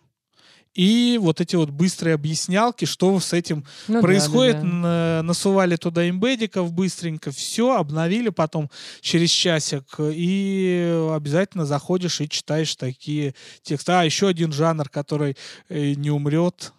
и 0.73 1.17
вот 1.21 1.41
эти 1.41 1.55
вот 1.55 1.69
быстрые 1.69 2.13
объяснялки, 2.13 2.85
что 2.85 3.19
с 3.19 3.33
этим 3.33 3.65
ну, 3.87 4.01
происходит. 4.01 4.61
Да, 4.61 4.61
да, 4.61 5.17
да. 5.17 5.23
Насували 5.23 5.75
туда 5.75 6.07
имбедиков 6.07 6.71
быстренько, 6.71 7.31
все, 7.31 7.75
обновили 7.75 8.29
потом 8.29 8.69
через 9.01 9.29
часик, 9.29 9.83
и 9.99 11.09
обязательно 11.11 11.65
заходишь 11.65 12.21
и 12.21 12.29
читаешь 12.29 12.75
такие 12.75 13.33
тексты. 13.63 13.91
А, 13.91 14.03
еще 14.03 14.27
один 14.27 14.51
жанр, 14.51 14.89
который 14.89 15.35
э, 15.69 15.93
не 15.93 16.11
умрет, 16.11 16.73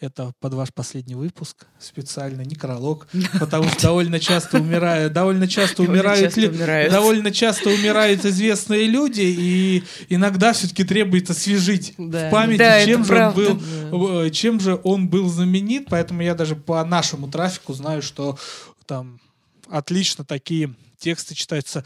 это 0.00 0.32
под 0.40 0.54
ваш 0.54 0.72
последний 0.72 1.14
выпуск 1.14 1.66
специально, 1.78 2.42
некролог, 2.42 3.06
потому 3.40 3.68
что 3.68 3.82
довольно 3.82 4.20
часто 4.20 4.58
умирают, 4.58 5.12
довольно 5.12 5.48
часто 5.48 5.82
умирают, 5.82 6.34
довольно 6.90 7.30
часто 7.30 7.70
умирают 7.70 8.24
известные 8.24 8.86
люди, 8.86 9.22
и 9.22 9.84
иногда 10.08 10.52
все-таки 10.52 10.84
требуется 10.84 11.32
освежить 11.32 11.94
в 11.96 12.30
памяти, 12.30 12.86
чем 12.86 13.04
же 13.04 13.26
он 13.26 13.34
был, 13.34 14.20
э, 14.22 14.30
чем 14.30 14.60
же 14.60 14.80
он 14.82 15.08
был 15.08 15.28
знаменит, 15.28 15.86
поэтому 15.88 16.22
я 16.22 16.34
даже 16.34 16.56
по 16.56 16.84
нашему 16.84 17.30
трафику 17.30 17.72
знаю, 17.72 18.02
что 18.02 18.38
там 18.86 19.20
отлично 19.70 20.24
такие 20.24 20.74
тексты 20.98 21.34
читаются. 21.34 21.84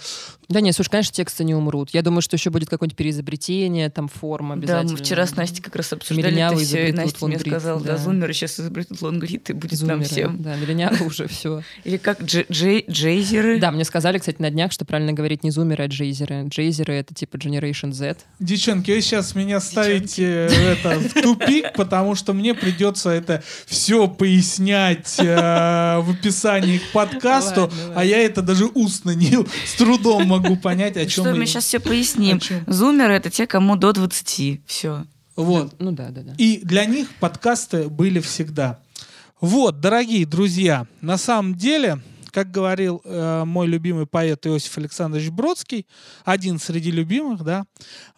Да 0.48 0.60
нет, 0.60 0.74
слушай, 0.74 0.90
конечно, 0.90 1.12
тексты 1.12 1.44
не 1.44 1.54
умрут. 1.54 1.90
Я 1.90 2.02
думаю, 2.02 2.22
что 2.22 2.36
еще 2.36 2.50
будет 2.50 2.68
какое-нибудь 2.68 2.96
переизобретение, 2.96 3.90
там, 3.90 4.08
форма 4.08 4.54
обязательно. 4.54 4.88
Да, 4.88 4.92
мы 4.92 5.04
вчера 5.04 5.26
с 5.26 5.36
Настей 5.36 5.62
как 5.62 5.76
раз 5.76 5.92
обсуждали 5.92 6.40
это 6.40 6.56
все, 6.56 6.88
и 6.88 6.92
Настя 6.92 7.26
мне 7.26 7.38
сказала, 7.38 7.80
да, 7.80 7.92
да 7.92 7.98
зумеры 7.98 8.32
сейчас 8.32 8.58
изобретут 8.60 9.02
лонгрид, 9.02 9.50
и 9.50 9.52
будет 9.52 9.78
зумеры, 9.78 9.98
нам 9.98 10.06
всем. 10.06 10.42
Да, 10.42 10.56
миллениалы 10.56 10.98
уже 11.04 11.26
все. 11.28 11.62
Или 11.84 11.96
как 11.96 12.22
джейзеры. 12.22 13.58
Да, 13.58 13.70
мне 13.70 13.84
сказали, 13.84 14.18
кстати, 14.18 14.40
на 14.40 14.50
днях, 14.50 14.72
что 14.72 14.84
правильно 14.84 15.12
говорить 15.12 15.44
не 15.44 15.50
зумеры, 15.50 15.84
а 15.84 15.86
джейзеры. 15.86 16.46
Джейзеры— 16.48 16.94
это 16.94 17.14
типа 17.14 17.36
Generation 17.36 17.92
Z. 17.92 18.16
Девчонки, 18.38 18.90
вы 18.90 19.00
сейчас 19.00 19.34
меня 19.34 19.60
ставите 19.60 20.46
это, 20.46 20.98
в 20.98 21.12
тупик, 21.20 21.72
потому 21.74 22.14
что 22.14 22.32
мне 22.32 22.54
придется 22.54 23.10
это 23.10 23.42
все 23.66 24.08
пояснять 24.08 25.16
э, 25.18 25.98
в 26.00 26.10
описании 26.10 26.78
к 26.78 26.92
подкасту, 26.92 27.70
а 27.94 28.04
я 28.04 28.18
это 28.18 28.42
даже 28.42 28.66
устно 28.98 29.10
не 29.10 29.30
с 29.66 29.74
трудом 29.74 30.26
могу 30.26 30.56
понять, 30.56 30.96
о 30.96 31.06
чем 31.06 31.24
Что 31.24 31.34
мы 31.34 31.46
сейчас 31.46 31.64
все 31.64 31.80
поясним. 31.80 32.40
Зумеры— 32.66 33.14
это 33.14 33.30
те, 33.30 33.46
кому 33.46 33.76
до 33.76 33.92
20. 33.92 34.60
Все. 34.66 35.04
Вот. 35.36 35.74
Ну 35.78 35.92
да, 35.92 36.08
да, 36.10 36.22
да. 36.22 36.34
И 36.38 36.60
для 36.62 36.84
них 36.84 37.08
подкасты 37.20 37.88
были 37.88 38.20
всегда. 38.20 38.78
Вот, 39.40 39.80
дорогие 39.80 40.26
друзья, 40.26 40.86
на 41.00 41.16
самом 41.16 41.54
деле 41.54 42.00
как 42.30 42.50
говорил 42.50 43.00
э, 43.04 43.44
мой 43.44 43.66
любимый 43.66 44.06
поэт 44.06 44.46
Иосиф 44.46 44.76
Александрович 44.78 45.30
Бродский, 45.30 45.86
один 46.24 46.58
среди 46.58 46.90
любимых, 46.90 47.42
да, 47.44 47.64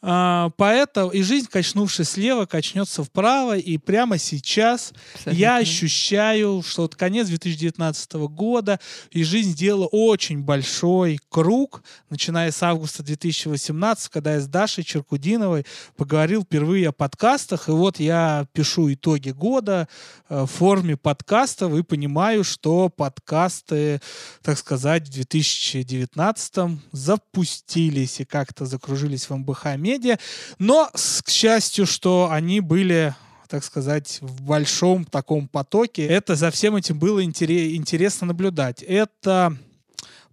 э, 0.03 0.51
поэта, 0.57 1.09
и 1.13 1.23
жизнь, 1.23 1.49
качнувшись 1.51 2.11
слева, 2.11 2.47
качнется 2.47 3.05
вправо, 3.05 3.57
и 3.57 3.79
прямо 3.79 4.19
сейчас 4.19 4.93
Абсолютно. 5.15 5.41
я 5.41 5.57
ощущаю, 5.57 6.63
что 6.67 6.83
вот 6.83 6.97
конец 6.97 7.29
2019 7.29 8.13
года, 8.29 8.81
и 9.11 9.23
жизнь 9.25 9.51
сделала 9.51 9.87
очень 9.87 10.43
большой 10.43 11.21
круг, 11.29 11.83
начиная 12.09 12.51
с 12.51 12.63
августа 12.63 13.03
2018, 13.03 14.09
когда 14.09 14.35
я 14.35 14.41
с 14.41 14.47
Дашей 14.47 14.85
Черкудиновой 14.85 15.65
поговорил 15.97 16.43
впервые 16.43 16.89
о 16.89 16.93
подкастах, 16.93 17.69
и 17.69 17.73
вот 17.73 18.01
я 18.01 18.47
пишу 18.53 18.93
итоги 18.93 19.31
года 19.31 19.89
э, 20.29 20.43
в 20.43 20.47
форме 20.47 20.97
подкастов 20.97 21.75
и 21.75 21.83
понимаю, 21.83 22.45
что 22.45 22.89
подкасты 22.89 24.00
так 24.43 24.59
сказать, 24.59 25.09
в 25.09 25.13
2019 25.13 26.79
запустились 26.93 28.21
и 28.21 28.25
как-то 28.25 28.67
закружились 28.67 29.29
в 29.29 29.37
МБХ 29.37 29.77
Медиа. 29.77 30.19
Но, 30.59 30.91
к 30.93 31.31
счастью, 31.31 31.87
что 31.87 32.29
они 32.31 32.61
были 32.61 33.15
так 33.49 33.65
сказать, 33.65 34.19
в 34.21 34.43
большом 34.43 35.05
таком 35.05 35.49
потоке. 35.49 36.07
Это 36.07 36.37
за 36.37 36.53
всем 36.53 36.77
этим 36.77 37.01
было 37.01 37.25
интересно 37.25 38.29
наблюдать. 38.29 38.81
Это 38.81 39.57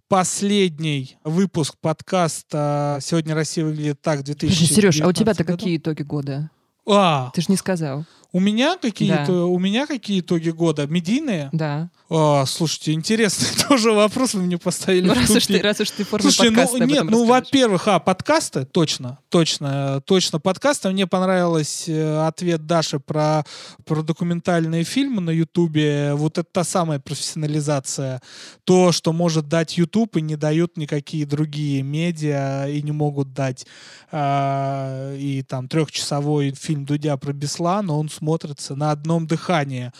последний 0.06 1.16
выпуск 1.24 1.74
подкаста 1.80 2.98
«Сегодня 3.02 3.34
Россия 3.34 3.64
выглядит 3.64 4.00
так» 4.00 4.22
2019 4.22 4.76
Сереж, 4.76 5.00
а 5.00 5.08
у 5.08 5.12
тебя-то 5.12 5.42
какие 5.42 5.78
итоги 5.78 6.02
года? 6.02 6.50
А, 6.86 7.30
Ты 7.34 7.42
же 7.42 7.48
не 7.48 7.56
сказал. 7.56 8.06
У 8.30 8.40
меня 8.40 8.76
какие 8.76 9.24
да. 9.26 9.32
у 9.32 9.58
меня 9.58 9.86
какие 9.86 10.20
итоги 10.20 10.50
года 10.50 10.86
медийные? 10.86 11.48
Да. 11.52 11.88
А, 12.10 12.44
слушайте, 12.46 12.92
интересный 12.92 13.48
тоже 13.68 13.92
вопрос 13.92 14.34
вы 14.34 14.42
мне 14.42 14.58
поставили. 14.58 15.06
Ну, 15.06 15.14
раз 15.14 15.30
уж 15.30 15.46
ты, 15.46 15.60
раз 15.60 15.80
уж 15.80 15.90
ты 15.90 16.04
форму 16.04 16.30
Слушайте, 16.30 16.68
ну 16.78 16.84
нет, 16.84 17.04
ну 17.04 17.24
во-первых, 17.24 17.88
а 17.88 17.98
подкасты 17.98 18.66
точно, 18.66 19.18
точно, 19.30 20.02
точно 20.04 20.40
подкасты. 20.40 20.90
Мне 20.90 21.06
понравилось 21.06 21.84
э, 21.86 22.26
ответ 22.26 22.66
Даши 22.66 22.98
про 22.98 23.44
про 23.86 24.02
документальные 24.02 24.84
фильмы 24.84 25.22
на 25.22 25.30
Ютубе. 25.30 26.12
Вот 26.14 26.36
это 26.36 26.48
та 26.50 26.64
самая 26.64 26.98
профессионализация, 26.98 28.20
то, 28.64 28.92
что 28.92 29.14
может 29.14 29.48
дать 29.48 29.78
Ютуб 29.78 30.16
и 30.16 30.20
не 30.20 30.36
дают 30.36 30.76
никакие 30.76 31.24
другие 31.24 31.82
медиа 31.82 32.68
и 32.68 32.82
не 32.82 32.92
могут 32.92 33.32
дать. 33.32 33.66
А, 34.10 35.14
и 35.14 35.42
там 35.42 35.68
трехчасовой 35.68 36.52
фильм 36.52 36.84
Дудя 36.84 37.16
про 37.16 37.32
Беслана, 37.32 37.94
он 37.94 38.08
смотрится 38.18 38.74
на 38.74 38.90
одном 38.90 39.26
дыхании. 39.26 39.92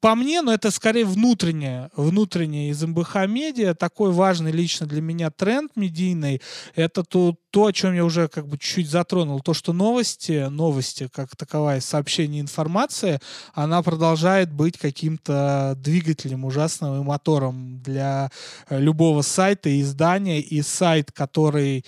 По 0.00 0.14
мне, 0.16 0.42
но 0.42 0.52
это 0.52 0.70
скорее 0.70 1.04
внутреннее, 1.04 1.88
внутреннее 1.94 2.70
из 2.70 2.82
МБХ 2.82 3.26
медиа, 3.28 3.74
такой 3.74 4.10
важный 4.10 4.50
лично 4.50 4.86
для 4.86 5.00
меня 5.00 5.30
тренд 5.30 5.70
медийный, 5.76 6.42
это 6.74 7.04
то, 7.04 7.36
то, 7.50 7.66
о 7.66 7.72
чем 7.72 7.94
я 7.94 8.04
уже 8.04 8.26
как 8.28 8.48
бы 8.48 8.58
чуть-чуть 8.58 8.90
затронул, 8.90 9.40
то, 9.40 9.54
что 9.54 9.72
новости, 9.72 10.48
новости 10.48 11.08
как 11.12 11.36
таковая, 11.36 11.80
сообщение, 11.80 12.40
информация, 12.40 13.20
она 13.54 13.80
продолжает 13.82 14.52
быть 14.52 14.76
каким-то 14.76 15.74
двигателем 15.76 16.44
ужасным 16.44 17.00
и 17.00 17.04
мотором 17.04 17.80
для 17.80 18.30
э, 18.68 18.80
любого 18.80 19.22
сайта 19.22 19.68
и 19.68 19.82
издания, 19.82 20.40
и 20.40 20.62
сайт, 20.62 21.12
который 21.12 21.84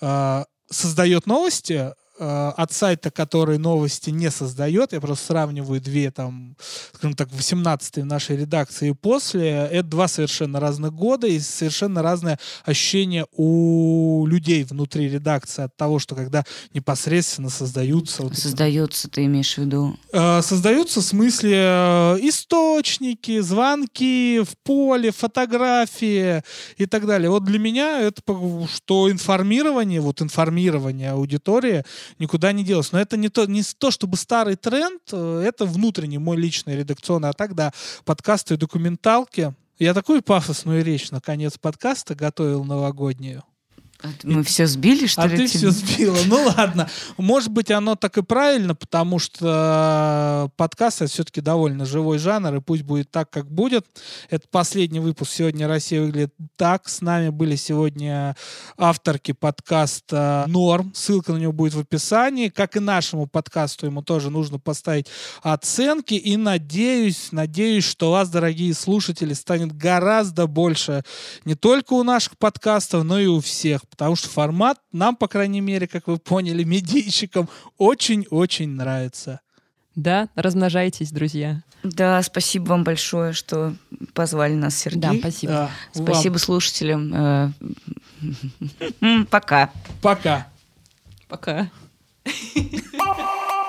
э, 0.00 0.44
создает 0.70 1.26
новости, 1.26 1.92
от 2.18 2.72
сайта, 2.72 3.10
который 3.10 3.58
новости 3.58 4.10
не 4.10 4.30
создает, 4.30 4.92
я 4.92 5.00
просто 5.00 5.26
сравниваю 5.26 5.80
две 5.80 6.10
там, 6.10 6.56
скажем 6.92 7.14
так, 7.16 7.32
18 7.32 7.98
в 7.98 8.04
нашей 8.04 8.36
редакции 8.36 8.90
и 8.90 8.92
после, 8.92 9.48
это 9.48 9.84
два 9.84 10.08
совершенно 10.08 10.60
разных 10.60 10.92
года 10.92 11.26
и 11.26 11.38
совершенно 11.40 12.02
разное 12.02 12.38
ощущение 12.64 13.26
у 13.32 14.26
людей 14.26 14.64
внутри 14.64 15.08
редакции 15.08 15.64
от 15.64 15.76
того, 15.76 15.98
что 15.98 16.14
когда 16.14 16.44
непосредственно 16.74 17.50
создаются... 17.50 18.22
Вот 18.22 18.36
Создается, 18.36 19.08
ты 19.08 19.24
имеешь 19.24 19.54
в 19.54 19.58
виду? 19.58 19.96
Э, 20.12 20.40
создаются 20.42 21.00
в 21.00 21.04
смысле 21.04 21.56
э, 21.56 22.18
источники, 22.22 23.40
звонки 23.40 24.40
в 24.40 24.56
поле, 24.64 25.10
фотографии 25.10 26.42
и 26.76 26.86
так 26.86 27.06
далее. 27.06 27.30
Вот 27.30 27.44
для 27.44 27.58
меня 27.58 28.00
это 28.00 28.22
что 28.72 29.10
информирование, 29.10 30.00
вот 30.00 30.22
информирование 30.22 31.10
аудитории 31.10 31.84
никуда 32.18 32.52
не 32.52 32.64
делось. 32.64 32.92
Но 32.92 33.00
это 33.00 33.16
не 33.16 33.28
то, 33.28 33.46
не 33.46 33.62
то 33.62 33.90
чтобы 33.90 34.16
старый 34.16 34.56
тренд, 34.56 35.02
э, 35.12 35.42
это 35.46 35.66
внутренний 35.66 36.18
мой 36.18 36.36
личный 36.36 36.76
редакционный. 36.76 37.30
А 37.30 37.32
тогда 37.32 37.72
подкасты 38.04 38.54
и 38.54 38.56
документалки. 38.56 39.54
Я 39.78 39.94
такую 39.94 40.22
пафосную 40.22 40.84
речь 40.84 41.10
на 41.10 41.20
конец 41.20 41.56
подкаста 41.58 42.14
готовил 42.14 42.64
новогоднюю. 42.64 43.44
Мы 44.22 44.44
все 44.44 44.68
сбили, 44.68 45.06
что 45.08 45.22
а 45.22 45.26
ли? 45.26 45.34
А 45.34 45.36
ты 45.36 45.46
все 45.48 45.70
сбила. 45.70 46.16
Ну 46.26 46.44
ладно. 46.56 46.88
Может 47.16 47.50
быть, 47.50 47.72
оно 47.72 47.96
так 47.96 48.16
и 48.16 48.22
правильно, 48.22 48.76
потому 48.76 49.18
что 49.18 50.52
подкаст 50.56 51.02
это 51.02 51.10
все-таки 51.10 51.40
довольно 51.40 51.84
живой 51.84 52.18
жанр, 52.18 52.56
и 52.56 52.60
пусть 52.60 52.82
будет 52.82 53.10
так, 53.10 53.28
как 53.28 53.50
будет. 53.50 53.86
Это 54.30 54.46
последний 54.50 55.00
выпуск 55.00 55.32
«Сегодня 55.32 55.66
Россия 55.66 56.00
выглядит 56.00 56.32
так». 56.56 56.88
С 56.88 57.00
нами 57.00 57.30
были 57.30 57.56
сегодня 57.56 58.36
авторки 58.76 59.32
подкаста 59.32 60.44
«Норм». 60.46 60.92
Ссылка 60.94 61.32
на 61.32 61.38
него 61.38 61.52
будет 61.52 61.74
в 61.74 61.80
описании. 61.80 62.50
Как 62.50 62.76
и 62.76 62.80
нашему 62.80 63.26
подкасту, 63.26 63.86
ему 63.86 64.02
тоже 64.02 64.30
нужно 64.30 64.60
поставить 64.60 65.08
оценки. 65.42 66.14
И 66.14 66.36
надеюсь, 66.36 67.32
надеюсь, 67.32 67.84
что 67.84 68.12
вас, 68.12 68.28
дорогие 68.28 68.74
слушатели, 68.74 69.32
станет 69.34 69.76
гораздо 69.76 70.46
больше 70.46 71.02
не 71.44 71.56
только 71.56 71.94
у 71.94 72.04
наших 72.04 72.38
подкастов, 72.38 73.02
но 73.02 73.18
и 73.18 73.26
у 73.26 73.40
всех 73.40 73.87
потому 73.90 74.16
что 74.16 74.28
формат 74.28 74.78
нам, 74.92 75.16
по 75.16 75.28
крайней 75.28 75.60
мере, 75.60 75.86
как 75.86 76.06
вы 76.06 76.18
поняли, 76.18 76.64
медийщикам 76.64 77.48
очень-очень 77.76 78.68
нравится. 78.70 79.40
Да, 79.94 80.28
размножайтесь, 80.36 81.10
друзья. 81.10 81.62
Да, 81.82 82.22
спасибо 82.22 82.70
вам 82.70 82.84
большое, 82.84 83.32
что 83.32 83.74
позвали 84.12 84.54
нас, 84.54 84.76
Сергей. 84.76 85.00
Да, 85.00 85.14
спасибо. 85.18 85.52
Да, 85.52 85.70
спасибо 85.92 86.32
вам. 86.34 86.40
слушателям. 86.40 87.14
Э, 87.14 87.50
пока. 89.30 89.70
Пока. 90.02 90.48
Пока. 91.28 91.70